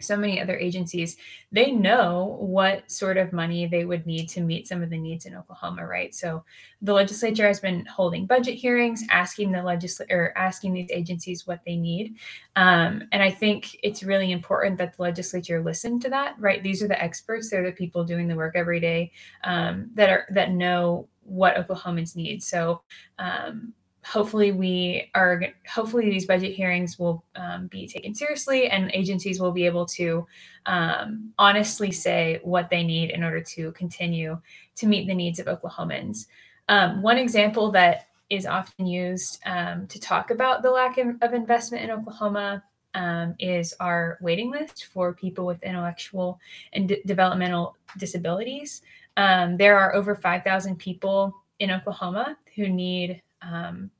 so 0.00 0.16
many 0.16 0.40
other 0.40 0.58
agencies, 0.58 1.16
they 1.52 1.70
know 1.70 2.36
what 2.40 2.90
sort 2.90 3.16
of 3.16 3.32
money 3.32 3.66
they 3.66 3.84
would 3.84 4.06
need 4.06 4.28
to 4.28 4.42
meet 4.42 4.68
some 4.68 4.82
of 4.82 4.90
the 4.90 4.98
needs 4.98 5.24
in 5.24 5.34
Oklahoma, 5.34 5.86
right? 5.86 6.14
So 6.14 6.44
the 6.82 6.92
legislature 6.92 7.46
has 7.46 7.60
been 7.60 7.86
holding 7.86 8.26
budget 8.26 8.56
hearings, 8.56 9.02
asking 9.10 9.52
the 9.52 9.62
legislature, 9.62 10.34
asking 10.36 10.74
these 10.74 10.90
agencies 10.90 11.46
what 11.46 11.60
they 11.64 11.76
need. 11.76 12.16
Um, 12.56 13.04
and 13.10 13.22
I 13.22 13.30
think 13.30 13.76
it's 13.82 14.02
really 14.02 14.32
important 14.32 14.76
that 14.78 14.96
the 14.96 15.02
legislature 15.02 15.62
listen 15.62 15.98
to 16.00 16.10
that, 16.10 16.34
right? 16.38 16.62
These 16.62 16.82
are 16.82 16.88
the 16.88 17.02
experts; 17.02 17.48
they're 17.48 17.64
the 17.64 17.72
people 17.72 18.04
doing 18.04 18.28
the 18.28 18.36
work 18.36 18.54
every 18.54 18.80
day 18.80 19.12
um, 19.44 19.90
that 19.94 20.10
are 20.10 20.26
that 20.30 20.50
know 20.50 21.08
what 21.22 21.56
Oklahomans 21.56 22.14
need. 22.14 22.42
So 22.42 22.82
um, 23.18 23.72
hopefully 24.06 24.52
we 24.52 25.10
are 25.14 25.42
hopefully 25.68 26.08
these 26.08 26.26
budget 26.26 26.54
hearings 26.54 26.98
will 26.98 27.24
um, 27.34 27.66
be 27.66 27.88
taken 27.88 28.14
seriously 28.14 28.68
and 28.68 28.90
agencies 28.94 29.40
will 29.40 29.50
be 29.50 29.66
able 29.66 29.84
to 29.84 30.26
um, 30.66 31.32
honestly 31.38 31.90
say 31.90 32.40
what 32.44 32.70
they 32.70 32.84
need 32.84 33.10
in 33.10 33.24
order 33.24 33.40
to 33.40 33.72
continue 33.72 34.40
to 34.76 34.86
meet 34.86 35.08
the 35.08 35.14
needs 35.14 35.38
of 35.40 35.46
oklahomans. 35.46 36.26
Um, 36.68 37.02
one 37.02 37.18
example 37.18 37.70
that 37.72 38.08
is 38.30 38.46
often 38.46 38.86
used 38.86 39.40
um, 39.44 39.86
to 39.88 40.00
talk 40.00 40.30
about 40.30 40.62
the 40.62 40.70
lack 40.70 40.98
of 40.98 41.34
investment 41.34 41.82
in 41.84 41.90
oklahoma 41.90 42.62
um, 42.94 43.34
is 43.38 43.74
our 43.80 44.18
waiting 44.20 44.50
list 44.50 44.86
for 44.86 45.12
people 45.14 45.46
with 45.46 45.62
intellectual 45.62 46.38
and 46.72 46.88
d- 46.88 47.02
developmental 47.06 47.76
disabilities. 47.98 48.82
Um, 49.16 49.56
there 49.56 49.78
are 49.78 49.94
over 49.94 50.14
5000 50.14 50.76
people 50.76 51.34
in 51.58 51.70
oklahoma 51.70 52.36
who 52.54 52.68
need 52.68 53.22
um, 53.42 53.90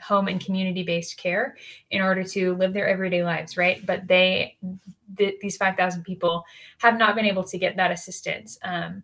home 0.00 0.28
and 0.28 0.44
community 0.44 0.82
based 0.82 1.16
care 1.16 1.56
in 1.90 2.00
order 2.00 2.22
to 2.22 2.54
live 2.54 2.72
their 2.72 2.88
everyday 2.88 3.24
lives, 3.24 3.56
right? 3.56 3.84
But 3.84 4.06
they, 4.06 4.56
th- 5.16 5.40
these 5.40 5.56
5,000 5.56 6.02
people, 6.02 6.44
have 6.78 6.98
not 6.98 7.14
been 7.14 7.24
able 7.24 7.44
to 7.44 7.58
get 7.58 7.76
that 7.76 7.90
assistance. 7.90 8.58
Um, 8.62 9.02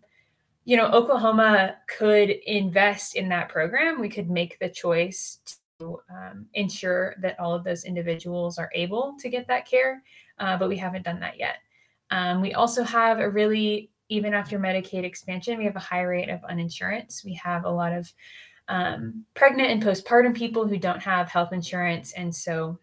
you 0.63 0.77
know, 0.77 0.89
Oklahoma 0.89 1.75
could 1.87 2.29
invest 2.29 3.15
in 3.15 3.29
that 3.29 3.49
program. 3.49 4.01
We 4.01 4.09
could 4.09 4.29
make 4.29 4.57
the 4.59 4.69
choice 4.69 5.39
to 5.79 5.99
um, 6.09 6.47
ensure 6.53 7.15
that 7.21 7.39
all 7.39 7.53
of 7.53 7.63
those 7.63 7.83
individuals 7.83 8.57
are 8.57 8.71
able 8.73 9.15
to 9.19 9.29
get 9.29 9.47
that 9.47 9.67
care, 9.67 10.01
uh, 10.39 10.57
but 10.57 10.69
we 10.69 10.77
haven't 10.77 11.03
done 11.03 11.19
that 11.19 11.37
yet. 11.37 11.57
Um, 12.11 12.41
we 12.41 12.53
also 12.53 12.83
have 12.83 13.19
a 13.19 13.29
really, 13.29 13.91
even 14.09 14.33
after 14.33 14.57
Medicaid 14.57 15.03
expansion, 15.03 15.57
we 15.57 15.65
have 15.65 15.75
a 15.75 15.79
high 15.79 16.03
rate 16.03 16.29
of 16.29 16.41
uninsurance. 16.41 17.23
We 17.23 17.33
have 17.35 17.65
a 17.65 17.69
lot 17.69 17.93
of 17.93 18.11
um, 18.67 19.25
pregnant 19.33 19.71
and 19.71 19.83
postpartum 19.83 20.35
people 20.35 20.67
who 20.67 20.77
don't 20.77 21.01
have 21.01 21.29
health 21.29 21.53
insurance. 21.53 22.13
And 22.13 22.33
so, 22.33 22.79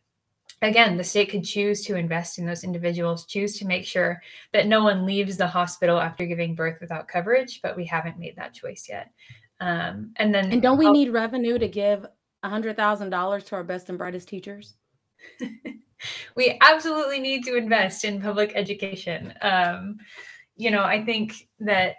again, 0.63 0.97
the 0.97 1.05
state 1.05 1.31
could 1.31 1.45
choose 1.45 1.85
to 1.87 1.97
invest 1.97 2.39
in 2.39 2.47
those 2.47 2.65
individuals, 2.65 3.27
choose 3.27 3.59
to 3.59 3.67
make 3.67 3.85
sure 3.85 4.21
that 4.53 4.67
no 4.67 4.83
one 4.83 5.05
leaves 5.05 5.37
the 5.37 5.47
hospital 5.47 5.99
after 5.99 6.27
giving 6.27 6.55
birth 6.55 6.79
without 6.81 7.09
coverage, 7.09 7.61
but 7.63 7.77
we 7.77 7.85
haven't 7.85 8.19
made 8.19 8.37
that 8.37 8.55
choice 8.55 8.87
yet. 8.89 9.11
Um, 9.61 10.13
and 10.17 10.35
then, 10.35 10.53
and 10.53 10.63
don't 10.63 10.79
we 10.79 10.91
need 10.91 11.13
revenue 11.13 11.59
to 11.59 11.69
give 11.69 12.07
$100,000 12.45 13.47
to 13.47 13.55
our 13.55 13.65
best 13.65 13.89
and 13.89 13.99
brightest 13.99 14.29
teachers? 14.29 14.75
we 16.37 16.59
absolutely 16.61 17.21
need 17.21 17.45
to 17.45 17.57
invest 17.57 18.05
in 18.05 18.21
public 18.21 18.53
education. 18.55 19.35
Um, 19.41 19.99
you 20.57 20.71
know, 20.71 20.83
I 20.83 21.05
think 21.05 21.49
that 21.61 21.97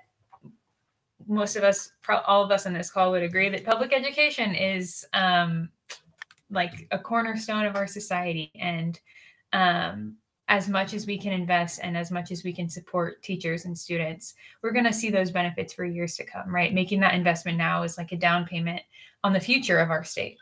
most 1.27 1.55
of 1.55 1.63
us, 1.63 1.91
all 2.25 2.43
of 2.43 2.51
us 2.51 2.65
on 2.65 2.73
this 2.73 2.91
call 2.91 3.11
would 3.11 3.23
agree 3.23 3.49
that 3.49 3.65
public 3.65 3.93
education 3.93 4.55
is 4.55 5.05
um, 5.13 5.69
like 6.49 6.87
a 6.91 6.99
cornerstone 6.99 7.65
of 7.65 7.75
our 7.75 7.87
society. 7.87 8.51
And 8.55 8.99
um, 9.53 10.15
as 10.47 10.69
much 10.69 10.93
as 10.93 11.07
we 11.07 11.17
can 11.17 11.33
invest 11.33 11.79
and 11.83 11.97
as 11.97 12.11
much 12.11 12.31
as 12.31 12.43
we 12.43 12.53
can 12.53 12.69
support 12.69 13.23
teachers 13.23 13.65
and 13.65 13.77
students, 13.77 14.35
we're 14.61 14.71
going 14.71 14.85
to 14.85 14.93
see 14.93 15.09
those 15.09 15.31
benefits 15.31 15.73
for 15.73 15.85
years 15.85 16.15
to 16.17 16.25
come, 16.25 16.53
right? 16.53 16.73
Making 16.73 16.99
that 17.01 17.15
investment 17.15 17.57
now 17.57 17.83
is 17.83 17.97
like 17.97 18.11
a 18.11 18.17
down 18.17 18.45
payment 18.45 18.81
on 19.23 19.33
the 19.33 19.39
future 19.39 19.79
of 19.79 19.89
our 19.89 20.03
state. 20.03 20.37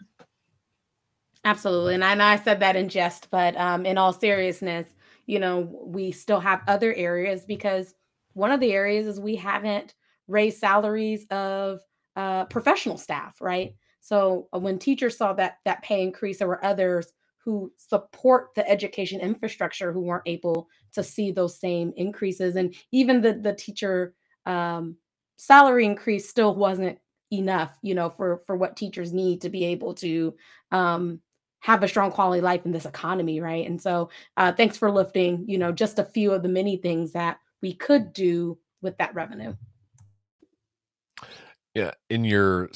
Absolutely. 1.44 1.96
And 1.96 2.04
I, 2.04 2.12
and 2.12 2.22
I 2.22 2.36
said 2.38 2.60
that 2.60 2.76
in 2.76 2.90
jest, 2.90 3.30
but 3.32 3.56
um, 3.58 3.86
in 3.86 3.98
all 3.98 4.14
seriousness, 4.14 4.88
you 5.26 5.40
know, 5.40 5.70
we 5.84 6.12
still 6.12 6.40
have 6.40 6.62
other 6.68 6.94
areas 6.94 7.46
because 7.46 7.96
one 8.34 8.52
of 8.52 8.60
the 8.60 8.74
areas 8.74 9.08
is 9.08 9.20
we 9.20 9.36
haven't 9.36 9.94
raise 10.32 10.60
salaries 10.60 11.26
of 11.30 11.82
uh, 12.16 12.46
professional 12.46 12.98
staff, 12.98 13.40
right? 13.42 13.76
So 14.00 14.48
uh, 14.54 14.60
when 14.60 14.80
teachers 14.80 15.18
saw 15.18 15.34
that 15.34 15.58
that 15.66 15.84
pay 15.84 16.02
increase, 16.02 16.40
there 16.40 16.48
were 16.48 16.66
others 16.66 17.14
who 17.44 17.72
support 17.78 18.50
the 18.56 18.68
education 18.70 19.20
infrastructure 19.20 19.92
who 19.92 20.02
weren't 20.02 20.28
able 20.28 20.68
to 20.94 21.04
see 21.04 21.32
those 21.32 21.60
same 21.60 21.94
increases, 21.96 22.56
and 22.56 22.76
even 22.92 23.22
the 23.22 23.34
the 23.34 23.54
teacher 23.54 24.16
um, 24.46 24.96
salary 25.38 25.86
increase 25.86 26.30
still 26.30 26.56
wasn't 26.56 26.98
enough, 27.32 27.78
you 27.82 27.96
know, 27.96 28.10
for 28.10 28.42
for 28.46 28.56
what 28.56 28.76
teachers 28.76 29.14
need 29.14 29.42
to 29.42 29.50
be 29.50 29.66
able 29.66 29.94
to 29.96 30.34
um, 30.72 31.20
have 31.60 31.84
a 31.84 31.88
strong 31.88 32.12
quality 32.12 32.42
life 32.42 32.66
in 32.66 32.72
this 32.72 32.86
economy, 32.86 33.40
right? 33.40 33.68
And 33.68 33.82
so, 33.82 34.10
uh, 34.38 34.52
thanks 34.52 34.78
for 34.78 34.92
lifting, 34.92 35.46
you 35.48 35.58
know, 35.58 35.72
just 35.72 36.00
a 36.00 36.06
few 36.06 36.32
of 36.32 36.44
the 36.44 36.50
many 36.50 36.78
things 36.78 37.12
that 37.14 37.38
we 37.62 37.74
could 37.74 38.14
do 38.14 38.58
with 38.82 38.98
that 38.98 39.14
revenue. 39.14 39.56
Yeah, 41.74 41.92
in 42.10 42.26
your 42.26 42.70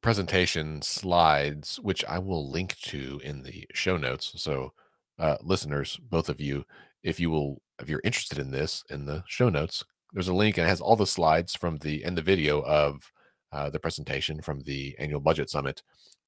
presentation 0.00 0.80
slides, 0.80 1.78
which 1.82 2.04
I 2.06 2.18
will 2.18 2.50
link 2.50 2.76
to 2.82 3.20
in 3.22 3.42
the 3.42 3.66
show 3.74 3.98
notes. 3.98 4.32
So, 4.36 4.72
uh, 5.18 5.36
listeners, 5.42 5.98
both 6.10 6.30
of 6.30 6.40
you, 6.40 6.64
if 7.02 7.20
you 7.20 7.28
will, 7.30 7.60
if 7.80 7.90
you're 7.90 8.00
interested 8.04 8.38
in 8.38 8.50
this, 8.50 8.84
in 8.88 9.04
the 9.04 9.22
show 9.26 9.50
notes, 9.50 9.84
there's 10.14 10.28
a 10.28 10.34
link 10.34 10.56
and 10.56 10.66
it 10.66 10.70
has 10.70 10.80
all 10.80 10.96
the 10.96 11.06
slides 11.06 11.54
from 11.54 11.76
the 11.78 12.04
end 12.04 12.16
the 12.16 12.22
video 12.22 12.60
of 12.62 13.12
uh, 13.52 13.68
the 13.68 13.78
presentation 13.78 14.40
from 14.40 14.60
the 14.62 14.96
annual 14.98 15.20
budget 15.20 15.50
summit. 15.50 15.82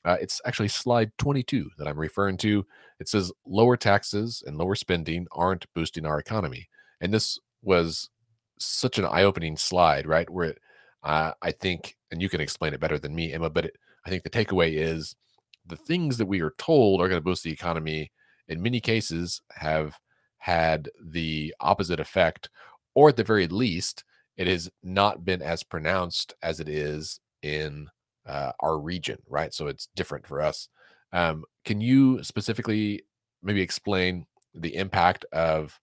Uh, 0.05 0.17
it's 0.21 0.41
actually 0.47 0.69
slide 0.69 1.13
22 1.19 1.71
that 1.79 1.89
I'm 1.89 1.99
referring 1.99 2.37
to. 2.39 2.67
It 2.99 3.09
says 3.09 3.33
lower 3.47 3.77
taxes 3.77 4.43
and 4.47 4.57
lower 4.57 4.75
spending 4.75 5.27
aren't 5.33 5.73
boosting 5.75 6.07
our 6.07 6.19
economy. 6.19 6.69
And 7.01 7.13
this 7.13 7.39
was 7.63 8.11
such 8.59 8.99
an 8.99 9.05
eye 9.07 9.23
opening 9.23 9.57
slide, 9.57 10.07
right? 10.07 10.29
Where 10.29 10.51
it, 10.51 10.59
uh, 11.03 11.33
I 11.43 11.53
think, 11.53 11.97
and 12.11 12.21
you 12.21 12.29
can 12.29 12.41
explain 12.41 12.75
it 12.75 12.81
better 12.81 12.99
than 12.99 13.15
me, 13.15 13.33
Emma, 13.33 13.51
but 13.51 13.67
it, 13.67 13.77
I 14.05 14.11
think 14.11 14.23
the 14.23 14.31
takeaway 14.31 14.75
is 14.75 15.17
the 15.67 15.77
things 15.77 16.19
that 16.19 16.27
we 16.27 16.41
are 16.41 16.55
told 16.59 17.01
are 17.01 17.09
going 17.09 17.21
to 17.21 17.25
boost 17.25 17.45
the 17.45 17.53
economy 17.53 18.11
in 18.49 18.63
many 18.63 18.81
cases 18.81 19.43
have 19.53 19.99
had 20.39 20.91
the 21.01 21.55
opposite 21.61 22.01
effect, 22.01 22.51
or 22.95 23.11
at 23.11 23.17
the 23.17 23.25
very 23.25 23.47
least, 23.47 24.05
it 24.37 24.47
has 24.47 24.71
not 24.83 25.25
been 25.25 25.43
as 25.43 25.63
pronounced 25.63 26.35
as 26.43 26.61
it 26.61 26.69
is 26.69 27.21
in 27.43 27.89
uh, 28.27 28.53
our 28.61 28.79
region, 28.79 29.19
right? 29.29 29.55
So 29.55 29.69
it's 29.69 29.89
different 29.95 30.27
for 30.27 30.41
us. 30.41 30.69
Um, 31.13 31.45
can 31.65 31.81
you 31.81 32.23
specifically 32.23 33.03
maybe 33.43 33.61
explain 33.61 34.27
the 34.55 34.75
impact 34.75 35.25
of 35.33 35.79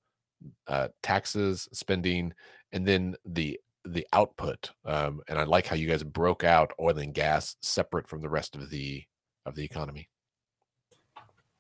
uh, 0.68 0.89
taxes, 1.01 1.68
spending, 1.72 2.34
and 2.72 2.86
then 2.86 3.15
the 3.26 3.59
the 3.94 4.08
output? 4.14 4.72
Um, 4.86 5.22
and 5.28 5.40
I 5.40 5.44
like 5.44 5.68
how 5.68 5.76
you 5.76 5.88
guys 5.88 6.04
broke 6.04 6.44
out 6.44 6.72
oil 6.80 6.98
and 6.98 7.14
gas 7.14 7.56
separate 7.62 8.08
from 8.08 8.22
the 8.22 8.30
rest 8.30 8.56
of 8.56 8.70
the 8.70 9.04
of 9.46 9.56
the 9.56 9.64
economy. 9.64 10.10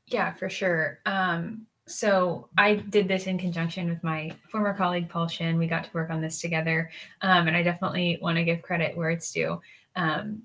Yeah, 0.07 0.33
for 0.33 0.49
sure. 0.49 0.99
Um, 1.05 1.67
so 1.87 2.49
I 2.57 2.75
did 2.75 3.07
this 3.07 3.27
in 3.27 3.37
conjunction 3.37 3.89
with 3.89 4.03
my 4.03 4.31
former 4.51 4.73
colleague 4.73 5.09
Paul 5.09 5.27
Shinn. 5.27 5.57
We 5.57 5.67
got 5.67 5.85
to 5.85 5.89
work 5.93 6.09
on 6.09 6.21
this 6.21 6.41
together, 6.41 6.91
um, 7.21 7.47
and 7.47 7.55
I 7.55 7.63
definitely 7.63 8.19
want 8.21 8.37
to 8.37 8.43
give 8.43 8.61
credit 8.61 8.95
where 8.95 9.09
it's 9.09 9.31
due. 9.31 9.61
Um, 9.95 10.43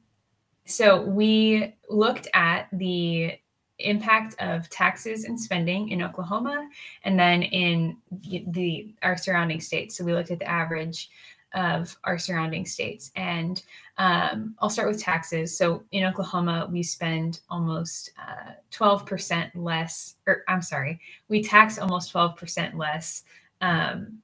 so 0.65 1.03
we 1.03 1.75
looked 1.89 2.29
at 2.35 2.69
the 2.73 3.39
impact 3.79 4.41
of 4.41 4.69
taxes 4.71 5.25
and 5.25 5.39
spending 5.39 5.89
in 5.89 6.03
Oklahoma, 6.03 6.69
and 7.05 7.19
then 7.19 7.43
in 7.43 7.97
the 8.21 8.95
our 9.03 9.17
surrounding 9.17 9.61
states. 9.61 9.97
So 9.97 10.05
we 10.05 10.15
looked 10.15 10.31
at 10.31 10.39
the 10.39 10.49
average 10.49 11.11
of 11.55 11.97
our 12.05 12.19
surrounding 12.19 12.67
states. 12.67 13.11
And 13.17 13.63
um, 13.99 14.55
I'll 14.59 14.71
start 14.71 14.89
with 14.89 15.01
taxes. 15.01 15.57
So 15.57 15.85
in 15.93 16.05
Oklahoma, 16.05 16.69
we 16.71 16.83
spend 16.83 17.41
almost 17.51 18.13
uh, 18.19 18.53
12% 18.73 19.51
less, 19.55 20.17
or 20.27 20.45
I'm 20.49 20.63
sorry, 20.63 21.01
we 21.29 21.43
tax 21.43 21.79
almost 21.79 22.13
12% 22.13 22.75
less 22.75 23.25
um, 23.61 24.19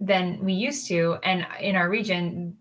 than 0.00 0.44
we 0.44 0.52
used 0.52 0.88
to. 0.88 1.18
And 1.22 1.46
in 1.60 1.76
our 1.76 1.88
region, 1.88 2.56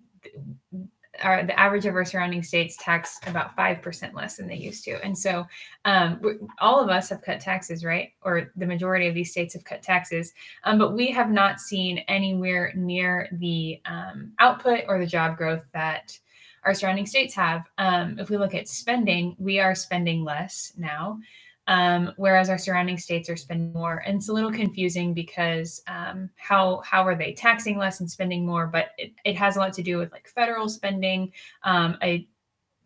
the 1.22 1.60
average 1.60 1.86
of 1.86 1.96
our 1.96 2.06
surrounding 2.06 2.44
states 2.44 2.78
tax 2.80 3.20
about 3.28 3.56
5% 3.56 4.14
less 4.14 4.38
than 4.38 4.48
they 4.48 4.56
used 4.56 4.84
to. 4.86 5.04
And 5.04 5.18
so 5.18 5.46
um, 5.86 6.50
all 6.60 6.80
of 6.80 6.90
us 6.90 7.10
have 7.10 7.22
cut 7.22 7.40
taxes, 7.40 7.84
right? 7.84 8.12
Or 8.22 8.52
the 8.56 8.66
majority 8.66 9.08
of 9.08 9.16
these 9.16 9.32
states 9.32 9.54
have 9.54 9.64
cut 9.64 9.82
taxes, 9.82 10.34
um, 10.64 10.78
but 10.78 10.94
we 10.94 11.12
have 11.12 11.32
not 11.32 11.60
seen 11.60 12.00
anywhere 12.08 12.72
near 12.76 13.30
the 13.34 13.82
um, 13.86 14.32
output 14.40 14.82
or 14.88 15.00
the 15.00 15.06
job 15.06 15.38
growth 15.38 15.66
that 15.74 16.18
our 16.64 16.74
surrounding 16.74 17.06
states 17.06 17.34
have. 17.34 17.66
Um, 17.78 18.20
if 18.20 18.30
we 18.30 18.38
look 18.38 18.54
at 18.54 18.68
spending, 18.68 19.36
we 19.40 19.60
are 19.60 19.74
spending 19.74 20.24
less 20.24 20.74
now 20.78 21.20
um, 21.68 22.14
whereas 22.16 22.50
our 22.50 22.58
surrounding 22.58 22.98
states 22.98 23.30
are 23.30 23.36
spending 23.36 23.74
more. 23.74 24.04
And 24.06 24.18
it's 24.18 24.30
a 24.30 24.34
little 24.34 24.52
confusing 24.52 25.14
because 25.14 25.82
um, 25.88 26.30
how 26.38 26.82
how 26.86 27.04
are 27.06 27.16
they 27.16 27.34
taxing 27.34 27.78
less 27.78 28.00
and 28.00 28.10
spending 28.10 28.46
more? 28.46 28.68
But 28.68 28.90
it, 28.98 29.12
it 29.26 29.36
has 29.36 29.58
a 29.58 29.60
lot 29.60 29.74
to 29.74 29.84
do 29.84 29.98
with 29.98 30.12
like 30.12 30.28
federal 30.30 30.70
spending, 30.70 31.32
um, 31.64 31.98
a 32.02 32.28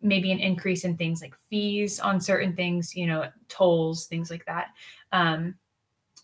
maybe 0.02 0.32
an 0.32 0.40
increase 0.40 0.84
in 0.84 0.96
things 0.96 1.22
like 1.22 1.36
fees 1.48 2.00
on 2.00 2.20
certain 2.20 2.56
things, 2.56 2.96
you 2.96 3.06
know, 3.06 3.28
tolls, 3.48 4.06
things 4.06 4.30
like 4.30 4.44
that. 4.46 4.68
Um, 5.12 5.54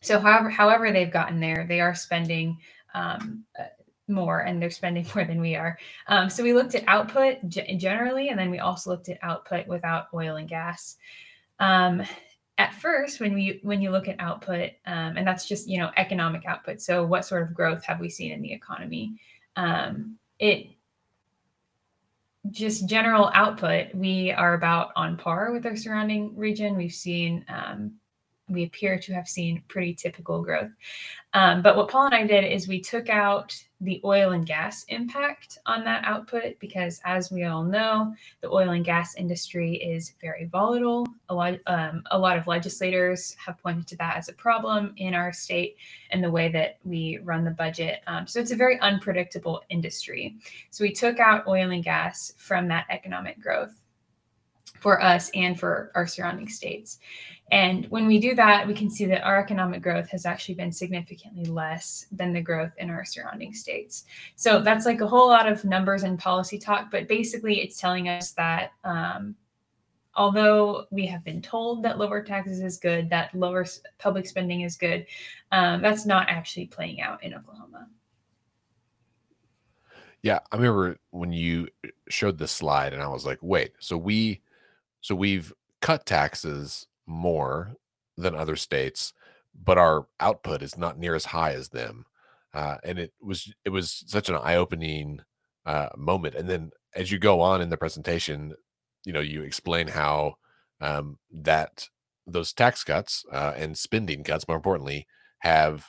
so 0.00 0.18
however 0.18 0.50
however 0.50 0.90
they've 0.90 1.12
gotten 1.12 1.38
there, 1.40 1.64
they 1.68 1.80
are 1.80 1.94
spending. 1.94 2.58
Um, 2.94 3.44
uh, 3.58 3.64
more 4.10 4.40
and 4.40 4.60
they're 4.60 4.70
spending 4.70 5.06
more 5.14 5.26
than 5.26 5.38
we 5.38 5.54
are. 5.54 5.78
Um, 6.06 6.30
so 6.30 6.42
we 6.42 6.54
looked 6.54 6.74
at 6.74 6.82
output 6.86 7.36
g- 7.48 7.76
generally, 7.76 8.30
and 8.30 8.38
then 8.38 8.50
we 8.50 8.58
also 8.58 8.88
looked 8.88 9.10
at 9.10 9.18
output 9.22 9.66
without 9.66 10.06
oil 10.14 10.36
and 10.36 10.48
gas. 10.48 10.96
At 12.58 12.74
first 12.74 13.20
when 13.20 13.34
we 13.34 13.60
when 13.62 13.80
you 13.80 13.90
look 13.90 14.08
at 14.08 14.16
output 14.18 14.72
um, 14.84 15.16
and 15.16 15.26
that's 15.26 15.46
just 15.46 15.68
you 15.68 15.78
know 15.78 15.90
economic 15.96 16.44
output. 16.44 16.80
So 16.80 17.04
what 17.06 17.24
sort 17.24 17.42
of 17.42 17.54
growth 17.54 17.84
have 17.84 18.00
we 18.00 18.10
seen 18.10 18.32
in 18.32 18.42
the 18.42 18.52
economy? 18.52 19.18
Um, 19.56 20.18
it 20.38 20.66
just 22.50 22.88
general 22.88 23.30
output 23.34 23.94
we 23.94 24.32
are 24.32 24.54
about 24.54 24.90
on 24.96 25.16
par 25.16 25.52
with 25.52 25.66
our 25.66 25.76
surrounding 25.76 26.36
region. 26.36 26.76
We've 26.76 26.92
seen 26.92 27.44
um, 27.48 27.94
we 28.48 28.64
appear 28.64 28.98
to 28.98 29.14
have 29.14 29.28
seen 29.28 29.62
pretty 29.68 29.94
typical 29.94 30.42
growth. 30.42 30.70
Um, 31.34 31.60
but 31.60 31.76
what 31.76 31.88
Paul 31.88 32.06
and 32.06 32.14
I 32.14 32.26
did 32.26 32.44
is 32.44 32.66
we 32.66 32.80
took 32.80 33.08
out 33.08 33.54
the 33.80 34.00
oil 34.04 34.32
and 34.32 34.46
gas 34.46 34.84
impact 34.88 35.58
on 35.66 35.84
that 35.84 36.04
output 36.04 36.58
because, 36.58 37.00
as 37.04 37.30
we 37.30 37.44
all 37.44 37.62
know, 37.62 38.14
the 38.40 38.48
oil 38.48 38.70
and 38.70 38.84
gas 38.84 39.14
industry 39.14 39.74
is 39.74 40.14
very 40.20 40.46
volatile. 40.46 41.06
A 41.28 41.34
lot, 41.34 41.58
um, 41.66 42.02
a 42.10 42.18
lot 42.18 42.38
of 42.38 42.46
legislators 42.46 43.36
have 43.44 43.58
pointed 43.58 43.86
to 43.88 43.96
that 43.96 44.16
as 44.16 44.28
a 44.28 44.32
problem 44.32 44.94
in 44.96 45.14
our 45.14 45.32
state 45.32 45.76
and 46.10 46.24
the 46.24 46.30
way 46.30 46.48
that 46.48 46.78
we 46.84 47.18
run 47.22 47.44
the 47.44 47.50
budget. 47.50 48.00
Um, 48.06 48.26
so 48.26 48.40
it's 48.40 48.52
a 48.52 48.56
very 48.56 48.80
unpredictable 48.80 49.62
industry. 49.68 50.36
So 50.70 50.82
we 50.82 50.92
took 50.92 51.20
out 51.20 51.46
oil 51.46 51.70
and 51.70 51.84
gas 51.84 52.32
from 52.36 52.68
that 52.68 52.86
economic 52.90 53.40
growth 53.40 53.74
for 54.80 55.02
us 55.02 55.30
and 55.34 55.58
for 55.58 55.90
our 55.94 56.06
surrounding 56.06 56.48
states. 56.48 56.98
And 57.50 57.86
when 57.86 58.06
we 58.06 58.18
do 58.18 58.34
that, 58.34 58.66
we 58.66 58.74
can 58.74 58.90
see 58.90 59.06
that 59.06 59.24
our 59.24 59.40
economic 59.40 59.82
growth 59.82 60.10
has 60.10 60.26
actually 60.26 60.54
been 60.54 60.70
significantly 60.70 61.46
less 61.46 62.06
than 62.12 62.32
the 62.32 62.42
growth 62.42 62.72
in 62.78 62.90
our 62.90 63.04
surrounding 63.04 63.54
states. 63.54 64.04
So 64.36 64.60
that's 64.60 64.84
like 64.84 65.00
a 65.00 65.06
whole 65.06 65.28
lot 65.28 65.50
of 65.50 65.64
numbers 65.64 66.02
and 66.02 66.18
policy 66.18 66.58
talk, 66.58 66.90
but 66.90 67.08
basically 67.08 67.60
it's 67.60 67.80
telling 67.80 68.08
us 68.08 68.32
that 68.32 68.72
um, 68.84 69.34
although 70.14 70.86
we 70.90 71.06
have 71.06 71.24
been 71.24 71.40
told 71.40 71.82
that 71.84 71.98
lower 71.98 72.22
taxes 72.22 72.60
is 72.60 72.76
good, 72.76 73.08
that 73.08 73.34
lower 73.34 73.64
public 73.98 74.26
spending 74.26 74.62
is 74.62 74.76
good, 74.76 75.06
um, 75.52 75.80
that's 75.80 76.04
not 76.04 76.28
actually 76.28 76.66
playing 76.66 77.00
out 77.00 77.22
in 77.22 77.32
Oklahoma. 77.32 77.88
Yeah, 80.22 80.40
I 80.50 80.56
remember 80.56 80.98
when 81.10 81.32
you 81.32 81.68
showed 82.08 82.38
the 82.38 82.48
slide, 82.48 82.92
and 82.92 83.00
I 83.00 83.06
was 83.06 83.24
like, 83.24 83.38
"Wait, 83.40 83.72
so 83.78 83.96
we, 83.96 84.42
so 85.00 85.14
we've 85.14 85.52
cut 85.80 86.06
taxes 86.06 86.86
more 87.06 87.74
than 88.16 88.34
other 88.34 88.56
states, 88.56 89.12
but 89.54 89.78
our 89.78 90.06
output 90.20 90.62
is 90.62 90.76
not 90.76 90.98
near 90.98 91.14
as 91.14 91.26
high 91.26 91.52
as 91.52 91.68
them. 91.70 92.04
Uh, 92.54 92.76
and 92.82 92.98
it 92.98 93.12
was 93.20 93.52
it 93.64 93.70
was 93.70 94.04
such 94.06 94.28
an 94.28 94.36
eye-opening 94.36 95.20
uh, 95.66 95.88
moment. 95.96 96.34
And 96.34 96.48
then 96.48 96.70
as 96.94 97.12
you 97.12 97.18
go 97.18 97.40
on 97.40 97.60
in 97.60 97.70
the 97.70 97.76
presentation, 97.76 98.54
you 99.04 99.12
know, 99.12 99.20
you 99.20 99.42
explain 99.42 99.88
how 99.88 100.36
um, 100.80 101.18
that 101.30 101.88
those 102.26 102.52
tax 102.52 102.84
cuts 102.84 103.24
uh, 103.32 103.52
and 103.56 103.76
spending 103.76 104.24
cuts, 104.24 104.48
more 104.48 104.56
importantly, 104.56 105.06
have 105.40 105.86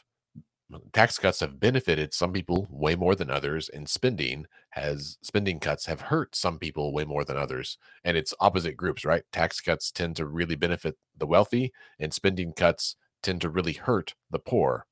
tax 0.93 1.17
cuts 1.17 1.39
have 1.39 1.59
benefited 1.59 2.13
some 2.13 2.31
people 2.31 2.67
way 2.69 2.95
more 2.95 3.15
than 3.15 3.29
others 3.29 3.69
and 3.69 3.89
spending 3.89 4.45
has 4.71 5.17
spending 5.21 5.59
cuts 5.59 5.85
have 5.85 6.01
hurt 6.01 6.35
some 6.35 6.59
people 6.59 6.93
way 6.93 7.03
more 7.05 7.23
than 7.25 7.37
others 7.37 7.77
and 8.03 8.15
it's 8.15 8.33
opposite 8.39 8.77
groups 8.77 9.03
right 9.03 9.23
tax 9.31 9.61
cuts 9.61 9.91
tend 9.91 10.15
to 10.15 10.25
really 10.25 10.55
benefit 10.55 10.95
the 11.17 11.25
wealthy 11.25 11.71
and 11.99 12.13
spending 12.13 12.53
cuts 12.53 12.95
tend 13.23 13.41
to 13.41 13.49
really 13.49 13.73
hurt 13.73 14.13
the 14.29 14.39
poor 14.39 14.85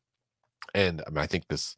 and 0.74 1.02
I, 1.08 1.10
mean, 1.12 1.20
I 1.20 1.28
think 1.28 1.48
this 1.48 1.76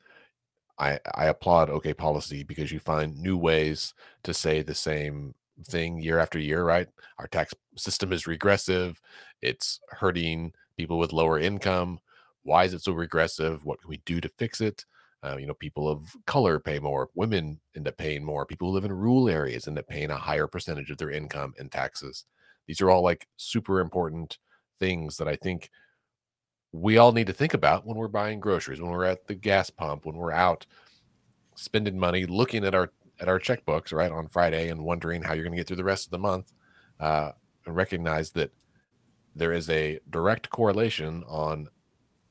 I, 0.77 0.99
I 1.15 1.25
applaud 1.25 1.69
OK 1.69 1.93
policy 1.93 2.43
because 2.43 2.71
you 2.71 2.79
find 2.79 3.17
new 3.17 3.37
ways 3.37 3.93
to 4.23 4.33
say 4.33 4.61
the 4.61 4.75
same 4.75 5.35
thing 5.65 5.99
year 6.01 6.19
after 6.19 6.39
year, 6.39 6.63
right? 6.63 6.87
Our 7.17 7.27
tax 7.27 7.53
system 7.77 8.13
is 8.13 8.27
regressive. 8.27 9.01
It's 9.41 9.79
hurting 9.89 10.53
people 10.77 10.97
with 10.97 11.11
lower 11.11 11.37
income 11.37 11.99
why 12.43 12.63
is 12.63 12.73
it 12.73 12.81
so 12.81 12.93
regressive? 12.93 13.65
What 13.65 13.81
can 13.81 13.89
we 13.89 14.01
do 14.05 14.21
to 14.21 14.29
fix 14.29 14.61
it? 14.61 14.85
Uh, 15.21 15.35
you 15.37 15.45
know, 15.45 15.53
people 15.53 15.89
of 15.89 16.15
color 16.25 16.59
pay 16.59 16.79
more. 16.79 17.09
Women 17.13 17.59
end 17.75 17.87
up 17.87 17.97
paying 17.97 18.23
more. 18.23 18.45
People 18.45 18.69
who 18.69 18.75
live 18.75 18.85
in 18.85 18.93
rural 18.93 19.27
areas 19.27 19.67
end 19.67 19.77
up 19.77 19.87
paying 19.87 20.11
a 20.11 20.15
higher 20.15 20.47
percentage 20.47 20.89
of 20.91 20.97
their 20.97 21.11
income 21.11 21.53
in 21.59 21.69
taxes. 21.69 22.25
These 22.67 22.81
are 22.81 22.89
all 22.89 23.03
like 23.03 23.27
super 23.35 23.81
important 23.81 24.37
things 24.79 25.17
that 25.17 25.27
I 25.27 25.35
think 25.35 25.69
we 26.71 26.97
all 26.97 27.11
need 27.11 27.27
to 27.27 27.33
think 27.33 27.53
about 27.53 27.85
when 27.85 27.97
we're 27.97 28.07
buying 28.07 28.39
groceries, 28.39 28.79
when 28.79 28.91
we're 28.91 29.05
at 29.05 29.27
the 29.27 29.35
gas 29.35 29.69
pump, 29.69 30.05
when 30.05 30.15
we're 30.15 30.31
out 30.31 30.65
spending 31.55 31.99
money, 31.99 32.25
looking 32.25 32.63
at 32.63 32.75
our 32.75 32.91
at 33.19 33.27
our 33.27 33.39
checkbooks 33.39 33.91
right 33.91 34.11
on 34.11 34.29
Friday 34.29 34.69
and 34.69 34.81
wondering 34.81 35.21
how 35.21 35.33
you're 35.33 35.43
going 35.43 35.51
to 35.51 35.57
get 35.57 35.67
through 35.67 35.75
the 35.75 35.83
rest 35.83 36.05
of 36.05 36.11
the 36.11 36.17
month, 36.17 36.53
uh, 37.01 37.31
and 37.65 37.75
recognize 37.75 38.31
that 38.31 38.51
there 39.35 39.51
is 39.51 39.69
a 39.69 39.99
direct 40.09 40.49
correlation 40.49 41.23
on 41.27 41.67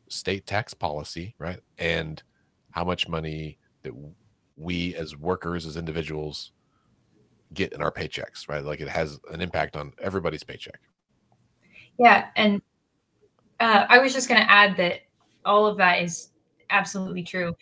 state 0.08 0.46
tax 0.46 0.74
policy, 0.74 1.34
right? 1.38 1.60
And 1.78 2.22
how 2.70 2.84
much 2.84 3.08
money 3.08 3.58
that 3.82 3.92
we 4.56 4.94
as 4.96 5.16
workers, 5.16 5.66
as 5.66 5.76
individuals, 5.76 6.52
get 7.54 7.72
in 7.72 7.80
our 7.80 7.90
paychecks, 7.90 8.48
right? 8.48 8.64
Like 8.64 8.80
it 8.80 8.88
has 8.88 9.18
an 9.30 9.40
impact 9.40 9.76
on 9.76 9.92
everybody's 10.00 10.44
paycheck. 10.44 10.80
Yeah, 11.98 12.26
and 12.36 12.62
uh, 13.60 13.86
I 13.88 13.98
was 13.98 14.12
just 14.12 14.28
going 14.28 14.40
to 14.40 14.50
add 14.50 14.76
that 14.76 15.00
all 15.44 15.66
of 15.66 15.76
that 15.78 16.02
is 16.02 16.28
absolutely 16.70 17.22
true. 17.22 17.56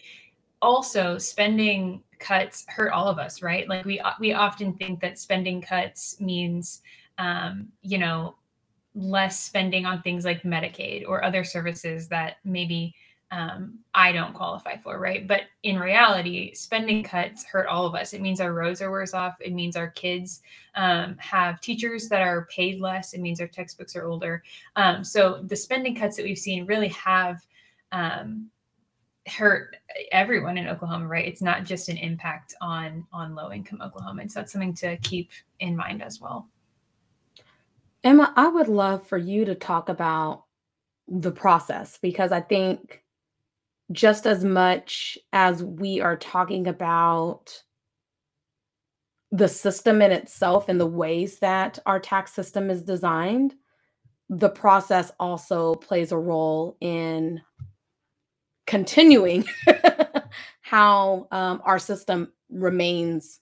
Also, 0.61 1.19
spending 1.19 2.03
cuts 2.19 2.65
hurt 2.69 2.93
all 2.93 3.09
of 3.09 3.19
us, 3.19 3.43
right? 3.43 3.69
Like 3.69 3.85
we 3.85 4.01
we 4.21 4.33
often 4.33 4.75
think 4.75 5.01
that 5.01 5.19
spending 5.19 5.61
cuts 5.61 6.21
means, 6.21 6.83
um, 7.19 7.69
you 7.83 7.99
know, 7.99 8.37
less 8.97 9.39
spending 9.39 9.85
on 9.85 10.03
things 10.03 10.25
like 10.25 10.43
Medicaid 10.43 11.05
or 11.07 11.23
other 11.23 11.45
services 11.45 12.09
that 12.09 12.39
maybe 12.45 12.95
um, 13.31 13.81
I 13.93 14.13
don't 14.13 14.33
qualify 14.33 14.77
for, 14.79 14.99
right? 14.99 15.27
But 15.27 15.43
in 15.65 15.79
reality, 15.79 16.55
spending 16.55 17.03
cuts 17.03 17.45
hurt 17.45 17.67
all 17.67 17.85
of 17.85 17.95
us. 17.95 18.15
It 18.15 18.23
means 18.23 18.41
our 18.41 18.53
roads 18.53 18.81
are 18.81 18.91
worse 18.91 19.15
off. 19.15 19.35
It 19.41 19.53
means 19.53 19.77
our 19.77 19.91
kids 19.91 20.43
um, 20.77 21.17
have 21.19 21.61
teachers 21.61 22.09
that 22.09 22.23
are 22.23 22.47
paid 22.47 22.81
less. 22.81 23.13
It 23.13 23.21
means 23.21 23.41
our 23.41 23.49
textbooks 23.49 23.97
are 23.97 24.07
older. 24.07 24.43
Um, 24.77 25.05
so 25.05 25.43
the 25.43 25.57
spending 25.57 25.95
cuts 25.95 26.17
that 26.17 26.25
we've 26.25 26.39
seen 26.39 26.67
really 26.67 26.89
have 26.89 27.45
um, 27.93 28.49
hurt 29.27 29.77
everyone 30.13 30.57
in 30.57 30.69
Oklahoma, 30.69 31.09
right? 31.09 31.27
It's 31.27 31.43
not 31.43 31.65
just 31.65 31.89
an 31.89 31.97
impact 31.97 32.55
on 32.61 33.05
on 33.13 33.35
low 33.35 33.51
income 33.53 33.81
Oklahomans. 33.81 34.33
So 34.33 34.41
that's 34.41 34.53
something 34.53 34.75
to 34.75 34.97
keep 34.99 35.31
in 35.59 35.77
mind 35.77 36.03
as 36.03 36.21
well. 36.21 36.49
Emma, 38.07 38.33
I 38.37 38.47
would 38.47 38.69
love 38.69 39.05
for 39.09 39.19
you 39.19 39.45
to 39.47 39.57
talk 39.57 39.89
about 39.89 40.45
the 41.09 41.33
process 41.33 41.99
because 42.01 42.31
I 42.31 42.41
think 42.41 43.03
just 43.91 44.29
as 44.29 44.45
much 44.45 45.19
as 45.33 45.65
we 45.65 46.01
are 46.01 46.17
talking 46.17 46.69
about 46.69 47.65
the 49.33 49.49
system 49.49 50.01
in 50.03 50.13
itself 50.13 50.69
and 50.69 50.79
the 50.79 50.87
ways 50.87 51.41
that 51.41 51.81
our 51.85 51.99
tax 51.99 52.33
system 52.33 52.71
is 52.71 52.85
designed, 52.85 53.55
the 54.29 54.51
process 54.51 55.11
also 55.19 55.75
plays 55.75 56.13
a 56.13 56.17
role 56.17 56.77
in 56.81 57.41
continuing 58.69 59.45
how 60.61 61.27
um, 61.33 61.61
our 61.65 61.81
system 61.81 62.33
remains 62.51 63.41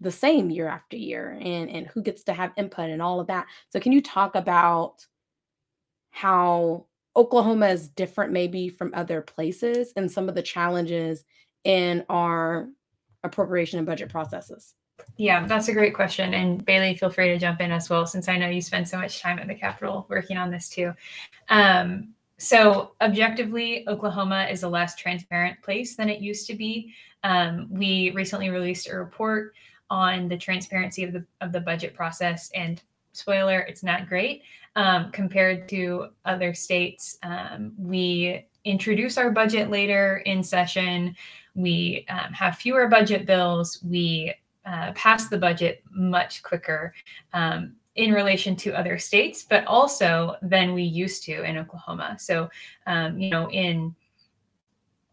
the 0.00 0.10
same 0.10 0.50
year 0.50 0.68
after 0.68 0.96
year 0.96 1.38
and, 1.40 1.68
and 1.70 1.86
who 1.88 2.02
gets 2.02 2.22
to 2.24 2.32
have 2.32 2.52
input 2.56 2.90
and 2.90 3.02
all 3.02 3.20
of 3.20 3.26
that. 3.26 3.46
So, 3.70 3.80
can 3.80 3.92
you 3.92 4.00
talk 4.00 4.34
about 4.34 5.06
how 6.10 6.86
Oklahoma 7.16 7.68
is 7.68 7.88
different 7.88 8.32
maybe 8.32 8.68
from 8.68 8.92
other 8.94 9.20
places 9.20 9.92
and 9.96 10.10
some 10.10 10.28
of 10.28 10.34
the 10.34 10.42
challenges 10.42 11.24
in 11.64 12.04
our 12.08 12.68
appropriation 13.22 13.78
and 13.78 13.86
budget 13.86 14.08
processes? 14.08 14.74
Yeah, 15.16 15.46
that's 15.46 15.68
a 15.68 15.72
great 15.72 15.94
question. 15.94 16.34
And 16.34 16.64
Bailey, 16.64 16.94
feel 16.94 17.10
free 17.10 17.28
to 17.28 17.38
jump 17.38 17.60
in 17.60 17.72
as 17.72 17.88
well, 17.88 18.06
since 18.06 18.28
I 18.28 18.36
know 18.36 18.48
you 18.48 18.60
spend 18.60 18.88
so 18.88 18.98
much 18.98 19.20
time 19.20 19.38
at 19.38 19.48
the 19.48 19.54
Capitol 19.54 20.06
working 20.08 20.36
on 20.36 20.50
this 20.50 20.68
too. 20.68 20.92
Um, 21.48 22.14
so, 22.38 22.92
objectively, 23.02 23.86
Oklahoma 23.86 24.48
is 24.50 24.62
a 24.62 24.68
less 24.68 24.96
transparent 24.96 25.60
place 25.62 25.96
than 25.96 26.08
it 26.08 26.20
used 26.20 26.46
to 26.46 26.54
be. 26.54 26.94
Um, 27.22 27.68
we 27.70 28.12
recently 28.12 28.48
released 28.48 28.88
a 28.88 28.96
report 28.96 29.52
on 29.90 30.28
the 30.28 30.36
transparency 30.36 31.04
of 31.04 31.12
the 31.12 31.24
of 31.40 31.52
the 31.52 31.60
budget 31.60 31.94
process, 31.94 32.50
and 32.54 32.82
spoiler, 33.12 33.60
it's 33.60 33.82
not 33.82 34.08
great 34.08 34.42
um, 34.76 35.10
compared 35.10 35.68
to 35.68 36.08
other 36.24 36.54
states. 36.54 37.18
Um, 37.22 37.72
we 37.78 38.46
introduce 38.64 39.18
our 39.18 39.30
budget 39.30 39.70
later 39.70 40.18
in 40.26 40.42
session. 40.42 41.16
We 41.54 42.06
um, 42.08 42.32
have 42.32 42.56
fewer 42.56 42.88
budget 42.88 43.26
bills. 43.26 43.78
We 43.82 44.34
uh, 44.64 44.92
pass 44.92 45.28
the 45.28 45.38
budget 45.38 45.82
much 45.90 46.42
quicker 46.42 46.94
um, 47.32 47.74
in 47.96 48.12
relation 48.12 48.54
to 48.56 48.72
other 48.78 48.98
states, 48.98 49.44
but 49.48 49.64
also 49.66 50.36
than 50.42 50.74
we 50.74 50.82
used 50.82 51.24
to 51.24 51.42
in 51.42 51.58
Oklahoma. 51.58 52.16
So, 52.18 52.48
um, 52.86 53.18
you 53.18 53.30
know, 53.30 53.50
in 53.50 53.94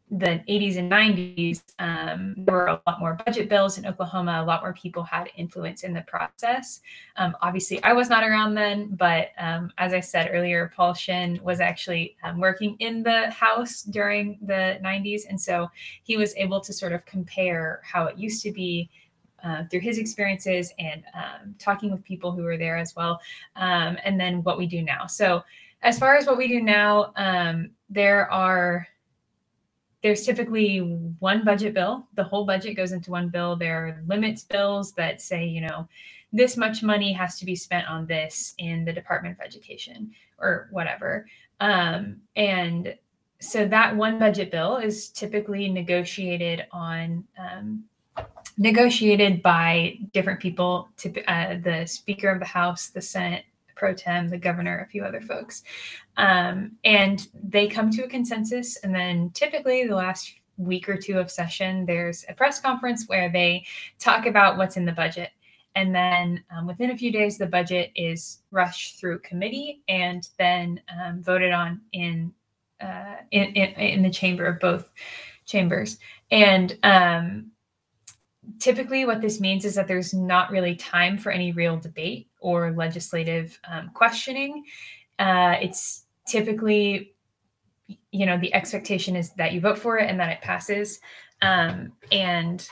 the 0.10 0.42
80s 0.48 0.78
and 0.78 0.90
90s, 0.90 1.64
um, 1.80 2.34
there 2.38 2.56
were 2.56 2.68
a 2.68 2.82
lot 2.88 3.00
more 3.00 3.20
budget 3.26 3.50
bills 3.50 3.78
in 3.78 3.86
Oklahoma. 3.86 4.42
A 4.42 4.46
lot 4.46 4.62
more 4.62 4.74
people 4.74 5.04
had 5.04 5.30
influence 5.36 5.84
in 5.84 5.94
the 5.94 6.02
process. 6.04 6.80
Um, 7.18 7.36
obviously, 7.42 7.84
I 7.84 7.92
was 7.92 8.08
not 8.08 8.24
around 8.24 8.56
then, 8.56 8.96
but 8.96 9.30
um, 9.38 9.72
as 9.78 9.94
I 9.94 10.00
said 10.00 10.30
earlier, 10.32 10.72
Paul 10.74 10.94
Shinn 10.94 11.40
was 11.44 11.60
actually 11.60 12.16
um, 12.24 12.40
working 12.40 12.78
in 12.80 13.04
the 13.04 13.30
House 13.32 13.84
during 13.84 14.40
the 14.42 14.80
90s. 14.82 15.24
And 15.28 15.40
so 15.40 15.70
he 16.04 16.16
was 16.16 16.34
able 16.38 16.62
to 16.62 16.72
sort 16.72 16.94
of 16.94 17.06
compare 17.06 17.82
how 17.84 18.06
it 18.06 18.18
used 18.18 18.42
to 18.44 18.52
be 18.52 18.90
uh, 19.44 19.66
through 19.70 19.82
his 19.82 19.98
experiences 19.98 20.74
and 20.80 21.04
um, 21.14 21.54
talking 21.60 21.92
with 21.92 22.04
people 22.06 22.32
who 22.32 22.44
were 22.44 22.58
there 22.58 22.78
as 22.78 22.96
well, 22.96 23.20
um, 23.56 23.98
and 24.04 24.20
then 24.20 24.42
what 24.44 24.58
we 24.58 24.66
do 24.66 24.82
now. 24.82 25.06
So, 25.06 25.44
as 25.84 26.00
far 26.00 26.16
as 26.16 26.26
what 26.26 26.38
we 26.38 26.48
do 26.48 26.60
now, 26.60 27.14
there 27.88 28.32
are 28.32 28.88
there's 30.04 30.26
typically 30.26 30.80
one 31.20 31.44
budget 31.44 31.74
bill. 31.74 32.08
The 32.14 32.24
whole 32.24 32.46
budget 32.46 32.78
goes 32.78 32.92
into 32.92 33.12
one 33.12 33.30
bill. 33.30 33.56
There 33.56 33.88
are 33.88 34.04
limits 34.08 34.44
bills 34.44 34.94
that 34.94 35.22
say, 35.22 35.46
you 35.46 35.62
know, 35.62 35.88
this 36.32 36.58
much 36.58 36.84
money 36.84 37.14
has 37.14 37.40
to 37.40 37.46
be 37.46 37.56
spent 37.56 37.88
on 37.88 38.06
this 38.06 38.54
in 38.58 38.86
the 38.86 38.94
Department 38.94 39.38
of 39.40 39.46
Education 39.46 40.12
or 40.38 40.68
whatever. 40.72 41.26
Um, 41.60 42.18
and 42.36 42.96
so 43.40 43.68
that 43.68 43.96
one 43.96 44.20
budget 44.20 44.52
bill 44.52 44.78
is 44.78 45.10
typically 45.10 45.70
negotiated 45.70 46.66
on 46.72 47.24
um, 47.38 47.84
negotiated 48.58 49.44
by 49.44 50.00
different 50.14 50.40
people 50.40 50.90
to 50.98 51.24
uh, 51.26 51.60
the 51.64 51.86
speaker 51.86 52.30
of 52.30 52.40
the 52.40 52.46
house 52.46 52.90
the 52.90 53.02
senate 53.02 53.46
pro 53.78 53.94
tem, 53.94 54.28
the 54.28 54.38
governor, 54.38 54.80
a 54.80 54.90
few 54.90 55.04
other 55.04 55.22
folks. 55.22 55.64
Um, 56.18 56.74
and 56.84 57.28
they 57.34 57.68
come 57.68 57.92
to 57.92 58.04
a 58.04 58.10
consensus. 58.10 58.78
And 58.78 58.94
then 58.94 59.30
typically 59.34 59.88
the 59.88 59.96
last 59.96 60.34
week 60.58 60.90
or 60.90 60.98
two 60.98 61.20
of 61.20 61.30
session, 61.30 61.86
there's 61.86 62.26
a 62.28 62.34
press 62.34 62.60
conference 62.60 63.06
where 63.08 63.32
they 63.32 63.66
talk 64.00 64.26
about 64.26 64.58
what's 64.58 64.78
in 64.78 64.86
the 64.86 64.92
budget. 64.92 65.30
And 65.76 65.94
then 65.94 66.44
um, 66.50 66.66
within 66.66 66.90
a 66.90 66.98
few 66.98 67.12
days, 67.12 67.38
the 67.38 67.46
budget 67.46 67.92
is 67.96 68.40
rushed 68.50 69.00
through 69.00 69.20
committee 69.20 69.84
and 69.88 70.28
then 70.40 70.82
um, 71.00 71.22
voted 71.22 71.52
on 71.52 71.82
in, 71.94 72.34
uh, 72.82 73.18
in, 73.30 73.54
in, 73.54 73.70
in 73.74 74.02
the 74.02 74.10
chamber 74.10 74.46
of 74.46 74.60
both 74.60 74.92
chambers. 75.46 76.00
And 76.32 76.78
um, 76.82 77.52
typically 78.60 79.06
what 79.06 79.22
this 79.22 79.40
means 79.40 79.66
is 79.66 79.76
that 79.76 79.88
there's 79.88 80.14
not 80.14 80.52
really 80.52 80.76
time 80.76 81.18
for 81.18 81.32
any 81.32 81.52
real 81.52 81.78
debate 81.78 82.30
or 82.40 82.72
legislative 82.72 83.60
um, 83.70 83.90
questioning. 83.94 84.64
Uh, 85.20 85.56
it's 85.62 86.06
typically 86.28 87.14
you 88.12 88.26
know 88.26 88.38
the 88.38 88.54
expectation 88.54 89.16
is 89.16 89.32
that 89.34 89.54
you 89.54 89.62
vote 89.62 89.78
for 89.78 89.98
it 89.98 90.10
and 90.10 90.20
that 90.20 90.30
it 90.30 90.42
passes. 90.42 91.00
Um, 91.42 91.94
and 92.12 92.68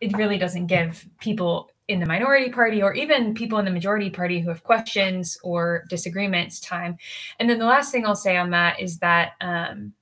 it 0.00 0.16
really 0.16 0.38
doesn't 0.38 0.66
give 0.66 1.06
people 1.20 1.70
in 1.88 2.00
the 2.00 2.06
minority 2.06 2.50
party 2.50 2.82
or 2.82 2.94
even 2.94 3.34
people 3.34 3.58
in 3.58 3.64
the 3.64 3.70
majority 3.70 4.10
party 4.10 4.40
who 4.40 4.48
have 4.48 4.64
questions 4.64 5.38
or 5.42 5.84
disagreements 5.88 6.60
time. 6.60 6.96
And 7.38 7.48
then 7.48 7.58
the 7.58 7.66
last 7.66 7.92
thing 7.92 8.04
i'll 8.04 8.16
say 8.16 8.36
on 8.36 8.50
that 8.50 8.80
is 8.80 8.98
that 8.98 9.32
um, 9.40 9.92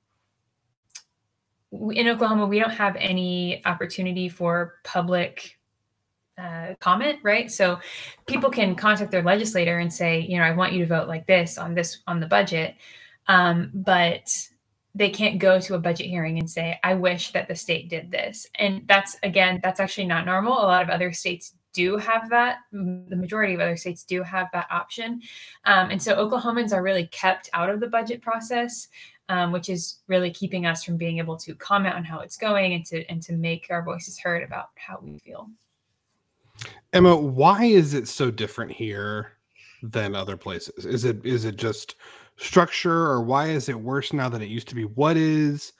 in 1.92 2.08
Oklahoma, 2.08 2.46
we 2.46 2.58
don't 2.58 2.70
have 2.70 2.96
any 2.96 3.64
opportunity 3.64 4.28
for 4.28 4.74
public 4.84 5.58
uh, 6.38 6.74
comment, 6.80 7.18
right? 7.22 7.50
So 7.50 7.78
people 8.26 8.50
can 8.50 8.74
contact 8.74 9.10
their 9.10 9.22
legislator 9.22 9.78
and 9.78 9.92
say, 9.92 10.20
you 10.20 10.38
know, 10.38 10.44
I 10.44 10.52
want 10.52 10.72
you 10.72 10.80
to 10.80 10.86
vote 10.86 11.08
like 11.08 11.26
this 11.26 11.58
on 11.58 11.74
this 11.74 11.98
on 12.06 12.20
the 12.20 12.26
budget, 12.26 12.74
um, 13.28 13.70
but 13.72 14.48
they 14.96 15.10
can't 15.10 15.38
go 15.38 15.60
to 15.60 15.74
a 15.74 15.78
budget 15.78 16.06
hearing 16.06 16.38
and 16.38 16.48
say, 16.48 16.78
I 16.84 16.94
wish 16.94 17.32
that 17.32 17.48
the 17.48 17.54
state 17.54 17.88
did 17.88 18.10
this. 18.10 18.48
And 18.56 18.82
that's 18.86 19.16
again, 19.22 19.60
that's 19.62 19.80
actually 19.80 20.06
not 20.06 20.26
normal. 20.26 20.54
A 20.54 20.66
lot 20.66 20.82
of 20.82 20.90
other 20.90 21.12
states 21.12 21.54
do 21.72 21.96
have 21.96 22.30
that. 22.30 22.58
The 22.72 23.16
majority 23.16 23.54
of 23.54 23.60
other 23.60 23.76
states 23.76 24.04
do 24.04 24.22
have 24.22 24.48
that 24.52 24.68
option. 24.70 25.20
Um, 25.66 25.90
and 25.90 26.00
so 26.00 26.16
Oklahomans 26.16 26.72
are 26.72 26.82
really 26.82 27.08
kept 27.08 27.50
out 27.52 27.68
of 27.68 27.80
the 27.80 27.88
budget 27.88 28.22
process 28.22 28.88
um, 29.28 29.52
which 29.52 29.68
is 29.68 30.00
really 30.06 30.30
keeping 30.30 30.66
us 30.66 30.84
from 30.84 30.96
being 30.96 31.18
able 31.18 31.36
to 31.36 31.54
comment 31.54 31.94
on 31.94 32.04
how 32.04 32.20
it's 32.20 32.36
going 32.36 32.74
and 32.74 32.84
to 32.86 33.04
and 33.06 33.22
to 33.22 33.32
make 33.32 33.66
our 33.70 33.82
voices 33.82 34.18
heard 34.18 34.42
about 34.42 34.70
how 34.76 34.98
we 35.02 35.18
feel. 35.18 35.48
Emma, 36.92 37.16
why 37.16 37.64
is 37.64 37.94
it 37.94 38.06
so 38.08 38.30
different 38.30 38.70
here 38.70 39.32
than 39.82 40.14
other 40.14 40.36
places? 40.36 40.86
Is 40.86 41.04
it 41.04 41.24
is 41.24 41.44
it 41.44 41.56
just 41.56 41.96
structure, 42.36 43.06
or 43.06 43.22
why 43.22 43.48
is 43.48 43.68
it 43.68 43.78
worse 43.80 44.12
now 44.12 44.28
than 44.28 44.42
it 44.42 44.48
used 44.48 44.68
to 44.68 44.74
be? 44.74 44.84
What 44.84 45.16
is 45.16 45.72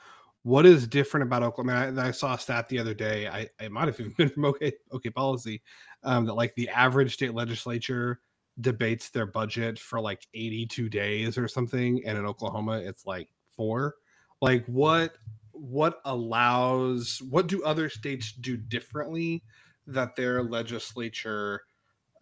what 0.42 0.66
is 0.66 0.86
different 0.86 1.24
about 1.24 1.42
Oklahoma? 1.42 1.92
I, 1.97 2.03
I, 2.03 2.09
I 2.09 2.11
saw 2.11 2.34
a 2.34 2.38
stat 2.38 2.68
the 2.68 2.78
other 2.78 2.95
day. 2.95 3.28
I 3.28 3.49
it 3.61 3.72
might 3.72 3.88
have 3.88 4.01
even 4.01 4.12
been 4.16 4.28
from 4.28 4.47
OK 4.47 4.72
OK 4.90 5.11
Policy 5.11 5.62
um, 6.03 6.24
that 6.26 6.34
like 6.34 6.55
the 6.55 6.68
average 6.70 7.14
state 7.14 7.34
legislature 7.34 8.20
debates 8.61 9.11
their 9.11 9.26
budget 9.26 9.78
for 9.78 10.00
like 10.00 10.26
82 10.34 10.88
days 10.88 11.36
or 11.36 11.48
something 11.48 12.02
and 12.07 12.16
in 12.16 12.24
oklahoma 12.24 12.78
it's 12.78 13.05
like 13.05 13.28
four 13.57 13.96
like 14.40 14.64
what 14.66 15.16
what 15.50 16.00
allows 16.05 17.20
what 17.30 17.46
do 17.46 17.64
other 17.64 17.88
states 17.88 18.32
do 18.32 18.57
differently 18.57 19.42
that 19.86 20.16
their 20.16 20.42
legislature 20.42 21.62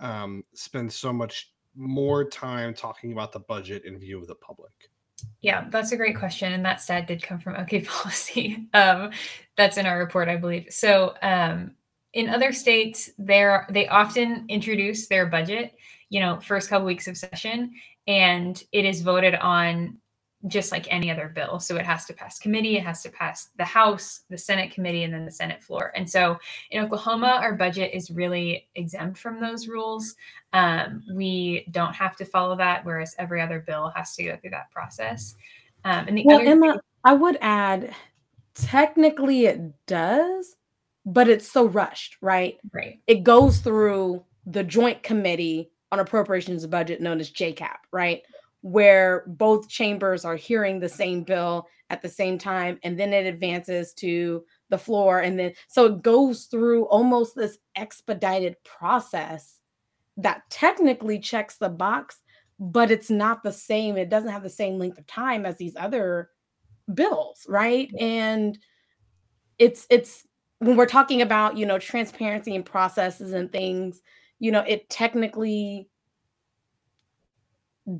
um, 0.01 0.45
spends 0.55 0.95
so 0.95 1.13
much 1.13 1.53
more 1.75 2.29
time 2.29 2.75
talking 2.75 3.13
about 3.13 3.33
the 3.33 3.41
budget 3.41 3.85
in 3.85 3.99
view 3.99 4.21
of 4.21 4.27
the 4.27 4.35
public? 4.35 4.73
Yeah, 5.41 5.69
that's 5.71 5.93
a 5.93 5.97
great 5.97 6.19
question. 6.19 6.53
And 6.53 6.65
that 6.65 6.81
stat 6.81 7.07
did 7.07 7.23
come 7.23 7.39
from 7.39 7.57
OK 7.59 7.83
Policy. 7.83 8.69
Um, 8.75 9.11
that's 9.57 9.77
in 9.77 9.87
our 9.87 9.99
report, 9.99 10.29
I 10.29 10.37
believe. 10.37 10.67
So 10.71 11.15
um, 11.23 11.73
in 12.13 12.29
other 12.29 12.53
states, 12.53 13.11
there 13.19 13.67
they 13.71 13.89
often 13.89 14.45
introduce 14.49 15.09
their 15.09 15.27
budget, 15.27 15.75
you 16.13 16.21
know, 16.21 16.39
first 16.41 16.69
couple 16.69 16.85
weeks 16.85 17.09
of 17.09 17.17
session, 17.17 17.73
and 18.07 18.63
it 18.71 18.85
is 18.85 19.01
voted 19.01 19.35
on 19.35 19.97
just 20.47 20.71
like 20.71 20.87
any 20.93 21.11
other 21.11 21.33
bill. 21.35 21.59
So 21.59 21.77
it 21.77 21.87
has 21.87 22.05
to 22.05 22.13
pass 22.13 22.39
committee, 22.39 22.77
it 22.77 22.85
has 22.85 23.03
to 23.05 23.11
pass 23.11 23.49
the 23.57 23.65
House, 23.65 24.21
the 24.29 24.37
Senate 24.37 24.71
committee, 24.73 25.05
and 25.05 25.15
then 25.15 25.25
the 25.25 25.31
Senate 25.31 25.63
floor. 25.63 25.91
And 25.97 26.09
so 26.09 26.39
in 26.71 26.85
Oklahoma, 26.85 27.39
our 27.41 27.55
budget 27.55 27.95
is 27.95 28.11
really 28.11 28.69
exempt 28.75 29.19
from 29.19 29.41
those 29.41 29.69
rules. 29.69 30.15
Um, 30.53 31.03
we 31.15 31.67
don't 31.71 31.95
have 31.95 32.15
to 32.17 32.27
follow 32.27 32.57
that, 32.57 32.85
whereas 32.85 33.15
every 33.19 33.41
other 33.41 33.61
bill 33.61 33.91
has 33.97 34.15
to 34.17 34.25
go 34.25 34.37
through 34.37 34.51
that 34.51 34.71
process. 34.71 35.35
Um, 35.87 36.09
and 36.09 36.19
the 36.19 36.25
well, 36.27 36.41
other 36.41 36.51
Emma, 36.51 36.73
thing- 36.73 36.81
I 37.05 37.15
would 37.15 37.39
add, 37.41 37.95
technically 38.55 39.47
it 39.47 39.63
does, 39.87 40.57
but 41.07 41.27
it's 41.27 41.51
so 41.51 41.65
rushed, 41.65 42.19
right? 42.21 42.59
right. 42.75 43.01
It 43.07 43.23
goes 43.23 43.61
through 43.61 44.25
the 44.45 44.63
Joint 44.63 45.03
Committee 45.03 45.72
on 45.93 46.01
Appropriations 46.01 46.67
Budget, 46.67 47.01
known 47.01 47.21
as 47.21 47.31
JCAB, 47.31 47.77
right? 47.93 48.23
Where 48.63 49.25
both 49.27 49.69
chambers 49.69 50.25
are 50.25 50.37
hearing 50.37 50.81
the 50.81 50.89
same 50.89 51.23
bill 51.23 51.69
at 51.91 52.03
the 52.03 52.09
same 52.09 52.39
time, 52.39 52.81
and 52.83 52.99
then 52.99 53.13
it 53.13 53.27
advances 53.27 53.93
to 53.95 54.45
the 54.71 54.79
floor. 54.79 55.21
And 55.21 55.39
then, 55.39 55.53
so 55.69 55.87
it 55.87 56.03
goes 56.03 56.47
through 56.47 56.87
almost 56.87 57.37
this 57.37 57.59
expedited 57.77 58.57
process 58.65 59.59
that 60.17 60.43
technically 60.49 61.19
checks 61.19 61.59
the 61.59 61.69
box, 61.69 62.21
but 62.59 62.91
it's 62.91 63.11
not 63.11 63.43
the 63.43 63.53
same. 63.53 63.97
It 63.97 64.09
doesn't 64.09 64.31
have 64.31 64.43
the 64.43 64.49
same 64.49 64.79
length 64.79 64.99
of 64.99 65.07
time 65.07 65.45
as 65.45 65.59
these 65.59 65.77
other 65.77 66.31
bills, 66.93 67.45
right? 67.49 67.93
And 68.01 68.59
it's, 69.59 69.87
it's, 69.91 70.27
when 70.63 70.77
we're 70.77 70.87
talking 70.87 71.23
about 71.23 71.57
you 71.57 71.67
know 71.67 71.79
transparency 71.79 72.55
and 72.55 72.65
processes 72.65 73.33
and 73.33 73.51
things 73.51 74.01
you 74.43 74.51
know 74.51 74.65
it 74.67 74.91
technically 74.91 75.89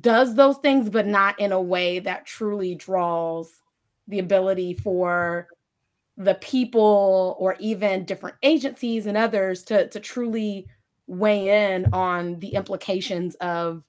does 0.01 0.35
those 0.35 0.57
things 0.57 0.89
but 0.89 1.07
not 1.07 1.39
in 1.39 1.53
a 1.53 1.61
way 1.61 1.99
that 1.99 2.25
truly 2.25 2.75
draws 2.75 3.61
the 4.09 4.19
ability 4.19 4.73
for 4.73 5.47
the 6.17 6.35
people 6.35 7.37
or 7.39 7.55
even 7.59 8.03
different 8.03 8.35
agencies 8.43 9.05
and 9.05 9.15
others 9.15 9.63
to 9.63 9.87
to 9.87 10.01
truly 10.01 10.67
weigh 11.07 11.73
in 11.73 11.85
on 11.93 12.37
the 12.39 12.49
implications 12.49 13.35
of 13.35 13.83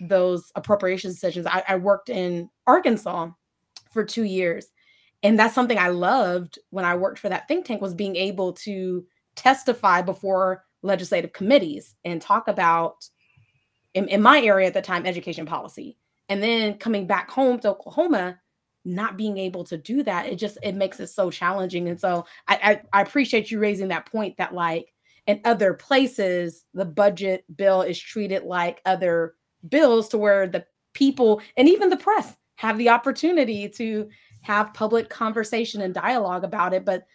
those 0.00 0.50
appropriation 0.54 1.10
decisions. 1.10 1.46
I, 1.46 1.62
I 1.68 1.76
worked 1.76 2.08
in 2.08 2.48
arkansas 2.66 3.30
for 3.92 4.02
two 4.02 4.24
years 4.24 4.68
and 5.22 5.38
that's 5.38 5.54
something 5.54 5.78
i 5.78 5.88
loved 5.88 6.58
when 6.70 6.86
i 6.86 6.94
worked 6.94 7.18
for 7.18 7.28
that 7.28 7.46
think 7.48 7.66
tank 7.66 7.82
was 7.82 7.92
being 7.92 8.16
able 8.16 8.54
to 8.54 9.04
testify 9.36 10.00
before 10.00 10.64
legislative 10.82 11.32
committees 11.32 11.94
and 12.04 12.20
talk 12.20 12.48
about 12.48 13.08
in, 13.94 14.08
in 14.08 14.22
my 14.22 14.40
area 14.40 14.66
at 14.66 14.74
the 14.74 14.82
time 14.82 15.06
education 15.06 15.46
policy. 15.46 15.96
And 16.28 16.42
then 16.42 16.78
coming 16.78 17.06
back 17.06 17.30
home 17.30 17.58
to 17.60 17.70
oklahoma 17.70 18.38
not 18.84 19.16
being 19.16 19.38
able 19.38 19.62
to 19.62 19.76
do 19.76 20.02
that 20.02 20.26
it 20.26 20.36
just 20.36 20.58
it 20.62 20.74
makes 20.74 20.98
it 20.98 21.06
so 21.06 21.30
challenging. 21.30 21.88
And 21.88 22.00
so 22.00 22.26
I, 22.48 22.82
I 22.92 22.98
i 22.98 23.02
appreciate 23.02 23.50
you 23.50 23.58
raising 23.58 23.88
that 23.88 24.06
point 24.06 24.36
that 24.38 24.54
like 24.54 24.92
in 25.26 25.40
other 25.44 25.74
places 25.74 26.64
the 26.74 26.84
budget 26.84 27.44
bill 27.56 27.82
is 27.82 27.98
treated 27.98 28.42
like 28.42 28.80
other 28.84 29.34
bills 29.68 30.08
to 30.08 30.18
where 30.18 30.48
the 30.48 30.64
people 30.94 31.40
and 31.56 31.68
even 31.68 31.90
the 31.90 31.96
press 31.96 32.36
have 32.56 32.76
the 32.78 32.88
opportunity 32.88 33.68
to 33.68 34.08
have 34.42 34.74
public 34.74 35.08
conversation 35.08 35.80
and 35.80 35.94
dialogue 35.94 36.44
about 36.44 36.74
it. 36.74 36.84
But 36.84 37.06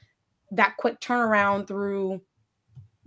that 0.52 0.78
quick 0.78 1.00
turnaround 1.00 1.68
through 1.68 2.22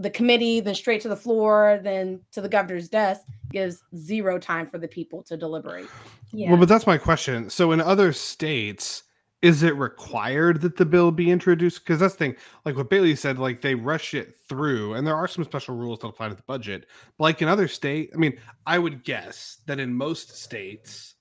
the 0.01 0.11
committee 0.11 0.61
then 0.61 0.75
straight 0.75 1.01
to 1.03 1.09
the 1.09 1.17
floor 1.17 1.79
then 1.83 2.21
to 2.33 2.41
the 2.41 2.49
governor's 2.49 2.89
desk 2.89 3.23
gives 3.53 3.83
zero 3.97 4.39
time 4.39 4.67
for 4.67 4.79
the 4.79 4.89
people 4.89 5.23
to 5.23 5.37
deliberate 5.37 5.87
Yeah. 6.33 6.51
Well, 6.51 6.59
but 6.59 6.69
that's 6.69 6.87
my 6.87 6.99
question. 6.99 7.51
So 7.51 7.73
in 7.73 7.81
other 7.81 8.13
states, 8.13 9.05
is 9.43 9.63
it 9.63 9.75
required 9.77 10.61
that 10.61 10.77
the 10.77 10.85
bill 10.85 11.11
be 11.11 11.31
introduced? 11.31 11.81
Because 11.81 11.99
that's 11.99 12.15
the 12.15 12.19
thing, 12.19 12.37
like 12.65 12.77
what 12.77 12.91
Bailey 12.91 13.17
said, 13.17 13.39
like 13.39 13.61
they 13.61 13.75
rush 13.75 14.15
it 14.15 14.35
through, 14.49 14.95
and 14.95 15.07
there 15.07 15.17
are 15.17 15.27
some 15.27 15.45
special 15.45 15.75
rules 15.75 16.01
that 16.01 16.09
apply 16.09 16.29
to 16.29 16.35
the 16.35 16.43
budget. 16.43 16.87
But 17.17 17.25
like 17.25 17.43
in 17.43 17.49
other 17.49 17.67
state, 17.67 18.11
I 18.15 18.19
mean, 18.19 18.39
I 18.67 18.79
would 18.79 19.03
guess 19.03 19.59
that 19.67 19.81
in 19.81 19.95
most 19.95 20.37
states, 20.37 21.15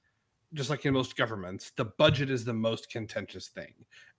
just 0.54 0.70
like 0.70 0.86
in 0.86 0.94
most 0.94 1.16
governments, 1.16 1.72
the 1.78 1.86
budget 1.86 2.30
is 2.30 2.44
the 2.44 2.54
most 2.54 2.90
contentious 2.92 3.48
thing. 3.48 3.74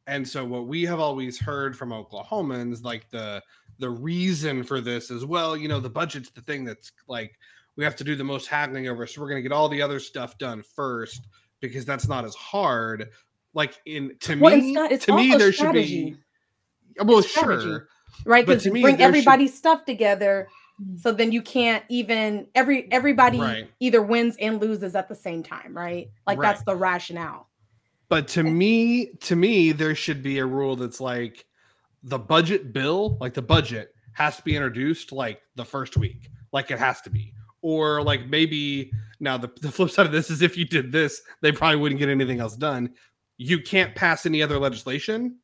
And 0.07 0.27
so 0.27 0.45
what 0.45 0.67
we 0.67 0.83
have 0.85 0.99
always 1.01 1.39
heard 1.39 1.77
from 1.77 1.91
Oklahomans, 1.91 2.83
like 2.85 3.09
the 3.11 3.43
the 3.79 3.91
reason 3.91 4.63
for 4.63 4.81
this 4.81 5.11
is 5.11 5.25
well, 5.25 5.57
you 5.57 5.69
know, 5.69 5.81
the 5.81 5.91
budget's 5.91 6.31
the 6.31 6.41
thing 6.43 6.65
that's 6.65 6.93
like 7.09 7.39
we 7.77 7.85
have 7.85 7.97
to 7.97 8.05
do 8.05 8.17
the 8.17 8.25
most 8.25 8.47
happening 8.49 8.89
over, 8.89 9.07
so 9.07 9.21
we're 9.21 9.29
gonna 9.29 9.43
get 9.43 9.53
all 9.53 9.69
the 9.69 9.81
other 9.83 10.01
stuff 10.01 10.37
done 10.39 10.63
first 10.63 11.27
because 11.61 11.85
that's 11.85 12.09
not 12.09 12.25
as 12.25 12.35
hard. 12.35 13.11
Like 13.55 13.79
in 13.87 14.17
to 14.21 14.39
Well, 14.39 14.57
me, 14.57 14.69
it's 14.71 14.75
not- 14.75 14.93
it's 14.93 15.05
to 15.07 15.17
me, 15.17 15.35
there 15.37 15.53
strategy. 15.53 16.11
should 16.11 16.17
be 16.99 17.05
well, 17.05 17.19
It's 17.21 17.31
strategy. 17.31 17.79
right 18.25 18.45
But 18.47 18.53
because 18.55 18.63
to 18.65 18.71
me, 18.73 18.83
bring 18.83 18.97
there 18.97 19.07
should- 19.09 19.17
everybody's 19.19 19.55
stuff 19.57 19.85
together 19.85 20.49
mm-hmm. 20.81 20.97
so 20.99 21.13
then 21.13 21.31
you 21.33 21.43
can't 21.43 21.85
even 21.89 22.47
every 22.55 22.91
everybody 22.93 23.39
Right. 23.41 23.71
either 23.81 24.03
wins 24.03 24.37
and 24.41 24.61
loses 24.61 24.95
at 24.95 25.09
the 25.09 25.15
same 25.15 25.43
time 25.43 25.77
right 25.77 26.11
like 26.27 26.39
Right. 26.39 26.49
that's 26.53 26.63
the 26.65 26.75
rationale 26.77 27.49
But 28.11 28.27
to 28.29 28.43
me, 28.43 29.13
to 29.21 29.37
me, 29.37 29.71
there 29.71 29.95
should 29.95 30.21
be 30.21 30.39
a 30.39 30.45
rule 30.45 30.75
that's 30.75 31.01
like 31.01 31.47
the 32.03 32.19
budget 32.19 32.73
bill, 32.73 33.17
like 33.21 33.35
the 33.35 33.41
budget 33.41 33.95
has 34.15 34.37
to 34.37 34.43
be 34.43 34.57
introduced 34.57 35.13
like 35.13 35.41
the 35.55 35.65
first 35.65 35.97
week, 35.97 36.29
like 36.53 36.73
it 36.73 36.79
has 36.81 37.01
to 37.03 37.11
be. 37.11 37.33
Or 37.63 38.03
like 38.03 38.27
maybe 38.27 38.91
now 39.21 39.39
the, 39.39 39.49
the 39.63 39.71
flip 39.71 39.91
side 39.91 40.07
of 40.07 40.13
this 40.13 40.29
is 40.29 40.43
if 40.43 40.57
you 40.57 40.65
did 40.65 40.91
this, 40.91 41.23
they 41.41 41.53
probably 41.53 41.77
wouldn't 41.77 42.01
get 42.01 42.09
anything 42.09 42.41
else 42.41 42.57
done. 42.57 42.93
You 43.39 43.63
can't 43.63 43.95
pass 43.95 44.27
any 44.27 44.43
other 44.43 44.59
legislation 44.59 45.37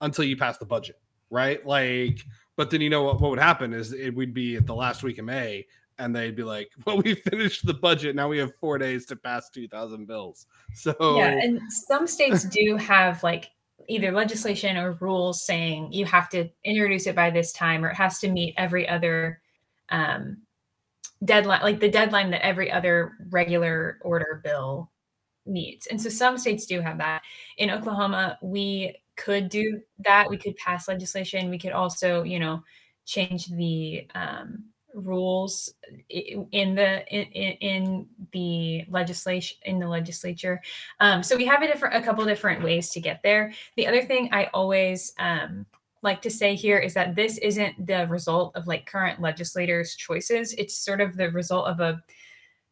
until 0.00 0.24
you 0.24 0.36
pass 0.36 0.56
the 0.56 0.64
budget, 0.64 0.98
right? 1.28 1.64
Like, 1.66 2.24
but 2.56 2.70
then 2.70 2.80
you 2.80 2.88
know 2.88 3.02
what, 3.02 3.20
what 3.20 3.30
would 3.32 3.38
happen 3.38 3.74
is 3.74 3.92
it 3.92 4.14
would 4.14 4.32
be 4.32 4.56
at 4.56 4.66
the 4.66 4.74
last 4.74 5.02
week 5.02 5.18
of 5.18 5.26
May 5.26 5.66
and 5.98 6.14
they'd 6.14 6.36
be 6.36 6.42
like, 6.42 6.70
well, 6.86 7.00
we 7.00 7.14
finished 7.14 7.66
the 7.66 7.74
budget. 7.74 8.16
Now 8.16 8.28
we 8.28 8.38
have 8.38 8.54
four 8.56 8.78
days 8.78 9.06
to 9.06 9.16
pass 9.16 9.50
2,000 9.50 10.06
bills. 10.06 10.46
So, 10.74 10.94
Yeah, 11.00 11.30
and 11.30 11.60
some 11.70 12.06
states 12.08 12.44
do 12.44 12.76
have 12.76 13.22
like 13.22 13.50
either 13.88 14.10
legislation 14.10 14.76
or 14.76 14.98
rules 15.00 15.42
saying 15.42 15.92
you 15.92 16.04
have 16.04 16.28
to 16.30 16.48
introduce 16.64 17.06
it 17.06 17.14
by 17.14 17.30
this 17.30 17.52
time 17.52 17.84
or 17.84 17.90
it 17.90 17.94
has 17.94 18.18
to 18.20 18.30
meet 18.30 18.54
every 18.56 18.88
other 18.88 19.40
um, 19.90 20.38
deadline, 21.24 21.62
like 21.62 21.78
the 21.78 21.90
deadline 21.90 22.30
that 22.30 22.44
every 22.44 22.72
other 22.72 23.12
regular 23.30 23.98
order 24.02 24.40
bill 24.42 24.90
meets. 25.46 25.86
And 25.86 26.00
so 26.00 26.08
some 26.08 26.38
states 26.38 26.66
do 26.66 26.80
have 26.80 26.98
that. 26.98 27.22
In 27.58 27.70
Oklahoma, 27.70 28.38
we 28.42 28.96
could 29.16 29.48
do 29.48 29.80
that. 30.04 30.28
We 30.28 30.38
could 30.38 30.56
pass 30.56 30.88
legislation. 30.88 31.50
We 31.50 31.58
could 31.58 31.72
also, 31.72 32.22
you 32.22 32.38
know, 32.38 32.62
change 33.04 33.46
the 33.46 34.08
um, 34.14 34.64
rules 34.94 35.74
in 36.08 36.74
the 36.74 37.06
in, 37.14 37.24
in 37.24 38.06
the 38.32 38.84
legislation 38.88 39.58
in 39.64 39.78
the 39.78 39.88
legislature. 39.88 40.60
Um, 41.00 41.22
so 41.22 41.36
we 41.36 41.44
have 41.46 41.62
a 41.62 41.66
different 41.66 41.94
a 41.94 42.02
couple 42.02 42.24
different 42.24 42.62
ways 42.62 42.90
to 42.90 43.00
get 43.00 43.22
there. 43.22 43.52
The 43.76 43.86
other 43.86 44.02
thing 44.02 44.28
i 44.32 44.48
always 44.54 45.12
um, 45.18 45.66
like 46.02 46.22
to 46.22 46.30
say 46.30 46.54
here 46.54 46.78
is 46.78 46.94
that 46.94 47.16
this 47.16 47.38
isn't 47.38 47.86
the 47.86 48.06
result 48.06 48.54
of 48.54 48.66
like 48.66 48.86
current 48.86 49.20
legislators 49.20 49.96
choices. 49.96 50.52
It's 50.54 50.76
sort 50.76 51.00
of 51.00 51.16
the 51.16 51.30
result 51.30 51.66
of 51.66 51.80
a 51.80 52.02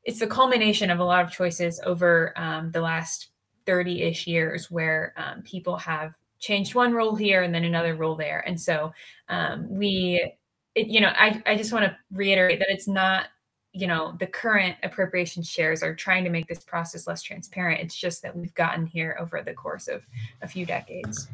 it's 0.04 0.18
the 0.18 0.26
culmination 0.26 0.90
of 0.90 0.98
a 0.98 1.04
lot 1.04 1.24
of 1.24 1.30
choices 1.30 1.80
over 1.84 2.32
um, 2.36 2.72
the 2.72 2.80
last 2.80 3.28
30-ish 3.66 4.26
years 4.26 4.70
where 4.70 5.14
um, 5.16 5.42
people 5.42 5.76
have 5.76 6.14
changed 6.40 6.74
one 6.74 6.92
rule 6.92 7.14
here 7.14 7.42
and 7.42 7.54
then 7.54 7.64
another 7.64 7.94
rule 7.94 8.16
there. 8.16 8.42
And 8.46 8.60
so 8.60 8.92
um, 9.28 9.68
we 9.70 10.34
it, 10.74 10.86
you 10.88 11.00
know 11.00 11.12
I, 11.16 11.42
I 11.46 11.56
just 11.56 11.72
want 11.72 11.84
to 11.84 11.96
reiterate 12.12 12.58
that 12.58 12.68
it's 12.70 12.88
not 12.88 13.26
you 13.72 13.86
know 13.86 14.14
the 14.18 14.26
current 14.26 14.76
appropriation 14.82 15.42
shares 15.42 15.82
are 15.82 15.94
trying 15.94 16.24
to 16.24 16.30
make 16.30 16.46
this 16.46 16.60
process 16.64 17.06
less 17.06 17.22
transparent 17.22 17.80
it's 17.80 17.94
just 17.96 18.22
that 18.22 18.36
we've 18.36 18.54
gotten 18.54 18.86
here 18.86 19.16
over 19.20 19.42
the 19.42 19.54
course 19.54 19.88
of 19.88 20.06
a 20.42 20.48
few 20.48 20.66
decades 20.66 21.28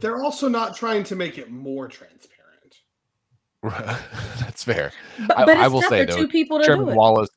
they're 0.00 0.22
also 0.22 0.48
not 0.48 0.76
trying 0.76 1.04
to 1.04 1.16
make 1.16 1.38
it 1.38 1.50
more 1.50 1.88
transparent. 1.88 2.32
That's 4.40 4.62
fair. 4.62 4.92
but, 5.26 5.38
I- 5.38 5.44
but 5.44 5.56
I 5.56 5.64
it's 5.64 5.72
will 5.72 5.82
say, 5.82 6.04
for 6.04 6.12
though, 6.12 6.16
two 6.18 6.28
people 6.28 6.58
to 6.58 6.64
do 6.64 6.68
Chairman 6.68 6.88
it 6.90 6.96
Wallace, 6.96 7.30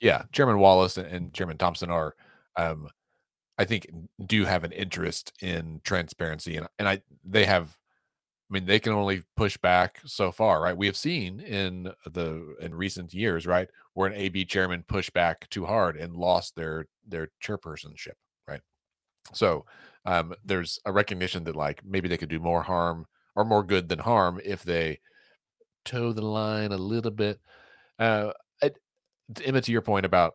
yeah, 0.00 0.22
Chairman 0.32 0.58
Wallace 0.58 0.96
and, 0.96 1.06
and 1.06 1.32
Chairman 1.34 1.58
Thompson 1.58 1.90
are, 1.90 2.14
um, 2.56 2.88
I 3.58 3.64
think, 3.64 3.86
do 4.26 4.44
have 4.44 4.64
an 4.64 4.72
interest 4.72 5.32
in 5.40 5.80
transparency, 5.84 6.56
and 6.56 6.66
and 6.78 6.88
I 6.88 7.02
they 7.24 7.44
have 7.44 7.76
mean, 8.52 8.66
they 8.66 8.80
can 8.80 8.92
only 8.92 9.22
push 9.36 9.56
back 9.56 10.00
so 10.04 10.30
far, 10.30 10.60
right? 10.60 10.76
We 10.76 10.86
have 10.86 10.96
seen 10.96 11.40
in 11.40 11.90
the 12.04 12.54
in 12.60 12.74
recent 12.74 13.14
years, 13.14 13.46
right, 13.46 13.68
where 13.94 14.08
an 14.08 14.14
AB 14.14 14.44
chairman 14.44 14.84
pushed 14.86 15.12
back 15.14 15.48
too 15.48 15.64
hard 15.64 15.96
and 15.96 16.14
lost 16.14 16.54
their 16.54 16.86
their 17.06 17.30
chairpersonship, 17.42 18.14
right? 18.46 18.60
So 19.32 19.64
um, 20.04 20.34
there's 20.44 20.78
a 20.84 20.92
recognition 20.92 21.44
that 21.44 21.56
like 21.56 21.84
maybe 21.84 22.08
they 22.08 22.18
could 22.18 22.28
do 22.28 22.40
more 22.40 22.62
harm 22.62 23.06
or 23.34 23.44
more 23.44 23.62
good 23.62 23.88
than 23.88 24.00
harm 24.00 24.40
if 24.44 24.62
they 24.62 25.00
toe 25.84 26.12
the 26.12 26.22
line 26.22 26.72
a 26.72 26.76
little 26.76 27.10
bit. 27.10 27.40
Uh, 27.98 28.32
it, 28.60 28.76
Emma, 29.44 29.62
to 29.62 29.72
your 29.72 29.82
point 29.82 30.04
about 30.04 30.34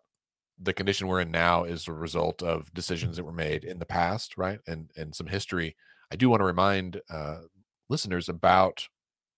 the 0.60 0.74
condition 0.74 1.08
we're 1.08 1.22
in 1.22 1.30
now 1.30 1.66
is 1.66 1.88
a 1.88 1.94
result 1.94 2.42
of 2.42 2.74
decisions 2.74 3.18
that 3.18 3.24
were 3.24 3.32
made 3.32 3.64
in 3.64 3.78
the 3.78 3.86
past, 3.86 4.38
right? 4.38 4.60
And 4.66 4.90
and 4.96 5.14
some 5.16 5.28
history. 5.28 5.76
I 6.12 6.16
do 6.16 6.30
want 6.30 6.40
to 6.40 6.46
remind 6.46 7.02
uh, 7.10 7.42
listeners 7.90 8.30
about, 8.30 8.88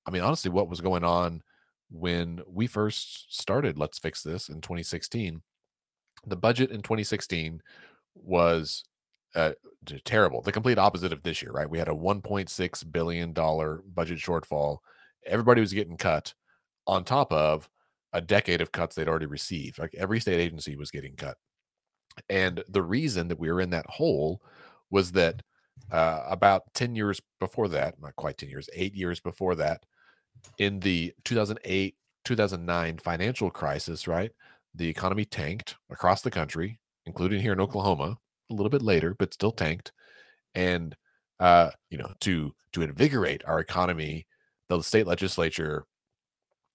I 0.06 0.12
mean, 0.12 0.22
honestly, 0.22 0.52
what 0.52 0.70
was 0.70 0.82
going 0.82 1.04
on 1.04 1.42
when 1.90 2.42
we 2.48 2.68
first 2.68 3.36
started 3.36 3.78
Let's 3.78 4.00
Fix 4.00 4.22
This 4.22 4.50
in 4.50 4.62
2016. 4.62 5.42
The 6.28 6.36
budget 6.36 6.72
in 6.72 6.82
2016 6.82 7.62
was 8.16 8.84
uh, 9.36 9.52
terrible, 10.04 10.42
the 10.42 10.52
complete 10.52 10.78
opposite 10.78 11.14
of 11.14 11.24
this 11.24 11.42
year, 11.42 11.52
right? 11.52 11.70
We 11.70 11.78
had 11.78 11.88
a 11.88 11.94
1.6 11.94 12.92
billion 12.92 13.34
dollar 13.34 13.84
budget 13.94 14.20
shortfall. 14.20 14.80
Everybody 15.26 15.62
was 15.62 15.74
getting 15.74 15.98
cut 15.98 16.34
on 16.88 17.04
top 17.04 17.32
of 17.32 17.70
a 18.14 18.22
decade 18.22 18.62
of 18.62 18.72
cuts 18.72 18.96
they'd 18.96 19.08
already 19.08 19.28
received. 19.28 19.80
Like 19.80 19.94
every 19.96 20.20
state 20.20 20.40
agency 20.40 20.76
was 20.76 20.92
getting 20.92 21.16
cut. 21.16 21.38
And 22.30 22.64
the 22.68 22.82
reason 22.82 23.28
that 23.28 23.40
we 23.40 23.52
were 23.52 23.62
in 23.62 23.70
that 23.70 23.86
hole 23.88 24.42
was 24.90 25.12
that 25.14 25.42
uh, 25.92 26.24
about 26.28 26.64
10 26.74 26.96
years 26.96 27.22
before 27.40 27.68
that, 27.70 28.00
not 28.02 28.16
quite 28.16 28.38
10 28.38 28.50
years, 28.50 28.70
eight 28.74 28.96
years 28.96 29.20
before 29.20 29.56
that, 29.56 29.86
in 30.58 30.80
the 30.80 31.14
2008 31.26 31.96
2009 32.26 32.98
financial 33.00 33.50
crisis, 33.50 34.08
right? 34.08 34.32
The 34.76 34.88
economy 34.88 35.26
tanked 35.26 35.76
across 35.90 36.22
the 36.22 36.32
country, 36.32 36.80
including 37.06 37.42
here 37.42 37.54
in 37.54 37.62
Oklahoma, 37.62 38.18
a 38.52 38.54
little 38.54 38.70
bit 38.70 38.82
later, 38.82 39.16
but 39.18 39.34
still 39.34 39.52
tanked. 39.52 39.92
And 40.54 40.96
uh, 41.40 41.72
you 41.90 41.98
know, 41.98 42.12
to 42.22 42.54
to 42.74 42.82
invigorate 42.82 43.44
our 43.46 43.60
economy, 43.60 44.28
the 44.68 44.82
state 44.82 45.08
legislature 45.08 45.86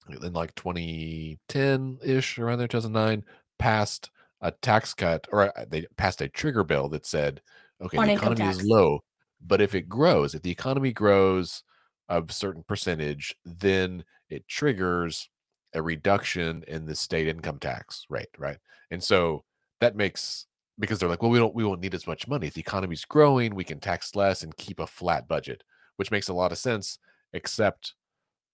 in 0.09 0.33
like 0.33 0.55
2010 0.55 1.99
ish, 2.03 2.39
around 2.39 2.59
there, 2.59 2.69
2009, 2.69 3.25
passed 3.59 4.11
a 4.41 4.51
tax 4.51 4.93
cut 4.93 5.27
or 5.33 5.57
uh, 5.59 5.65
they 5.69 5.87
passed 5.97 6.21
a 6.21 6.29
trigger 6.29 6.65
bill 6.65 6.89
that 6.89 7.07
said, 7.07 7.41
okay, 7.83 7.99
On 7.99 8.07
the 8.07 8.15
economy 8.15 8.47
is 8.47 8.65
low, 8.65 9.01
but 9.45 9.61
if 9.61 9.75
it 9.75 9.89
grows, 9.89 10.35
if 10.35 10.43
the 10.43 10.51
economy 10.51 10.93
grows 10.93 11.63
a 12.09 12.23
certain 12.29 12.63
percentage, 12.63 13.35
then 13.45 14.05
it 14.29 14.47
triggers 14.49 15.29
a 15.75 15.83
reduction 15.83 16.65
in 16.69 16.87
the 16.87 16.95
state 16.95 17.29
income 17.29 17.59
tax 17.59 18.07
rate, 18.09 18.29
right? 18.39 18.59
And 18.91 19.03
so 19.03 19.45
that 19.81 19.97
makes 19.97 20.47
because 20.79 20.99
they're 20.99 21.09
like, 21.09 21.23
well, 21.23 21.31
we 21.31 21.39
don't 21.39 21.55
we 21.55 21.65
won't 21.65 21.81
need 21.81 21.95
as 21.95 22.07
much 22.07 22.29
money. 22.29 22.47
If 22.47 22.55
the 22.55 22.61
economy's 22.61 23.05
growing, 23.05 23.55
we 23.55 23.65
can 23.65 23.81
tax 23.81 24.15
less 24.15 24.43
and 24.43 24.57
keep 24.57 24.81
a 24.81 24.87
flat 24.87 25.29
budget, 25.29 25.63
which 25.97 26.11
makes 26.11 26.29
a 26.29 26.35
lot 26.35 26.53
of 26.53 26.59
sense, 26.59 26.99
except 27.33 27.95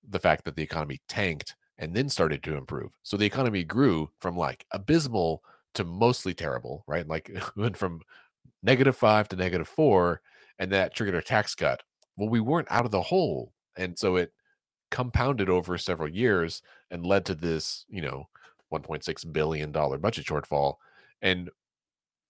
the 0.09 0.19
fact 0.19 0.45
that 0.45 0.57
the 0.57 0.63
economy 0.63 1.01
tanked 1.09 1.57
and 1.79 1.95
then 1.95 2.09
started 2.09 2.43
to 2.43 2.57
improve. 2.57 2.93
So 3.03 3.17
the 3.17 3.27
economy 3.27 3.65
grew 3.65 4.11
from 4.21 4.37
like 4.37 4.67
abysmal 4.73 5.43
to 5.75 5.85
mostly 5.85 6.35
terrible, 6.35 6.85
right? 6.87 7.07
Like 7.07 7.31
went 7.57 7.77
from 7.77 8.01
negative 8.63 8.97
five 8.97 9.29
to 9.29 9.37
negative 9.37 9.69
four, 9.69 10.21
and 10.59 10.71
that 10.73 10.95
triggered 10.95 11.15
a 11.15 11.23
tax 11.23 11.55
cut. 11.55 11.83
Well, 12.17 12.29
we 12.29 12.41
weren't 12.41 12.71
out 12.71 12.85
of 12.85 12.91
the 12.91 13.03
hole. 13.03 13.53
And 13.77 13.99
so 13.99 14.17
it 14.17 14.33
compounded 14.91 15.49
over 15.49 15.79
several 15.79 16.09
years 16.09 16.63
and 16.91 17.07
led 17.07 17.25
to 17.27 17.35
this, 17.35 17.87
you 17.89 18.03
know, 18.03 18.29
$1.6 18.73 19.33
billion 19.33 19.73
budget 19.73 20.27
shortfall. 20.27 20.75
And 21.23 21.51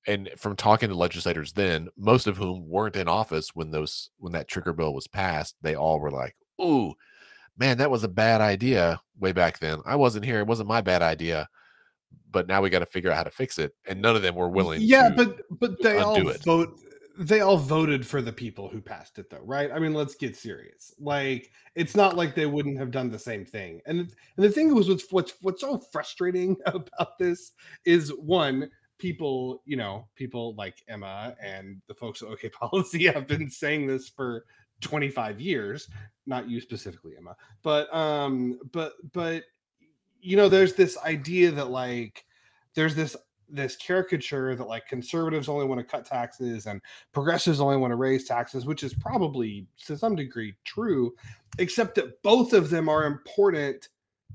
and 0.06 0.30
from 0.36 0.56
talking 0.56 0.88
to 0.88 0.94
legislators 0.94 1.52
then, 1.52 1.88
most 1.96 2.26
of 2.26 2.36
whom 2.36 2.68
weren't 2.68 2.96
in 2.96 3.08
office 3.08 3.50
when 3.54 3.70
those 3.70 4.11
when 4.18 4.32
that 4.32 4.48
trigger 4.48 4.72
bill 4.72 4.94
was 4.94 5.06
passed, 5.06 5.56
they 5.62 5.74
all 5.74 6.00
were 6.00 6.11
like, 6.11 6.36
"Ooh, 6.61 6.94
man, 7.58 7.78
that 7.78 7.90
was 7.90 8.04
a 8.04 8.08
bad 8.08 8.40
idea 8.40 9.00
way 9.18 9.32
back 9.32 9.58
then. 9.61 9.80
I 9.86 9.96
wasn't 9.96 10.24
here; 10.26 10.40
it 10.40 10.46
wasn't 10.46 10.68
my 10.68 10.80
bad 10.82 11.02
idea." 11.02 11.48
But 12.32 12.46
now 12.46 12.62
we 12.62 12.70
got 12.70 12.78
to 12.80 12.86
figure 12.86 13.11
out 13.11 13.16
how 13.16 13.24
to 13.24 13.30
fix 13.30 13.58
it, 13.58 13.74
and 13.86 14.00
none 14.00 14.16
of 14.16 14.22
them 14.22 14.34
were 14.34 14.48
willing. 14.48 14.80
Yeah, 14.82 15.11
but 15.11 15.40
but 15.58 15.80
they 15.82 15.98
all 15.98 16.28
it. 16.28 16.44
vote. 16.44 16.80
They 17.18 17.40
all 17.40 17.58
voted 17.58 18.06
for 18.06 18.22
the 18.22 18.32
people 18.32 18.68
who 18.68 18.80
passed 18.80 19.18
it, 19.18 19.28
though, 19.28 19.42
right? 19.44 19.70
I 19.70 19.78
mean, 19.78 19.92
let's 19.92 20.14
get 20.14 20.36
serious. 20.36 20.94
Like, 20.98 21.50
it's 21.74 21.94
not 21.94 22.16
like 22.16 22.34
they 22.34 22.46
wouldn't 22.46 22.78
have 22.78 22.90
done 22.90 23.11
the 23.11 23.18
same 23.18 23.44
thing. 23.44 23.82
And 23.86 24.00
and 24.00 24.11
the 24.36 24.50
thing 24.50 24.74
was, 24.74 24.88
what's 24.88 25.11
what's 25.11 25.34
what's 25.42 25.61
so 25.61 25.78
frustrating 25.78 26.56
about 26.66 27.18
this 27.18 27.52
is 27.84 28.11
one, 28.11 28.70
people, 28.98 29.62
you 29.64 29.76
know, 29.76 30.06
people 30.14 30.54
like 30.54 30.82
Emma 30.86 31.34
and 31.42 31.82
the 31.88 31.94
folks 31.94 32.22
at 32.22 32.28
OK 32.28 32.48
Policy 32.50 33.06
have 33.06 33.26
been 33.26 33.50
saying 33.50 33.86
this 33.86 34.08
for 34.08 34.44
25 34.80 35.40
years. 35.40 35.88
Not 36.26 36.48
you 36.48 36.61
specifically, 36.61 37.14
Emma, 37.18 37.34
but 37.62 37.92
um, 37.94 38.61
but 38.72 38.92
but 39.12 39.42
you 40.21 40.37
know, 40.37 40.49
there's 40.49 40.75
this 40.75 40.99
idea 40.99 41.51
that 41.53 41.71
like 41.71 42.25
there's 42.75 42.95
this 42.95 43.16
this 43.53 43.77
caricature 43.77 44.55
that 44.55 44.68
like 44.68 44.87
conservatives 44.87 45.49
only 45.49 45.66
want 45.66 45.81
to 45.81 45.85
cut 45.85 46.07
taxes 46.07 46.66
and 46.66 46.81
progressives 47.12 47.61
only 47.61 47.77
want 47.77 47.91
to 47.91 47.97
raise 47.97 48.27
taxes, 48.27 48.64
which 48.64 48.83
is 48.83 48.95
probably 48.95 49.66
to 49.87 49.99
some 49.99 50.14
degree 50.14 50.55
true, 50.64 51.12
except 51.59 51.95
that 51.97 52.23
both 52.23 52.53
of 52.53 52.71
them 52.71 52.89
are 52.89 53.05
important. 53.05 53.89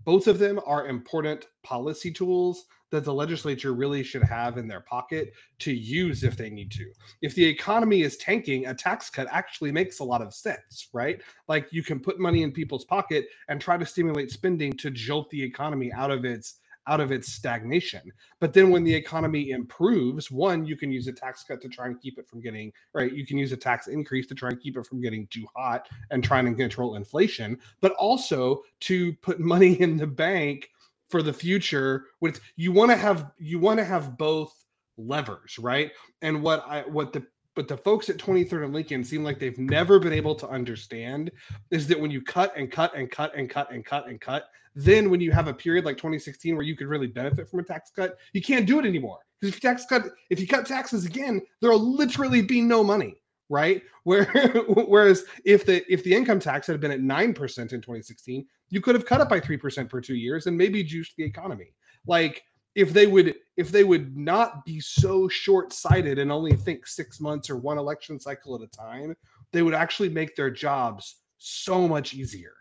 Both 0.03 0.27
of 0.27 0.37
them 0.37 0.59
are 0.65 0.87
important 0.87 1.47
policy 1.63 2.11
tools 2.11 2.65
that 2.95 3.03
the 3.03 3.13
legislature 3.13 3.73
really 3.73 4.03
should 4.03 4.23
have 4.23 4.57
in 4.57 4.67
their 4.67 4.79
pocket 4.79 5.33
to 5.59 5.73
use 5.73 6.23
if 6.23 6.37
they 6.37 6.49
need 6.49 6.71
to. 6.71 6.85
If 7.21 7.35
the 7.35 7.45
economy 7.45 8.01
is 8.01 8.17
tanking, 8.17 8.67
a 8.67 8.73
tax 8.73 9.09
cut 9.09 9.27
actually 9.29 9.71
makes 9.71 9.99
a 9.99 10.03
lot 10.03 10.21
of 10.21 10.33
sense, 10.33 10.87
right? 10.93 11.21
Like 11.47 11.67
you 11.71 11.83
can 11.83 11.99
put 11.99 12.19
money 12.19 12.43
in 12.43 12.51
people's 12.51 12.85
pocket 12.85 13.27
and 13.49 13.59
try 13.59 13.77
to 13.77 13.85
stimulate 13.85 14.31
spending 14.31 14.73
to 14.73 14.89
jolt 14.89 15.29
the 15.29 15.43
economy 15.43 15.91
out 15.91 16.09
of 16.09 16.25
its 16.25 16.55
out 16.87 16.99
of 16.99 17.11
its 17.11 17.33
stagnation. 17.33 18.01
But 18.39 18.53
then 18.53 18.69
when 18.69 18.83
the 18.83 18.93
economy 18.93 19.49
improves, 19.49 20.29
one, 20.29 20.65
you 20.65 20.77
can 20.77 20.91
use 20.91 21.07
a 21.07 21.11
tax 21.11 21.43
cut 21.43 21.61
to 21.61 21.67
try 21.67 21.87
and 21.87 21.99
keep 21.99 22.19
it 22.19 22.27
from 22.27 22.41
getting 22.41 22.71
right. 22.93 23.11
You 23.11 23.25
can 23.25 23.37
use 23.37 23.51
a 23.51 23.57
tax 23.57 23.87
increase 23.87 24.27
to 24.27 24.35
try 24.35 24.49
and 24.49 24.61
keep 24.61 24.77
it 24.77 24.85
from 24.85 25.01
getting 25.01 25.27
too 25.27 25.45
hot 25.55 25.87
and 26.11 26.23
trying 26.23 26.45
to 26.45 26.53
control 26.53 26.95
inflation, 26.95 27.57
but 27.81 27.93
also 27.93 28.61
to 28.81 29.13
put 29.23 29.39
money 29.39 29.73
in 29.81 29.97
the 29.97 30.07
bank 30.07 30.69
for 31.09 31.21
the 31.21 31.33
future. 31.33 32.05
With 32.21 32.39
you 32.55 32.71
want 32.71 32.91
to 32.91 32.97
have 32.97 33.31
you 33.37 33.59
want 33.59 33.79
to 33.79 33.85
have 33.85 34.17
both 34.17 34.53
levers, 34.97 35.57
right? 35.59 35.91
And 36.21 36.41
what 36.41 36.65
I 36.67 36.81
what 36.81 37.13
the 37.13 37.25
but 37.55 37.67
the 37.67 37.77
folks 37.77 38.09
at 38.09 38.17
23rd 38.17 38.65
and 38.65 38.73
Lincoln 38.73 39.03
seem 39.03 39.23
like 39.23 39.39
they've 39.39 39.57
never 39.57 39.97
been 39.97 40.13
able 40.13 40.35
to 40.35 40.47
understand 40.49 41.31
is 41.71 41.87
that 41.87 41.99
when 41.99 42.11
you 42.11 42.21
cut 42.21 42.53
and 42.57 42.69
cut 42.69 42.93
and 42.95 43.09
cut 43.09 43.33
and 43.35 43.49
cut 43.49 43.71
and 43.71 43.85
cut 43.85 44.07
and 44.09 44.19
cut, 44.19 44.49
then 44.75 45.09
when 45.09 45.21
you 45.21 45.31
have 45.31 45.47
a 45.47 45.53
period 45.53 45.85
like 45.85 45.95
2016 45.95 46.55
where 46.55 46.65
you 46.65 46.75
could 46.75 46.87
really 46.87 47.07
benefit 47.07 47.49
from 47.49 47.59
a 47.59 47.63
tax 47.63 47.91
cut, 47.95 48.17
you 48.33 48.41
can't 48.41 48.67
do 48.67 48.77
it 48.79 48.85
anymore. 48.85 49.19
Because 49.39 49.55
if 49.55 49.63
you 49.63 49.69
tax 49.69 49.85
cut, 49.85 50.03
if 50.29 50.39
you 50.39 50.47
cut 50.47 50.65
taxes 50.65 51.05
again, 51.05 51.41
there'll 51.61 51.79
literally 51.79 52.41
be 52.41 52.61
no 52.61 52.83
money, 52.83 53.15
right? 53.49 53.81
Where 54.03 54.25
whereas 54.67 55.23
if 55.45 55.65
the 55.65 55.83
if 55.91 56.03
the 56.03 56.13
income 56.13 56.39
tax 56.39 56.67
had 56.67 56.79
been 56.79 56.91
at 56.91 56.99
9% 56.99 57.29
in 57.29 57.35
2016, 57.35 58.45
you 58.69 58.81
could 58.81 58.93
have 58.93 59.05
cut 59.05 59.19
it 59.19 59.29
by 59.29 59.39
3% 59.39 59.89
for 59.89 59.99
two 59.99 60.15
years 60.15 60.45
and 60.45 60.55
maybe 60.55 60.83
juiced 60.83 61.15
the 61.17 61.23
economy. 61.23 61.73
Like 62.05 62.43
if 62.75 62.93
they 62.93 63.07
would 63.07 63.33
if 63.57 63.71
they 63.71 63.83
would 63.83 64.15
not 64.15 64.63
be 64.63 64.79
so 64.79 65.27
short-sighted 65.27 66.19
and 66.19 66.31
only 66.31 66.55
think 66.55 66.85
six 66.85 67.19
months 67.19 67.49
or 67.49 67.57
one 67.57 67.77
election 67.77 68.19
cycle 68.19 68.53
at 68.53 68.61
a 68.61 68.67
time 68.67 69.15
they 69.51 69.61
would 69.61 69.73
actually 69.73 70.09
make 70.09 70.35
their 70.35 70.51
jobs 70.51 71.21
so 71.37 71.87
much 71.87 72.13
easier 72.13 72.53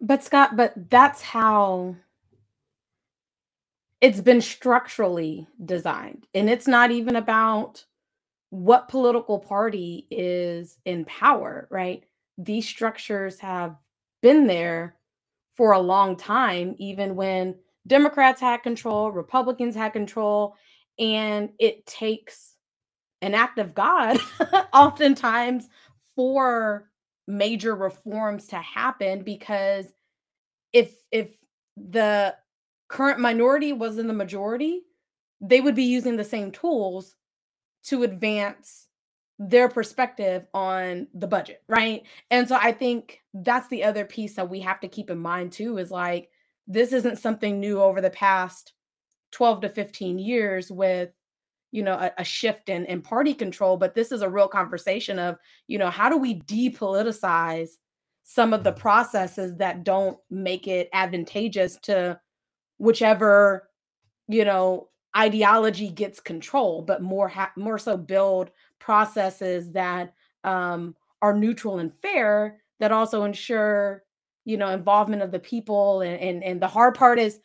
But 0.00 0.22
Scott, 0.22 0.56
but 0.56 0.74
that's 0.90 1.22
how 1.22 1.96
it's 4.00 4.20
been 4.20 4.42
structurally 4.42 5.46
designed. 5.64 6.26
And 6.34 6.50
it's 6.50 6.68
not 6.68 6.90
even 6.90 7.16
about 7.16 7.84
what 8.50 8.88
political 8.88 9.38
party 9.38 10.06
is 10.10 10.78
in 10.84 11.04
power, 11.04 11.66
right? 11.70 12.04
These 12.38 12.68
structures 12.68 13.38
have 13.40 13.76
been 14.22 14.46
there 14.46 14.96
for 15.54 15.72
a 15.72 15.80
long 15.80 16.16
time, 16.16 16.74
even 16.78 17.16
when 17.16 17.56
Democrats 17.86 18.40
had 18.40 18.62
control, 18.62 19.10
Republicans 19.10 19.74
had 19.74 19.92
control, 19.92 20.56
and 20.98 21.50
it 21.58 21.86
takes 21.86 22.54
an 23.22 23.34
act 23.34 23.58
of 23.58 23.74
God 23.74 24.18
oftentimes 24.72 25.68
for 26.14 26.90
major 27.26 27.74
reforms 27.74 28.46
to 28.48 28.56
happen 28.56 29.22
because 29.22 29.86
if 30.72 30.92
if 31.10 31.30
the 31.76 32.34
current 32.88 33.18
minority 33.18 33.72
was 33.72 33.98
in 33.98 34.06
the 34.06 34.12
majority, 34.12 34.82
they 35.40 35.60
would 35.60 35.74
be 35.74 35.84
using 35.84 36.16
the 36.16 36.24
same 36.24 36.50
tools 36.52 37.16
to 37.86 38.02
advance 38.02 38.86
their 39.38 39.68
perspective 39.68 40.46
on 40.54 41.08
the 41.14 41.26
budget, 41.26 41.62
right? 41.68 42.02
And 42.30 42.48
so 42.48 42.58
I 42.60 42.72
think 42.72 43.20
that's 43.34 43.68
the 43.68 43.84
other 43.84 44.04
piece 44.04 44.34
that 44.34 44.48
we 44.48 44.60
have 44.60 44.80
to 44.80 44.88
keep 44.88 45.10
in 45.10 45.18
mind 45.18 45.52
too 45.52 45.78
is 45.78 45.90
like 45.90 46.30
this 46.66 46.92
isn't 46.92 47.18
something 47.18 47.60
new 47.60 47.80
over 47.80 48.00
the 48.00 48.10
past 48.10 48.72
12 49.32 49.62
to 49.62 49.68
15 49.68 50.18
years 50.18 50.70
with 50.70 51.10
you 51.72 51.82
know 51.82 51.94
a, 51.94 52.12
a, 52.18 52.24
shift 52.24 52.68
in, 52.68 52.84
in 52.86 53.02
party 53.02 53.34
control 53.34 53.76
but 53.76 53.94
this 53.94 54.12
is 54.12 54.22
a 54.22 54.28
real 54.28 54.48
conversation 54.48 55.18
of 55.18 55.36
you 55.66 55.78
know 55.78 55.90
how 55.90 56.08
do 56.08 56.16
we 56.16 56.40
depoliticize 56.42 57.70
some 58.22 58.52
of 58.52 58.64
the 58.64 58.72
mm. 58.72 58.78
processes 58.78 59.56
that 59.56 59.84
don't 59.84 60.16
make 60.30 60.66
it 60.66 60.88
advantageous 60.92 61.76
to 61.82 62.18
whichever 62.78 63.68
you 64.28 64.44
know 64.44 64.88
ideology 65.16 65.90
gets 65.90 66.20
control 66.20 66.82
but 66.82 67.02
more 67.02 67.28
ha- 67.28 67.52
more 67.56 67.78
so 67.78 67.96
build 67.96 68.50
processes 68.78 69.72
that 69.72 70.12
um, 70.44 70.94
are 71.22 71.34
neutral 71.34 71.78
and 71.78 71.92
fair 71.94 72.60
that 72.80 72.92
also 72.92 73.24
ensure 73.24 74.02
you 74.44 74.56
know 74.56 74.68
involvement 74.68 75.22
of 75.22 75.30
the 75.30 75.38
people 75.38 76.00
and, 76.02 76.20
and 76.20 76.44
and 76.44 76.60
the 76.60 76.68
hard 76.68 76.94
part 76.94 77.18
is 77.18 77.40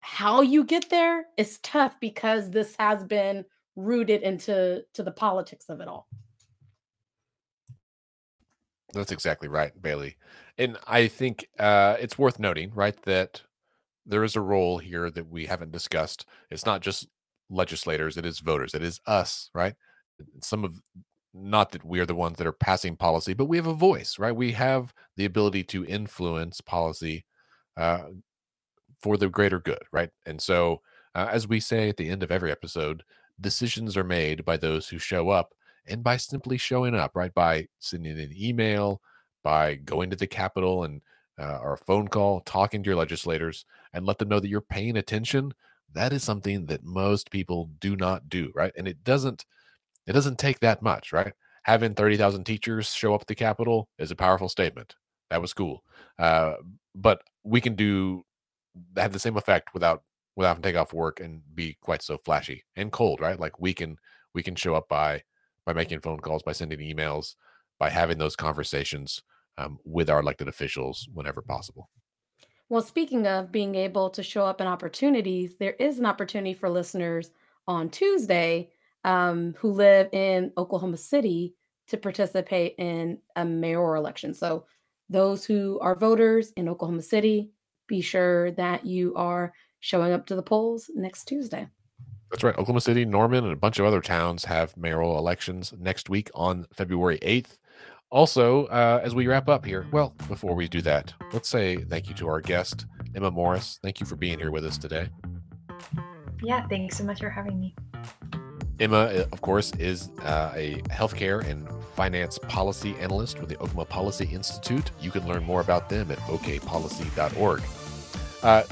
how 0.00 0.40
you 0.40 0.64
get 0.64 0.88
there 0.90 1.26
is 1.36 1.58
tough 1.58 1.98
because 2.00 2.50
this 2.50 2.74
has 2.78 3.04
been 3.04 3.44
rooted 3.76 4.22
into 4.22 4.82
to 4.94 5.02
the 5.02 5.10
politics 5.10 5.66
of 5.68 5.80
it 5.80 5.88
all. 5.88 6.08
That's 8.92 9.12
exactly 9.12 9.48
right 9.48 9.72
bailey. 9.80 10.16
And 10.58 10.76
i 10.86 11.06
think 11.06 11.48
uh, 11.58 11.96
it's 12.00 12.18
worth 12.18 12.38
noting 12.38 12.72
right 12.74 13.00
that 13.04 13.42
there 14.10 14.24
is 14.24 14.36
a 14.36 14.40
role 14.40 14.78
here 14.78 15.10
that 15.10 15.28
we 15.28 15.46
haven't 15.46 15.72
discussed 15.72 16.26
it's 16.50 16.66
not 16.66 16.80
just 16.80 17.06
legislators 17.48 18.16
it 18.16 18.26
is 18.26 18.40
voters 18.40 18.74
it 18.74 18.82
is 18.82 19.00
us 19.06 19.50
right 19.54 19.74
some 20.40 20.64
of 20.64 20.80
not 21.32 21.72
that 21.72 21.84
we 21.84 22.00
are 22.00 22.06
the 22.06 22.14
ones 22.14 22.36
that 22.38 22.46
are 22.46 22.52
passing 22.52 22.96
policy, 22.96 23.34
but 23.34 23.44
we 23.46 23.56
have 23.56 23.66
a 23.66 23.74
voice, 23.74 24.18
right? 24.18 24.34
We 24.34 24.52
have 24.52 24.92
the 25.16 25.24
ability 25.24 25.64
to 25.64 25.84
influence 25.86 26.60
policy 26.60 27.24
uh, 27.76 28.06
for 29.00 29.16
the 29.16 29.28
greater 29.28 29.60
good, 29.60 29.82
right? 29.92 30.10
And 30.26 30.40
so, 30.40 30.82
uh, 31.14 31.28
as 31.30 31.48
we 31.48 31.60
say 31.60 31.88
at 31.88 31.96
the 31.96 32.08
end 32.08 32.22
of 32.22 32.30
every 32.30 32.50
episode, 32.50 33.02
decisions 33.40 33.96
are 33.96 34.04
made 34.04 34.44
by 34.44 34.56
those 34.56 34.88
who 34.88 34.98
show 34.98 35.30
up 35.30 35.54
and 35.86 36.02
by 36.02 36.16
simply 36.16 36.58
showing 36.58 36.94
up, 36.94 37.12
right? 37.14 37.32
By 37.32 37.68
sending 37.78 38.18
an 38.18 38.32
email, 38.36 39.00
by 39.42 39.76
going 39.76 40.10
to 40.10 40.16
the 40.16 40.26
Capitol 40.26 40.84
and 40.84 41.00
uh, 41.40 41.58
or 41.62 41.72
a 41.72 41.78
phone 41.78 42.08
call, 42.08 42.40
talking 42.40 42.82
to 42.82 42.88
your 42.88 42.96
legislators, 42.96 43.64
and 43.92 44.04
let 44.06 44.18
them 44.18 44.28
know 44.28 44.40
that 44.40 44.48
you're 44.48 44.60
paying 44.60 44.96
attention. 44.96 45.52
That 45.92 46.12
is 46.12 46.22
something 46.22 46.66
that 46.66 46.84
most 46.84 47.30
people 47.30 47.70
do 47.80 47.96
not 47.96 48.28
do, 48.28 48.52
right? 48.54 48.72
And 48.76 48.86
it 48.86 49.02
doesn't 49.02 49.46
it 50.06 50.12
doesn't 50.12 50.38
take 50.38 50.60
that 50.60 50.82
much, 50.82 51.12
right? 51.12 51.32
Having 51.64 51.94
30,000 51.94 52.44
teachers 52.44 52.92
show 52.92 53.14
up 53.14 53.22
at 53.22 53.26
the 53.26 53.34
Capitol 53.34 53.88
is 53.98 54.10
a 54.10 54.16
powerful 54.16 54.48
statement. 54.48 54.96
That 55.30 55.40
was 55.42 55.52
cool. 55.52 55.84
Uh, 56.18 56.54
but 56.94 57.22
we 57.44 57.60
can 57.60 57.74
do 57.74 58.24
have 58.96 59.12
the 59.12 59.18
same 59.18 59.36
effect 59.36 59.74
without 59.74 60.02
without 60.36 60.50
having 60.50 60.62
to 60.62 60.68
take 60.68 60.76
off 60.76 60.92
work 60.92 61.20
and 61.20 61.42
be 61.54 61.76
quite 61.80 62.02
so 62.02 62.18
flashy 62.24 62.64
and 62.76 62.92
cold, 62.92 63.20
right? 63.20 63.38
Like 63.38 63.60
we 63.60 63.74
can 63.74 63.96
we 64.34 64.42
can 64.42 64.54
show 64.54 64.74
up 64.74 64.88
by 64.88 65.22
by 65.66 65.72
making 65.72 66.00
phone 66.00 66.20
calls, 66.20 66.42
by 66.42 66.52
sending 66.52 66.78
emails, 66.80 67.34
by 67.78 67.90
having 67.90 68.18
those 68.18 68.36
conversations 68.36 69.22
um, 69.58 69.78
with 69.84 70.10
our 70.10 70.20
elected 70.20 70.48
officials 70.48 71.08
whenever 71.12 71.42
possible. 71.42 71.88
Well, 72.68 72.82
speaking 72.82 73.26
of 73.26 73.50
being 73.50 73.74
able 73.74 74.10
to 74.10 74.22
show 74.22 74.46
up 74.46 74.60
in 74.60 74.66
opportunities, 74.66 75.56
there 75.56 75.72
is 75.72 75.98
an 75.98 76.06
opportunity 76.06 76.54
for 76.54 76.68
listeners 76.68 77.32
on 77.66 77.90
Tuesday 77.90 78.70
um, 79.04 79.54
who 79.58 79.72
live 79.72 80.08
in 80.12 80.52
Oklahoma 80.56 80.96
City 80.96 81.54
to 81.88 81.96
participate 81.96 82.76
in 82.78 83.18
a 83.34 83.44
mayoral 83.44 84.00
election. 84.00 84.34
So, 84.34 84.66
those 85.08 85.44
who 85.44 85.80
are 85.80 85.96
voters 85.96 86.52
in 86.52 86.68
Oklahoma 86.68 87.02
City, 87.02 87.50
be 87.88 88.00
sure 88.00 88.52
that 88.52 88.86
you 88.86 89.12
are 89.16 89.52
showing 89.80 90.12
up 90.12 90.26
to 90.26 90.36
the 90.36 90.42
polls 90.42 90.88
next 90.94 91.24
Tuesday. 91.24 91.66
That's 92.30 92.44
right. 92.44 92.54
Oklahoma 92.54 92.80
City, 92.80 93.04
Norman, 93.04 93.42
and 93.42 93.52
a 93.52 93.56
bunch 93.56 93.80
of 93.80 93.86
other 93.86 94.00
towns 94.00 94.44
have 94.44 94.76
mayoral 94.76 95.18
elections 95.18 95.74
next 95.76 96.08
week 96.08 96.30
on 96.32 96.66
February 96.72 97.18
8th. 97.22 97.58
Also, 98.10 98.66
uh, 98.66 99.00
as 99.04 99.14
we 99.14 99.28
wrap 99.28 99.48
up 99.48 99.64
here, 99.64 99.86
well, 99.92 100.14
before 100.26 100.54
we 100.54 100.66
do 100.66 100.82
that, 100.82 101.14
let's 101.32 101.48
say 101.48 101.76
thank 101.76 102.08
you 102.08 102.14
to 102.16 102.26
our 102.26 102.40
guest, 102.40 102.86
Emma 103.14 103.30
Morris. 103.30 103.78
Thank 103.82 104.00
you 104.00 104.06
for 104.06 104.16
being 104.16 104.38
here 104.38 104.50
with 104.50 104.64
us 104.64 104.76
today. 104.76 105.08
Yeah, 106.42 106.66
thanks 106.66 106.96
so 106.96 107.04
much 107.04 107.20
for 107.20 107.30
having 107.30 107.60
me. 107.60 107.74
Emma, 108.80 108.96
uh, 108.96 109.24
of 109.30 109.42
course, 109.42 109.72
is 109.78 110.10
uh, 110.22 110.52
a 110.56 110.76
healthcare 110.88 111.46
and 111.46 111.68
finance 111.94 112.38
policy 112.48 112.96
analyst 112.98 113.38
with 113.38 113.48
the 113.48 113.56
Oklahoma 113.56 113.84
Policy 113.84 114.24
Institute. 114.32 114.90
You 115.00 115.10
can 115.10 115.28
learn 115.28 115.44
more 115.44 115.60
about 115.60 115.88
them 115.88 116.10
at 116.10 116.18
okpolicy.org. 116.20 117.62
Uh, 118.42 118.62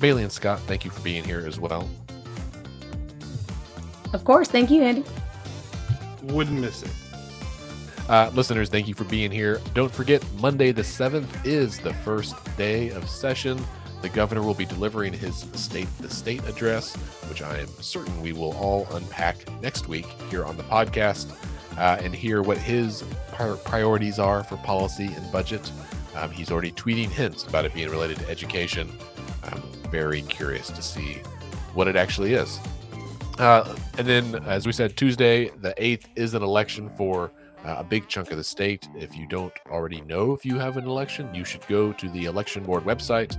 Bailey 0.00 0.22
and 0.22 0.32
Scott, 0.32 0.60
thank 0.60 0.84
you 0.84 0.90
for 0.90 1.00
being 1.00 1.24
here 1.24 1.44
as 1.46 1.58
well. 1.58 1.88
Of 4.12 4.24
course. 4.24 4.48
Thank 4.48 4.70
you, 4.70 4.82
Andy. 4.82 5.04
Wouldn't 6.22 6.60
miss 6.60 6.82
it. 6.82 6.90
Uh, 8.08 8.30
listeners, 8.34 8.68
thank 8.68 8.86
you 8.86 8.94
for 8.94 9.04
being 9.04 9.32
here. 9.32 9.60
Don't 9.74 9.92
forget, 9.92 10.24
Monday 10.38 10.70
the 10.70 10.82
7th 10.82 11.44
is 11.44 11.80
the 11.80 11.92
first 11.92 12.36
day 12.56 12.90
of 12.90 13.08
session. 13.08 13.60
The 14.00 14.08
governor 14.08 14.42
will 14.42 14.54
be 14.54 14.64
delivering 14.64 15.12
his 15.12 15.46
State 15.54 15.88
the 15.98 16.08
State 16.08 16.46
address, 16.46 16.94
which 17.28 17.42
I 17.42 17.58
am 17.58 17.66
certain 17.80 18.22
we 18.22 18.32
will 18.32 18.56
all 18.58 18.86
unpack 18.92 19.36
next 19.60 19.88
week 19.88 20.06
here 20.30 20.44
on 20.44 20.56
the 20.56 20.62
podcast 20.64 21.32
uh, 21.76 21.98
and 22.00 22.14
hear 22.14 22.42
what 22.42 22.58
his 22.58 23.02
priorities 23.64 24.20
are 24.20 24.44
for 24.44 24.56
policy 24.58 25.06
and 25.06 25.32
budget. 25.32 25.72
Um, 26.14 26.30
he's 26.30 26.52
already 26.52 26.70
tweeting 26.70 27.08
hints 27.08 27.42
about 27.44 27.64
it 27.64 27.74
being 27.74 27.90
related 27.90 28.18
to 28.18 28.28
education. 28.28 28.88
I'm 29.42 29.62
very 29.90 30.22
curious 30.22 30.68
to 30.68 30.80
see 30.80 31.22
what 31.74 31.88
it 31.88 31.96
actually 31.96 32.34
is. 32.34 32.60
Uh, 33.40 33.76
and 33.98 34.06
then, 34.06 34.36
as 34.46 34.64
we 34.64 34.72
said, 34.72 34.96
Tuesday, 34.96 35.48
the 35.60 35.74
8th, 35.76 36.04
is 36.14 36.34
an 36.34 36.42
election 36.42 36.88
for 36.96 37.32
a 37.68 37.84
big 37.84 38.08
chunk 38.08 38.30
of 38.30 38.36
the 38.36 38.44
state. 38.44 38.88
If 38.96 39.16
you 39.16 39.26
don't 39.26 39.52
already 39.70 40.00
know 40.02 40.32
if 40.32 40.44
you 40.44 40.58
have 40.58 40.76
an 40.76 40.86
election, 40.86 41.34
you 41.34 41.44
should 41.44 41.66
go 41.66 41.92
to 41.92 42.08
the 42.10 42.24
election 42.24 42.62
board 42.64 42.84
website 42.84 43.36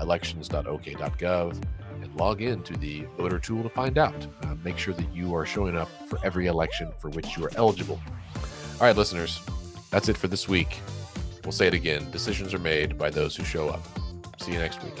elections.ok.gov 0.00 1.64
and 2.02 2.14
log 2.16 2.42
in 2.42 2.62
to 2.62 2.72
the 2.74 3.06
voter 3.16 3.38
tool 3.38 3.62
to 3.62 3.68
find 3.68 3.98
out. 3.98 4.26
Uh, 4.42 4.54
make 4.64 4.78
sure 4.78 4.94
that 4.94 5.14
you 5.14 5.34
are 5.34 5.46
showing 5.46 5.76
up 5.76 5.88
for 6.08 6.18
every 6.24 6.46
election 6.46 6.90
for 6.98 7.10
which 7.10 7.36
you 7.36 7.44
are 7.44 7.50
eligible. 7.56 8.00
All 8.80 8.86
right, 8.86 8.96
listeners, 8.96 9.40
that's 9.90 10.08
it 10.08 10.16
for 10.16 10.28
this 10.28 10.48
week. 10.48 10.80
We'll 11.44 11.52
say 11.52 11.66
it 11.66 11.74
again 11.74 12.10
decisions 12.10 12.54
are 12.54 12.58
made 12.58 12.98
by 12.98 13.10
those 13.10 13.36
who 13.36 13.44
show 13.44 13.68
up. 13.68 13.82
See 14.40 14.52
you 14.52 14.58
next 14.58 14.82
week. 14.82 14.94